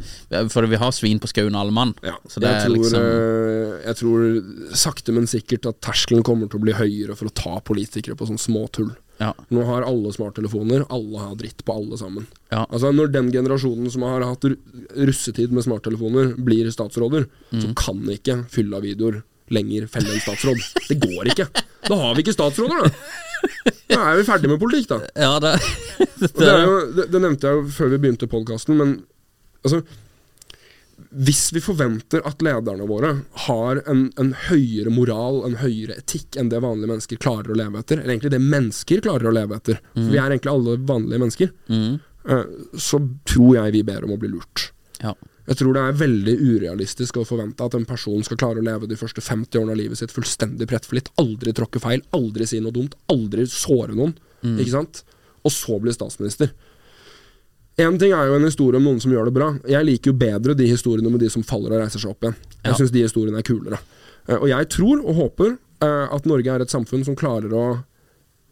[0.49, 1.93] For vi har svin på skauen, alle mann.
[2.01, 6.49] Ja, Så det jeg, tror, liksom eh, jeg tror sakte, men sikkert at terskelen kommer
[6.49, 8.89] til å bli høyere for å ta politikere på sånn små tull.
[9.21, 9.29] Ja.
[9.53, 12.25] Nå har alle smarttelefoner, alle har dritt på alle sammen.
[12.51, 12.65] Ja.
[12.67, 14.43] Altså Når den generasjonen som har hatt
[14.97, 17.75] russetid med smarttelefoner, blir statsråder, så Mm.
[17.75, 19.21] kan ikke fylla videoer
[19.53, 20.57] lenger felle en statsråd.
[20.89, 21.45] Det går ikke.
[21.87, 22.89] Da har vi ikke statsråder, da!
[23.91, 24.97] Da er vi ferdig med politikk, da.
[25.19, 25.53] Ja, det,
[26.21, 28.95] det, det, jo, det, nevnte jeg jo før vi begynte podkasten, men
[29.65, 29.81] altså
[31.25, 33.11] Hvis vi forventer at lederne våre
[33.45, 37.81] har en, en høyere moral, en høyere etikk enn det vanlige mennesker klarer å leve
[37.83, 41.23] etter, eller egentlig det mennesker klarer å leve etter, for vi er egentlig alle vanlige
[41.23, 41.95] mennesker, mm.
[42.87, 44.69] så tror jeg vi ber om å bli lurt.
[45.03, 45.15] ja.
[45.47, 48.87] Jeg tror det er veldig urealistisk å forvente at en person skal klare å leve
[48.89, 52.73] de første 50 årene av livet sitt fullstendig prettfritt, aldri tråkke feil, aldri si noe
[52.73, 55.03] dumt, aldri såre noen, ikke sant?
[55.45, 56.49] Og så bli statsminister.
[57.77, 59.49] Én ting er jo en historie om noen som gjør det bra.
[59.67, 62.35] Jeg liker jo bedre de historiene med de som faller og reiser seg opp igjen.
[62.63, 62.77] Jeg Ja.
[62.79, 63.79] synes de historiene er kulere.
[64.29, 67.83] Eh, Og jeg tror og håper eh, at Norge er et samfunn som klarer å,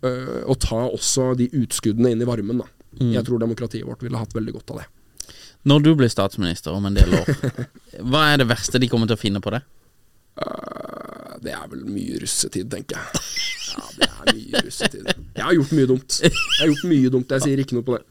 [0.04, 2.58] eh, å ta også de utskuddene inn i varmen.
[2.60, 2.66] Da.
[3.00, 4.86] Jeg tror demokratiet vårt ville hatt veldig godt av det.
[5.70, 7.30] Når du blir statsminister om en del år,
[8.12, 9.62] hva er det verste de kommer til å finne på det?
[10.40, 13.24] Uh, Det er vel mye russetid, tenker jeg.
[13.74, 15.10] Ja, det er mye russetid.
[15.36, 16.20] Jeg har gjort mye dumt.
[16.24, 18.04] Jeg har gjort mye dumt, jeg sier ikke noe på det.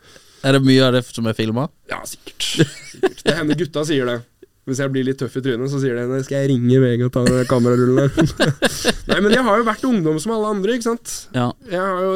[0.42, 1.68] Er det mye av det som er filma?
[1.90, 2.42] Ja, sikkert.
[2.42, 3.20] sikkert.
[3.22, 4.16] Det hender gutta sier det.
[4.62, 7.00] Hvis jeg blir litt tøff i trynet, så sier de «Nei, 'skal jeg ringe VG
[7.08, 8.34] og ta kamerarullen der'?
[9.10, 11.14] Nei, men jeg har jo vært ungdom som alle andre, ikke sant.
[11.34, 11.48] Ja.
[11.66, 12.12] Jeg har jo,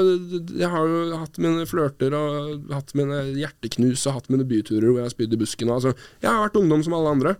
[0.55, 5.01] jeg har jo hatt mine flørter og hatt mine hjerteknus og hatt mine byturer hvor
[5.03, 5.73] jeg har spydd i busken.
[5.73, 7.35] og Altså, jeg har vært ungdom som alle andre.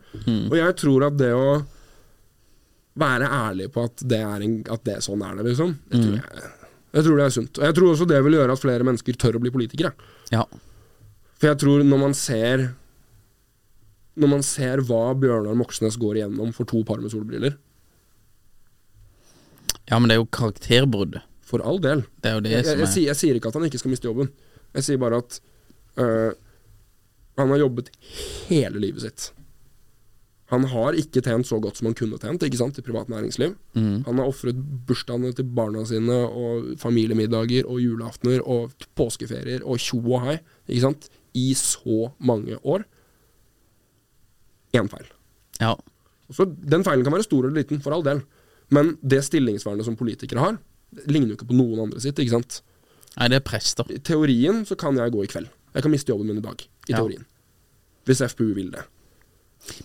[0.51, 1.47] Og jeg tror at det å
[2.99, 6.15] være ærlig på at det er, en, at det sånn er det, liksom, det tror
[6.17, 6.51] jeg,
[6.97, 7.59] jeg tror det er sunt.
[7.61, 9.93] Og jeg tror også det vil gjøre at flere mennesker tør å bli politikere.
[10.35, 10.43] ja.
[11.37, 12.63] For jeg tror når man ser
[14.17, 17.59] Når man ser hva Bjørnar Moxnes går igjennom for to par med solbriller
[19.87, 21.21] Ja, men det er jo karakterbrudd.
[21.47, 22.03] For all del.
[22.19, 23.67] Det er jo det Jeg, jeg, som jeg, er sier, jeg sier ikke at han
[23.69, 24.33] ikke skal miste jobben.
[24.75, 25.37] Jeg sier bare at
[26.03, 26.33] øh,
[27.39, 27.93] han har jobbet
[28.49, 29.29] hele livet sitt.
[30.53, 33.57] Han har ikke tjent så godt som han kunne tjent ikke sant, i privat næringsliv.
[33.75, 34.05] Mm.
[34.07, 39.99] Han har ofret bursdagene til barna sine og familiemiddager og julaftener og påskeferier og tjo
[40.05, 40.37] og hei
[40.69, 42.87] ikke sant, i så mange år.
[44.77, 45.07] Én feil.
[45.61, 45.75] Ja.
[46.33, 48.23] Så Den feilen kan være stor eller liten, for all del.
[48.75, 50.57] Men det stillingsvernet som politikere har,
[51.07, 52.19] ligner jo ikke på noen andre sitt.
[52.19, 52.61] ikke sant?
[53.17, 53.87] Nei, det er prester.
[53.95, 55.49] I teorien så kan jeg gå i kveld.
[55.77, 56.61] Jeg kan miste jobben min i dag.
[56.89, 56.99] I Ja.
[56.99, 57.25] teorien.
[58.07, 58.83] Hvis FPU vil det.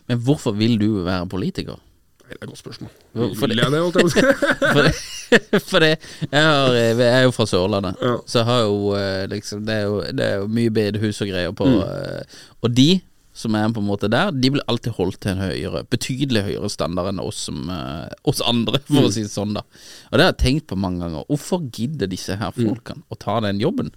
[0.08, 1.78] Men hvorfor vil du være politiker?
[2.22, 2.89] Nei, Det er et godt spørsmål.
[3.14, 5.60] Hvorfor vil jeg det, holdt jeg på å si?
[5.72, 5.89] For det,
[6.32, 8.18] jeg, har, jeg er jo fra Sørlandet, Ja.
[8.28, 11.52] så har jo eh, liksom det er jo, det er jo mye bedehus og greier
[11.56, 11.80] på Mm.
[11.82, 12.24] eh,
[12.64, 13.02] Og de
[13.42, 16.72] som er på en måte der, de blir alltid holdt til en høyere, betydelig høyere
[16.72, 19.56] standard enn oss, som, uh, oss andre, for å si det sånn.
[19.58, 21.28] da Og det har jeg tenkt på mange ganger.
[21.30, 23.94] Hvorfor gidder disse her folkene å ta den jobben?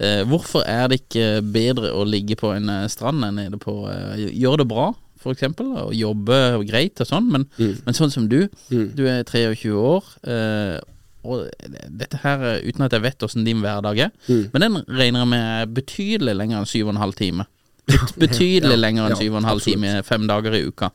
[0.00, 3.82] Uh, hvorfor er det ikke bedre å ligge på en eh, strand enn nede på
[3.86, 4.90] uh, Gjøre det bra,
[5.26, 6.36] eksempel, og jobbe
[6.68, 10.12] greit og sånn, men, men sånn som du, du er 23 år.
[10.22, 10.76] Uh,
[11.26, 11.48] og
[11.90, 14.12] dette her, uten at jeg vet åssen din hverdag er,
[14.52, 16.98] men den regner jeg med er betydelig lenger enn syv og
[18.22, 20.90] Betydelig lenger enn syv og en halv time, fem dager i uka.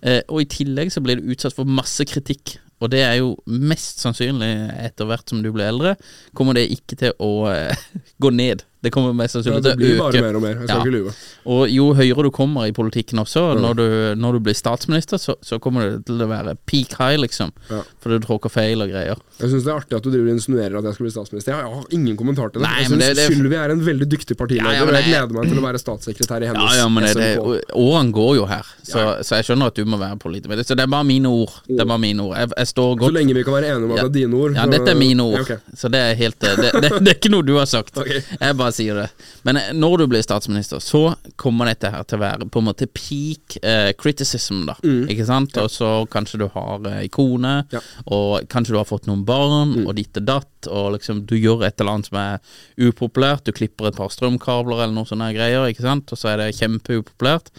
[0.00, 2.56] Eh, og i tillegg så blir du utsatt for masse kritikk.
[2.82, 4.50] Og det er jo mest sannsynlig
[4.82, 5.94] etter hvert som du blir eldre,
[6.34, 7.84] kommer det ikke til å eh,
[8.22, 8.64] gå ned.
[8.82, 10.54] Det kommer mest Ja, sannsynlig det til blir å bare mer og mer.
[10.58, 10.82] Jeg skal Ja.
[10.82, 11.12] ikke lyve.
[11.46, 13.86] Og jo høyere du kommer i politikken også, når, du,
[14.18, 17.52] når du blir statsminister, så, så kommer det til å være peak high, liksom.
[17.70, 17.82] Ja.
[18.02, 19.16] For du tråkker feil og greier.
[19.38, 21.52] Jeg syns det er artig at du driver og insinuerer at jeg skal bli statsminister.
[21.54, 22.66] Jeg har ingen kommentar til det.
[22.68, 25.04] Nei, jeg men syns det- Sylvi er en veldig dyktig partileder, Ja, ja, og jeg
[25.12, 28.34] gleder meg til å være statssekretær i hennes Ja, ja, men det, det, årene går
[28.36, 30.58] jo her, så, så jeg skjønner at du må være politiker.
[30.66, 31.54] Så det er bare mine ord.
[31.70, 32.36] Det er bare mine ord.
[32.36, 34.02] Jeg, jeg står Så lenge vi kan være enige om at Ja.
[34.08, 34.54] det er dine ord.
[34.58, 35.74] Ja, dette er mine ord, Ja, ok.
[35.78, 37.94] så det er helt det, det, det er ikke noe du har sagt.
[38.02, 38.18] Okay.
[38.40, 39.08] Jeg bare sier det.
[39.46, 42.68] Men eh, når du blir statsminister, så kommer dette her til å være på en
[42.68, 44.76] måte peak uh, criticism, da.
[44.82, 45.56] Ikke sant?
[45.62, 47.68] Og så kanskje du har ei kone, Mm.
[47.74, 47.80] Ja.
[47.82, 48.04] Mm.
[48.14, 51.64] og kanskje du har fått noen barn, og ditt og datt, og liksom du gjør
[51.66, 52.38] et eller annet som er
[52.78, 53.44] upopulært.
[53.44, 56.54] Du klipper et par strømkabler eller noe sånne greier, ikke sant, og så er det
[56.58, 57.50] kjempeupopulært.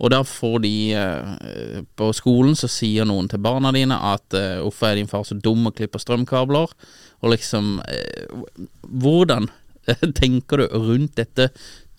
[0.00, 4.62] Og da får de uh, På skolen så sier noen til barna dine at uh,
[4.64, 6.72] hvorfor er din far så dum og klipper strømkabler?
[7.20, 8.54] Og liksom uh,
[8.88, 9.50] Hvordan
[10.20, 11.50] tenker du rundt dette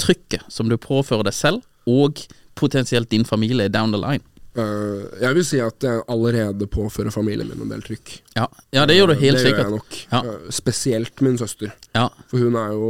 [0.01, 2.23] trykket som du påfører deg selv, og
[2.57, 4.25] potensielt din familie down the line?
[4.51, 8.09] Uh, jeg vil si at jeg allerede påfører familien min en del trykk.
[8.35, 9.61] Ja, ja det gjør du helt det sikkert.
[9.61, 9.99] gjør jeg nok.
[10.11, 10.19] Ja.
[10.25, 11.71] Uh, spesielt min søster.
[11.95, 12.89] Ja, For hun er jo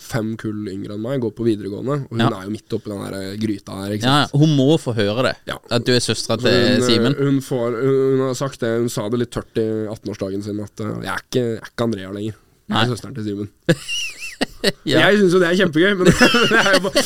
[0.00, 1.98] fem kull yngre enn meg, går på videregående.
[2.08, 3.94] Og hun er jo midt oppi den der gryta her.
[3.98, 5.36] Ja, hun må få høre det.
[5.52, 7.20] At du er søstera til Simen.
[7.20, 10.86] Hun, hun, hun har sagt det, hun sa det litt tørt i 18-årsdagen sin, at
[10.86, 12.40] uh, jeg, er ikke, jeg er ikke Andrea lenger.
[12.64, 12.86] Jeg Nei.
[12.86, 13.52] er søsteren til Simen.
[14.88, 15.06] Ja.
[15.06, 17.02] Jeg syns jo det er kjempegøy, men det er jo bare,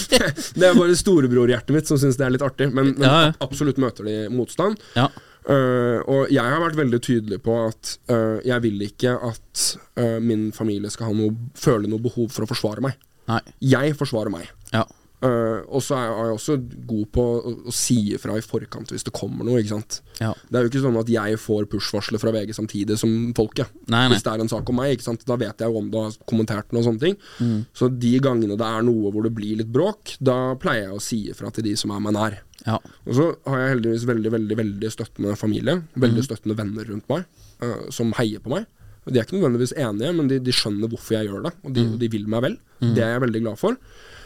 [0.59, 2.68] det er bare storebrorhjertet mitt som syns det er litt artig.
[2.74, 4.78] Men, men Ja, absolutt møter de motstand.
[4.99, 5.09] Ja.
[5.49, 9.62] Eh, og jeg har vært veldig tydelig på at uh, jeg vil ikke at
[9.97, 12.99] uh, min familie skal ha noe, føle noe behov for å forsvare meg.
[13.30, 13.41] Nei.
[13.64, 14.51] Jeg forsvarer meg.
[14.74, 14.84] Ja.
[15.18, 16.54] Eh, og så er jeg også
[16.86, 19.58] god på å, å si ifra i forkant hvis det kommer noe.
[19.58, 19.96] ikke sant?
[20.22, 20.30] Ja.
[20.46, 23.72] Det er jo ikke sånn at jeg får push-varsler fra VG samtidig som folket.
[23.90, 24.12] Nei, nei.
[24.14, 25.24] Hvis det er en sak om meg, ikke sant?
[25.26, 26.84] da vet jeg jo om du har kommentert noe.
[26.84, 27.16] og sånne ting.
[27.42, 27.66] Mm.
[27.74, 31.02] Så de gangene det er noe hvor det blir litt bråk, da pleier jeg å
[31.02, 32.38] si ifra til de som er meg nær.
[32.66, 32.78] Ja.
[33.06, 36.26] Og så har jeg heldigvis veldig veldig, veldig støttende familie, veldig Mm.
[36.30, 37.24] støttende venner rundt meg,
[37.62, 38.66] uh, som heier på meg.
[39.08, 41.80] De er ikke nødvendigvis enige, men de, de skjønner hvorfor jeg gjør det, og de,
[41.86, 41.92] Mm.
[41.94, 42.56] og de vil meg vel.
[42.82, 43.76] Det er jeg veldig glad for.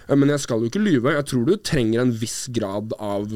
[0.09, 1.17] Men jeg skal jo ikke lyve.
[1.17, 3.31] Jeg tror du trenger en viss grad av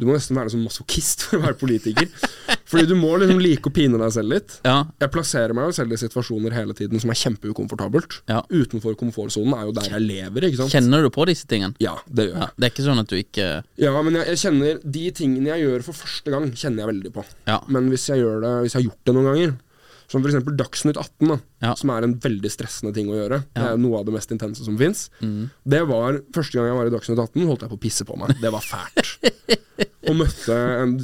[0.00, 2.06] Du må nesten være sånn masochist for å være politiker.
[2.70, 4.54] Fordi du må liksom like å pine deg selv litt.
[4.64, 4.76] Ja.
[5.02, 8.20] Jeg plasserer meg jo selv i situasjoner hele tiden som er kjempeukomfortabelt.
[8.30, 8.40] Ja.
[8.48, 10.72] Utenfor komfortsonen er jo der jeg lever, ikke sant?
[10.72, 11.76] Kjenner du på disse tingene?
[11.82, 12.46] Ja, det gjør jeg.
[12.46, 12.50] Ja.
[12.56, 13.48] Det er ikke sånn at du ikke
[13.82, 17.12] Ja, men jeg, jeg kjenner De tingene jeg gjør for første gang, kjenner jeg veldig
[17.18, 17.26] på.
[17.74, 19.58] Men hvis jeg, gjør det, hvis jeg har gjort det noen ganger,
[20.10, 20.40] som f.eks.
[20.58, 21.74] Dagsnytt 18, da, Ja.
[21.78, 24.64] som er en veldig stressende ting å gjøre, det er noe av det mest intense
[24.66, 27.84] som fins, det var Første gang jeg var i Dagsnytt 18, holdt jeg på å
[27.86, 28.34] pisse på meg.
[28.42, 29.12] Det var fælt.
[30.10, 30.96] og møtte en,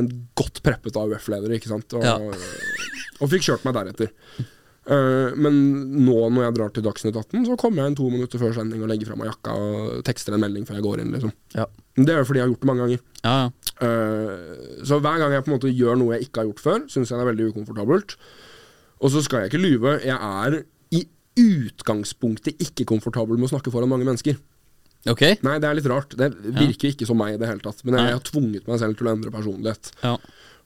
[0.00, 2.16] en godt preppet AUF-leder, ikke sant, og, Ja.
[3.20, 4.14] og fikk kjørt meg deretter.
[4.88, 5.52] Uh, men
[6.06, 8.80] nå når jeg drar til Dagsnytt 18, så kommer jeg en to minutter før sending
[8.80, 11.12] og legger fra meg jakka og tekster en melding før jeg går inn.
[11.12, 11.66] liksom Ja.
[11.98, 13.00] Det er jo fordi jeg har gjort det mange ganger.
[13.24, 13.50] Ja, ja.
[13.84, 16.84] Eh, så hver gang jeg på en måte gjør noe jeg ikke har gjort før,
[16.90, 18.16] syns jeg det er veldig ukomfortabelt.
[18.98, 20.60] Og så skal jeg ikke lyve, jeg er
[20.98, 21.04] i
[21.38, 24.38] utgangspunktet ikke komfortabel med å snakke foran mange mennesker.
[25.08, 25.22] Ok.
[25.46, 26.16] Nei, det er litt rart.
[26.18, 27.84] Det virker ikke som meg i det hele tatt.
[27.86, 29.92] Men jeg, jeg har tvunget meg selv til å endre personlighet.
[30.02, 30.16] Ja.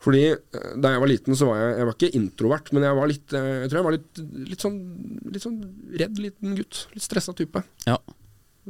[0.02, 2.96] Fordi eh, da jeg var liten, så var jeg Jeg var ikke introvert, men jeg
[2.98, 4.78] var litt eh, Jeg tror jeg var litt, litt sånn
[5.30, 5.60] Litt sånn
[6.00, 6.80] redd liten gutt.
[6.96, 7.62] Litt stressa type.
[7.86, 8.00] ja.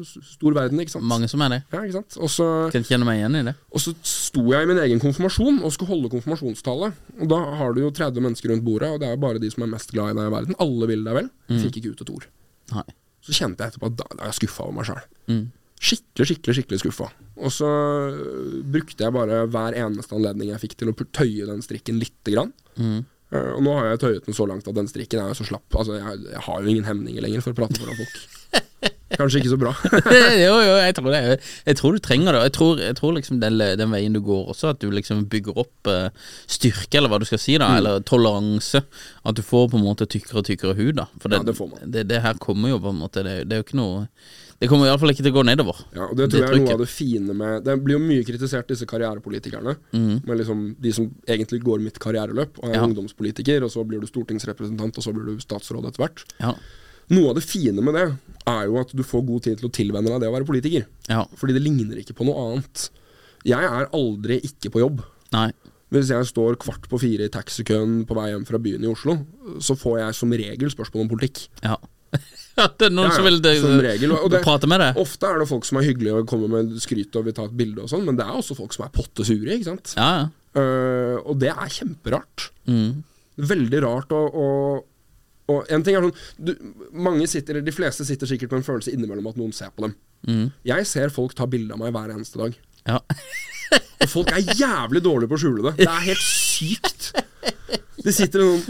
[0.00, 1.04] Stor verden, ikke sant.
[1.04, 1.58] Mange som er det.
[1.74, 2.16] Ja, ikke sant.
[2.16, 3.52] Og så Kan kjenne meg igjen i det.
[3.76, 6.92] Og så sto jeg i min egen konfirmasjon og skulle holde konfirmasjonstale.
[7.20, 9.50] Og da har du jo 30 mennesker rundt bordet, og det er jo bare de
[9.52, 10.56] som er mest glad i deg i verden.
[10.64, 11.28] Alle vil deg vel.
[11.52, 12.28] Fikk ikke ut et ord.
[12.72, 12.86] Nei.
[13.22, 15.04] Så kjente jeg etterpå at da da er jeg skuffa over meg sjøl.
[15.30, 15.44] Mm.
[15.82, 17.08] Skikkelig, skikkelig skikkelig skuffa.
[17.42, 21.62] Og så øh, brukte jeg bare hver eneste anledning jeg fikk til å tøye den
[21.64, 22.52] strikken lite grann.
[22.78, 23.02] Mm.
[23.32, 25.48] Eh, og nå har jeg tøyet den så langt at den strikken er jo så
[25.48, 25.66] slapp.
[25.74, 28.22] Altså, jeg, jeg har jo ingen hemninger lenger for å prate foran folk.
[29.12, 29.72] Kanskje ikke så bra.
[30.40, 31.18] jo, jo, jeg tror det.
[31.68, 32.42] Jeg tror du trenger det.
[32.46, 35.58] Jeg tror, jeg tror liksom den, den veien du går også, at du liksom bygger
[35.62, 36.06] opp uh,
[36.50, 38.80] styrke, eller hva du skal si, da, eller toleranse.
[39.28, 41.06] At du får på en måte tykkere og tykkere hud, da.
[41.20, 41.84] For det, Ja, det får man.
[41.92, 44.02] Det, det her kommer jo på en måte Det, det er jo ikke noe
[44.62, 45.78] Det kommer iallfall ikke til å gå nedover.
[45.92, 48.02] Ja, og Det tror Det jeg er noe av det fine med Det blir jo
[48.08, 49.76] mye kritisert, disse karrierepolitikerne.
[49.92, 52.86] Med liksom De som egentlig går mitt karriereløp, og er Ja.
[52.88, 56.24] ungdomspolitiker, og så blir du stortingsrepresentant, og så blir du statsråd etter hvert.
[56.40, 56.54] Ja.
[57.10, 58.06] Noe av det fine med det
[58.48, 60.86] er jo at du får god tid til å tilvenne deg det å være politiker.
[61.08, 61.24] ja.
[61.36, 62.88] Fordi det ligner ikke på noe annet.
[63.44, 65.02] Jeg er aldri ikke på jobb.
[65.34, 65.50] Nei.
[65.92, 69.18] Hvis jeg står kvart på fire i taxikøen på vei hjem fra byen i Oslo,
[69.60, 71.42] så får jeg som regel spørsmål om politikk.
[71.62, 71.76] Ja.
[72.56, 74.96] det er noen Ja, som vil det, som regel, og det- prate med deg.
[75.02, 77.56] Ofte er det folk som er hyggelige og kommer med skryt og vil ta et
[77.56, 79.94] bilde og sånn, men det er også folk som er potte sure, ikke sant.
[79.98, 80.30] Ja, ja.
[80.52, 82.50] Uh, og det er kjemperart.
[82.68, 83.02] Mm.
[83.40, 84.24] Veldig rart å
[85.52, 86.52] og en ting er sånn du,
[86.92, 89.86] Mange sitter, eller De fleste sitter sikkert med en følelse innimellom at noen ser på
[89.86, 89.94] dem.
[90.28, 90.46] Mm.
[90.68, 92.56] Jeg ser folk ta bilde av meg hver eneste dag.
[92.88, 92.98] Ja.
[94.02, 95.74] Og folk er jævlig dårlige på å skjule det.
[95.84, 97.12] Det er helt sykt.
[98.02, 98.62] Det sitter noen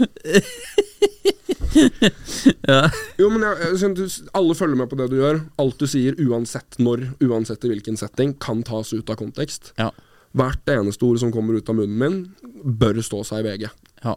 [2.67, 2.83] ja.
[3.17, 5.41] Jo, men jeg, Alle følger med på det du gjør.
[5.61, 9.73] Alt du sier, uansett når, uansett i hvilken setting, kan tas ut av kontekst.
[9.79, 9.89] Ja.
[10.37, 12.21] Hvert eneste ord som kommer ut av munnen min,
[12.63, 13.67] bør stå seg i VG.
[14.05, 14.15] ja.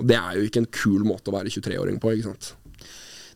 [0.00, 2.54] Og det er jo ikke en kul måte å være 23-åring på, ikke sant.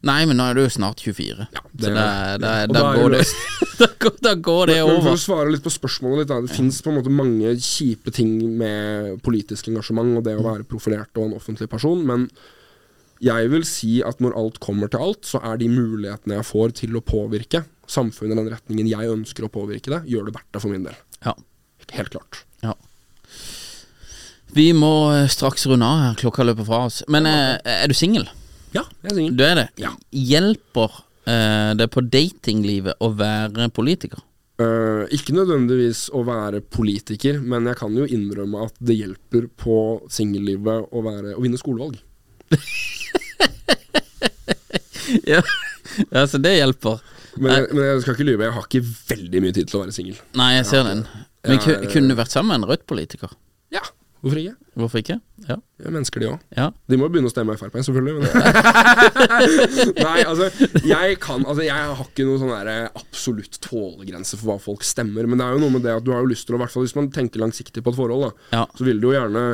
[0.07, 1.49] Nei, men nå er du jo snart 24.
[1.55, 1.95] Ja, så det,
[2.43, 3.31] det, og da, går det det,
[3.81, 6.55] da, går, da går det Men for å svare litt på spørsmålet ditt, da, det
[6.55, 11.19] fins på en måte mange kjipe ting med politisk engasjement og det å være profilert
[11.19, 12.29] og en offentlig person, men
[13.25, 16.77] jeg vil si at når alt kommer til alt, så er de mulighetene jeg får
[16.85, 20.53] til å påvirke samfunnet i den retningen jeg ønsker å påvirke det, gjør det verdt
[20.55, 21.01] det for min del.
[21.25, 21.35] Ja.
[21.97, 22.45] Helt klart.
[22.63, 22.77] ja.
[24.57, 27.03] Vi må eh, straks runde av her, klokka løper fra oss.
[27.13, 28.29] Men eh, er du singel?
[28.75, 29.37] Ja, jeg er singel.
[29.37, 29.67] Du er det?
[29.81, 29.93] Ja.
[30.15, 34.25] Hjelper eh, det på datinglivet å være politiker?
[34.59, 39.77] Uh, ikke nødvendigvis å være politiker, men jeg kan jo innrømme at det hjelper på
[40.11, 42.01] singellivet å, være- å vinne skolevalg.
[45.33, 45.45] ja.
[46.11, 46.99] ja, så det hjelper.
[47.39, 49.85] Men jeg, men jeg skal ikke lyve, jeg har ikke veldig mye tid til å
[49.85, 50.19] være singel.
[50.41, 51.05] Nei, jeg ser den.
[51.47, 51.79] Men ja.
[51.93, 53.39] kunne du vært sammen med en Rødt-politiker?
[53.71, 53.85] Ja,
[54.23, 54.55] hvorfor ikke?
[54.79, 55.17] Hvorfor ikke?
[55.49, 55.57] Ja.
[55.79, 56.41] De er mennesker, de òg.
[56.57, 56.69] ja.
[56.91, 58.31] De må jo begynne å stemme Frp, selvfølgelig.
[60.07, 60.49] Nei, altså
[60.87, 65.29] jeg, kan, altså jeg har ikke noe sånn der absolutt tålegrense for hva folk stemmer.
[65.29, 66.97] Men det er jo noe med det at du har jo lyst til å, hvis
[66.99, 68.65] man tenker langsiktig på et forhold, da, Ja.
[68.79, 69.45] så vil du jo gjerne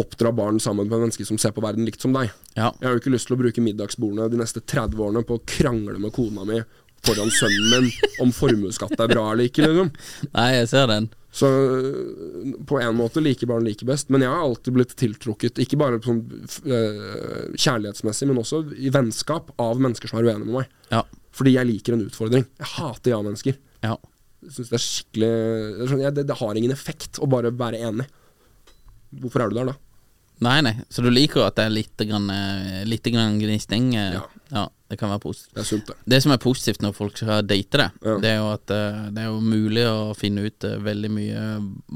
[0.00, 2.30] oppdra barn sammen med mennesker som ser på verden likt som deg.
[2.56, 2.70] ja.
[2.80, 5.42] Jeg har jo ikke lyst til å bruke middagsbordene de neste 30 årene på å
[5.44, 6.62] krangle med kona mi
[7.06, 9.90] foran sønnen min om formuesskatt er bra eller ikke, liksom.
[10.36, 11.10] Nei, jeg ser den.
[11.32, 14.10] Så øh, på en måte liker barn like best.
[14.12, 16.20] Men jeg har alltid blitt tiltrukket, ikke bare sånn
[16.68, 20.74] øh, kjærlighetsmessig, men også i vennskap av mennesker som er uenige med meg.
[20.92, 21.02] Ja.
[21.32, 22.44] Fordi jeg liker en utfordring.
[22.60, 23.56] Jeg hater ja-mennesker.
[23.82, 23.96] Ja.
[24.42, 28.08] Synes det er skikkelig det, det, har ingen effekt å bare være enig.
[29.22, 29.78] Hvorfor er du der, da?
[30.42, 30.74] Nei, nei.
[30.90, 33.94] Så du liker at det er litt, grann, eh, grann gnisning?
[33.96, 34.24] eh, Ja.
[34.50, 34.68] ja.
[34.92, 35.54] Det kan være positivt.
[35.56, 35.94] Det er sunt, det.
[36.12, 38.16] Det som er positivt når folk skal date det, Ja.
[38.20, 41.44] det er jo at eh, det er jo mulig å finne ut eh, veldig mye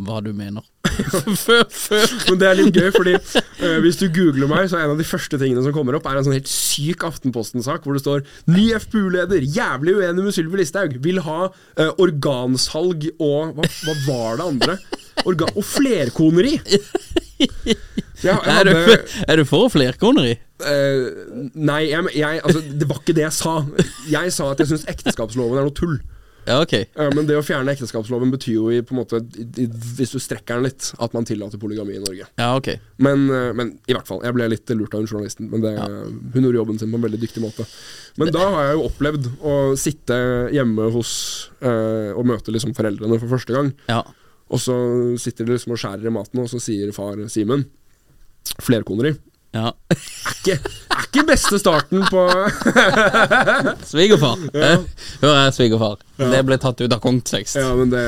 [0.06, 0.64] hva du mener.
[1.44, 2.06] før, før.
[2.30, 5.02] Men det er litt gøy, fordi uh, hvis du googler meg, så er en av
[5.02, 8.24] de første tingene som kommer opp, er en sånn helt syk Aftenposten-sak hvor det står
[8.48, 14.40] 'Ny FpU-leder, jævlig uenig med Sylvi Listhaug, vil ha uh, organsalg og hva, hva var
[14.40, 14.78] det andre?
[15.26, 16.56] Orga og flerkoneri!
[17.36, 20.38] Jeg, jeg Er, du, er du for flerkoneri?
[20.64, 21.06] Øh,
[21.54, 23.56] nei, jeg, jeg, altså, det var ikke det jeg sa.
[24.10, 25.98] Jeg sa at jeg syns ekteskapsloven er noe tull.
[26.46, 26.74] Ja, ok.
[26.94, 29.66] uh, men det å fjerne ekteskapsloven betyr jo i, måte, i,
[29.98, 32.28] hvis du strekker den litt, at man tillater polygami i Norge.
[32.38, 32.70] Ja, ok.
[33.02, 35.50] Men, uh, men i hvert fall, jeg ble litt lurt av hun journalisten.
[35.50, 35.74] Men det,
[36.36, 37.66] hun gjorde jobben sin på en veldig dyktig måte.
[38.20, 40.20] Men da har jeg jo opplevd å sitte
[40.54, 41.10] hjemme hos
[41.66, 43.72] og møte liksom foreldrene for første gang.
[43.90, 44.04] Ja.
[44.46, 44.76] Og så
[45.20, 47.66] sitter de liksom og skjærer i maten, og så sier far Simen
[48.62, 49.16] flerkoneri.
[49.56, 49.72] Ja.
[49.92, 50.00] Er
[50.34, 50.56] ikke,
[50.92, 52.22] er ikke beste starten på
[53.90, 54.44] Svigerfar.
[54.52, 54.70] Ja.
[55.22, 55.98] Hør her, svigerfar.
[56.20, 57.58] Det ble tatt ut av kontekst.
[57.60, 58.04] Ja, men det,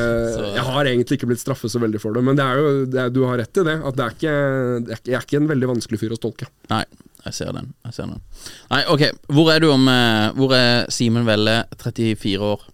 [0.55, 2.25] Jeg har egentlig ikke blitt straffet så veldig for det.
[2.29, 3.77] Men det er jo, det du har rett i det.
[3.91, 4.39] At det er ikke,
[4.87, 6.49] det er, jeg er ikke en veldig vanskelig fyr å stolke.
[6.73, 6.85] Nei,
[7.27, 7.73] jeg ser den.
[7.89, 8.25] Jeg ser den.
[8.73, 9.07] Nei, ok.
[9.37, 12.67] Hvor er du om eh, Hvor er Simen Velle, 34 år?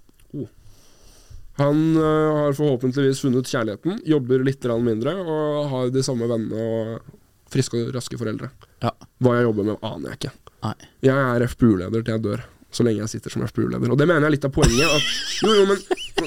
[1.61, 7.13] Han øh, har forhåpentligvis funnet kjærligheten, jobber litt mindre og har de samme vennene og
[7.55, 8.51] friske og raske foreldre.
[8.85, 8.93] Ja.
[9.23, 10.35] Hva jeg jobber med, aner jeg ikke.
[10.65, 10.75] Nei.
[11.05, 12.45] Jeg er FPU-leder til jeg dør.
[12.75, 13.93] Så lenge jeg sitter som FPU-leder.
[13.95, 14.91] Og det mener jeg er litt av poenget.
[14.91, 15.11] At,
[15.45, 15.79] jo, jo, men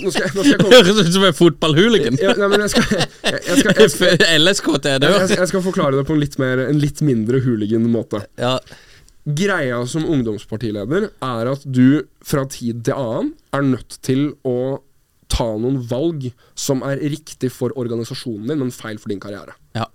[0.05, 2.19] nå skal jeg, nå skal jeg komme Høres ut som en fotballhooligan.
[2.23, 5.99] ja, nei, men jeg skal, jeg, jeg, skal, jeg, skal, LSK til jeg skal forklare
[5.99, 8.23] det på en litt, mer, en litt mindre hooligan måte.
[8.39, 8.55] Ja.
[9.27, 14.79] Greia som ungdomspartileder er at du fra tid til annen er nødt til å
[15.27, 19.57] ta noen valg som er riktig for organisasjonen din, men feil for din karriere.
[19.75, 19.89] ja.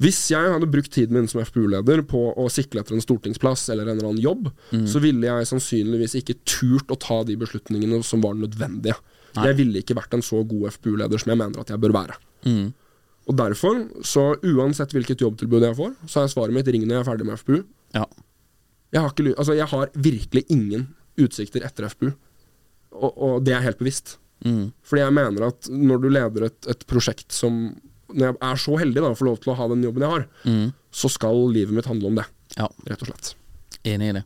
[0.00, 3.84] Hvis jeg hadde brukt tiden min som FPU-leder på å sikle etter en stortingsplass eller
[3.84, 4.46] en eller annen jobb,
[4.88, 8.96] så ville jeg sannsynligvis ikke turt å ta de beslutningene som var nødvendige.
[9.36, 12.16] Jeg ville ikke vært en så god FPU-leder som jeg mener at jeg bør være.
[13.28, 17.04] Og derfor, så uansett hvilket jobbtilbud jeg får, så er svaret mitt ring når jeg
[17.04, 17.60] er ferdig med FPU.
[17.94, 18.06] Ja.
[18.90, 20.88] Jeg har, ikke, altså, jeg har virkelig ingen
[21.20, 22.08] utsikter etter FPU,
[22.96, 24.16] og, og det er helt bevisst.
[24.88, 27.60] Fordi jeg mener at når du leder et, et prosjekt som
[28.14, 30.14] Når jeg er så heldig da å få lov til å ha den jobben jeg
[30.16, 30.26] har,
[31.02, 32.26] så skal livet mitt handle om det,
[32.56, 32.66] ja.
[32.90, 33.34] rett og slett.
[33.86, 34.24] Enig i det.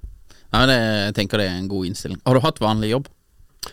[0.55, 0.79] Ja, det.
[0.79, 2.21] Jeg tenker det er en god innstilling.
[2.25, 3.11] Har du hatt vanlig jobb?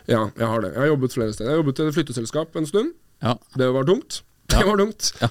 [0.10, 0.72] Ja, jeg har det.
[0.74, 1.50] Jeg har jobbet flere steder.
[1.50, 2.94] Jeg har jobbet i et flytteselskap en stund.
[3.22, 3.36] Ja.
[3.60, 4.22] Det var dumt.
[4.52, 5.12] Det var dumt.
[5.22, 5.30] Ja.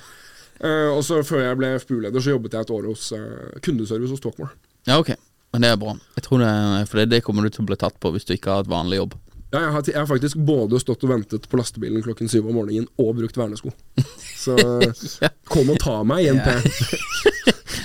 [0.60, 4.12] Eh, og så før jeg ble FPU-leder, så jobbet jeg et år hos uh, kundeservice
[4.12, 4.52] hos Talkmore.
[4.84, 5.14] Ja, ok.
[5.54, 5.94] Men det er bra.
[6.18, 6.50] Jeg tror det,
[6.90, 8.70] For det, det kommer du til å bli tatt på hvis du ikke har et
[8.70, 9.16] vanlig jobb.
[9.50, 12.60] Ja, jeg har, jeg har faktisk både stått og ventet på lastebilen klokken syv om
[12.60, 13.72] morgenen og brukt vernesko.
[14.38, 14.54] Så
[15.52, 16.46] kom og ta meg, INP.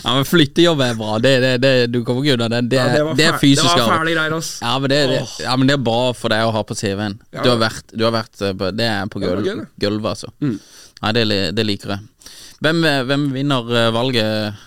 [0.06, 1.16] Ja, men flyttejobb er bra.
[1.20, 2.70] Det, det, det, du kommer ikke unna den.
[2.70, 3.80] Det, Ja, det, var er fysisk arbeid.
[3.80, 4.52] Det var fæle greier, ass.
[4.62, 7.18] Ja men, det, det, ja, men det er bra for deg å ha på CV-en.
[7.34, 7.42] Ja.
[7.42, 7.50] Du
[7.98, 10.30] du har vært eh, Det er på gulvet, gulv, altså.
[10.46, 10.60] Mm.
[11.02, 11.26] Nei, det,
[11.58, 12.30] det liker jeg.
[12.62, 14.62] Hvem, eh, hvem vinner eh, valget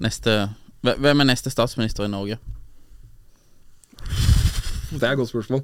[0.00, 0.40] neste
[0.82, 2.40] Hvem er neste statsminister i Norge?
[4.90, 5.60] Det er et godt spørsmål.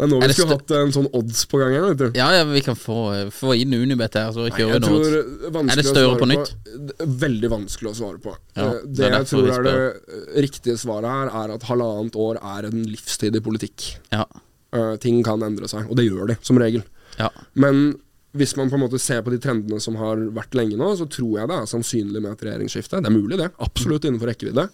[0.00, 2.06] Det er nå vi skulle hatt en sånn odds på gang her, vet du.
[2.16, 2.96] Ja, ja, vi kan få,
[3.36, 5.24] få inn Unibet her, så tror noe.
[5.52, 6.52] vanskelig Er det større på nytt?
[7.04, 8.32] Er Veldig vanskelig å svare på.
[8.56, 12.38] Ja, Eh, det det jeg tror er det riktige svaret her, er at halvannet år
[12.40, 13.96] er en livstid i politikk.
[14.12, 14.24] Ja.
[14.74, 16.84] Uh, ting kan endre seg, og det gjør de, som regel.
[17.18, 17.30] ja.
[17.54, 17.98] Men
[18.32, 21.08] hvis man på en måte ser på de trendene som har vært lenge nå, så
[21.10, 23.00] tror jeg det er sannsynlig med et regjeringsskifte.
[23.02, 23.48] Det er mulig, det.
[23.58, 24.68] Absolutt innenfor rekkevidde.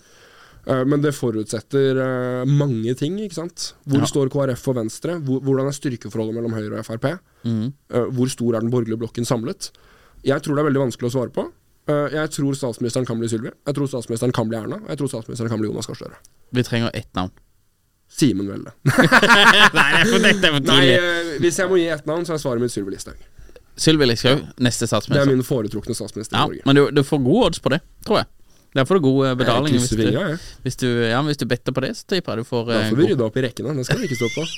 [0.66, 3.18] Eh, Men det forutsetter eh, mange ting.
[3.22, 3.74] ikke sant?
[3.86, 4.06] Hvor Ja.
[4.10, 5.20] står KrF og Venstre?
[5.22, 7.18] Hvordan er styrkeforholdet mellom Høyre og Frp?
[7.44, 7.72] Mhm.
[7.92, 9.70] Eh, Hvor stor er den borgerlige blokken samlet?
[10.24, 11.52] Jeg tror det er veldig vanskelig å svare på.
[11.86, 13.52] Jeg tror statsministeren kan bli Sylvi.
[13.64, 14.80] Jeg tror statsministeren kan bli Erna.
[14.88, 16.16] Jeg tror statsministeren kan bli Jonas Gahr Støre.
[16.52, 17.30] Vi trenger ett navn.
[18.10, 18.72] Simen Velle.
[18.86, 20.96] Nei, det er for, dette er for tidlig.
[20.98, 23.22] eh, hvis jeg må gi ett navn, så er svaret mitt Sylvi Listhaug.
[23.76, 26.62] Sylvi Listhaug, neste Det er min foretrukne statsminister Ja, i Norge.
[26.66, 28.26] men du, du får gode odds på det, tror jeg.
[28.76, 29.78] Der får du god eh, betaling.
[29.78, 30.38] Hvis du, ja, ja.
[30.62, 32.88] hvis, du, ja, hvis du better på det, så tipper jeg du får Da eh,
[32.90, 33.72] får vi rydde opp i rekkene.
[33.78, 34.44] Det skal vi ikke stå på.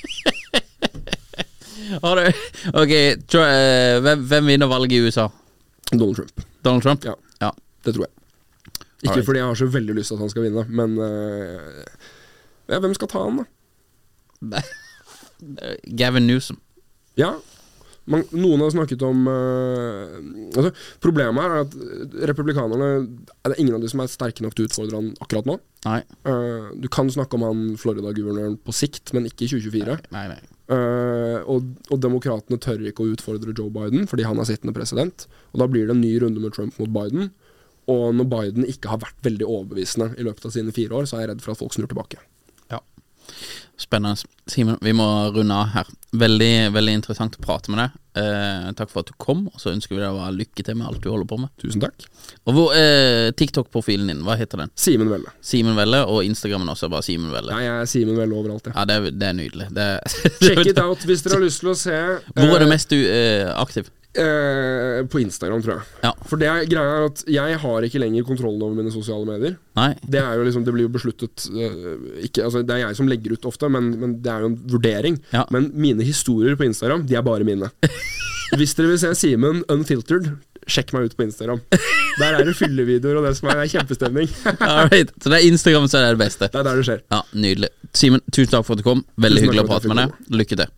[2.03, 2.25] Har du
[2.81, 5.25] Ok, eh, hvem, hvem vinner valget i USA?
[5.91, 6.43] Donald Trump.
[6.65, 7.07] Donald Trump?
[7.07, 7.15] Ja.
[7.41, 7.51] ja.
[7.85, 8.13] Det tror jeg.
[8.99, 9.25] Ikke Alright.
[9.25, 11.07] fordi jeg har så veldig lyst til at han skal vinne, men uh,
[12.67, 13.45] ja, Hvem skal ta han,
[14.43, 14.59] da?
[15.99, 16.59] Gavin Newsom.
[17.17, 17.33] Ja.
[18.09, 20.15] Man, noen har snakket om uh,
[20.57, 20.71] altså,
[21.03, 21.75] Problemet her er at
[22.31, 22.87] republikanerne
[23.43, 25.59] Er det ingen av de som er sterke nok til å utfordre han akkurat nå.
[25.85, 25.99] Nei.
[26.27, 29.95] Eh, du kan snakke om han Florida-guvernøren på sikt, men ikke i 2024.
[30.11, 30.39] Nei, nei.
[30.69, 35.27] Eh, og, og demokratene tør ikke å utfordre Joe Biden fordi han er sittende president.
[35.53, 37.31] Og da blir det en ny runde med Trump mot Biden.
[37.89, 41.17] Og når Biden ikke har vært veldig overbevisende i løpet av sine fire år, så
[41.17, 42.21] er jeg redd for at folk snur tilbake.
[43.79, 43.85] Ja.
[43.85, 44.27] Spennende.
[44.49, 45.89] Simen, vi må runde av her.
[46.19, 47.97] Veldig veldig interessant å prate med deg.
[48.19, 51.03] Eh, takk for at du kom, og så ønsker vi deg lykke til med alt
[51.03, 51.51] du holder på med.
[51.61, 52.07] Tusen takk.
[52.49, 54.73] Og hvor eh, TikTok-profilen din, hva heter den?
[54.79, 55.31] Simen Velle.
[55.45, 57.53] Simen Velle, og Instagrammen også, bare Simen Velle.
[57.55, 58.75] Nei, jeg er Simen Velle overalt, jeg.
[58.75, 59.69] Ja, det er, det er nydelig.
[59.77, 59.87] Det,
[60.41, 62.01] Check it out hvis dere har lyst til å se.
[62.33, 63.87] Hvor er eh, du mest du, eh, aktiv?
[64.17, 65.87] Eh, på Instagram, tror jeg.
[66.05, 66.11] Ja.
[66.29, 69.57] For det er, greia er at jeg har ikke lenger kontrollen over mine sosiale medier.
[69.79, 69.91] Nei?
[70.01, 73.09] Det er jo liksom, det blir jo besluttet eh, ikke, altså Det er jeg som
[73.11, 75.19] legger ut ofte, men, men det er jo en vurdering.
[75.35, 75.45] Ja.
[75.53, 77.71] Men mine historier på Instagram, de er bare mine.
[78.57, 80.31] Hvis dere vil se Simen unfiltered,
[80.69, 81.61] sjekk meg ut på Instagram.
[82.19, 84.29] Der er det fyllevideoer og det som er, det er kjempestemning.
[84.89, 85.13] Right.
[85.21, 86.49] Så det er Instagram som er det beste.
[86.49, 87.05] Det er der det skjer.
[87.13, 87.71] Ja, Nydelig.
[87.93, 89.05] Simen, tusen takk for at du kom.
[89.21, 90.17] Veldig Tusen hyggelig å prate med deg.
[90.41, 90.77] Lykke til.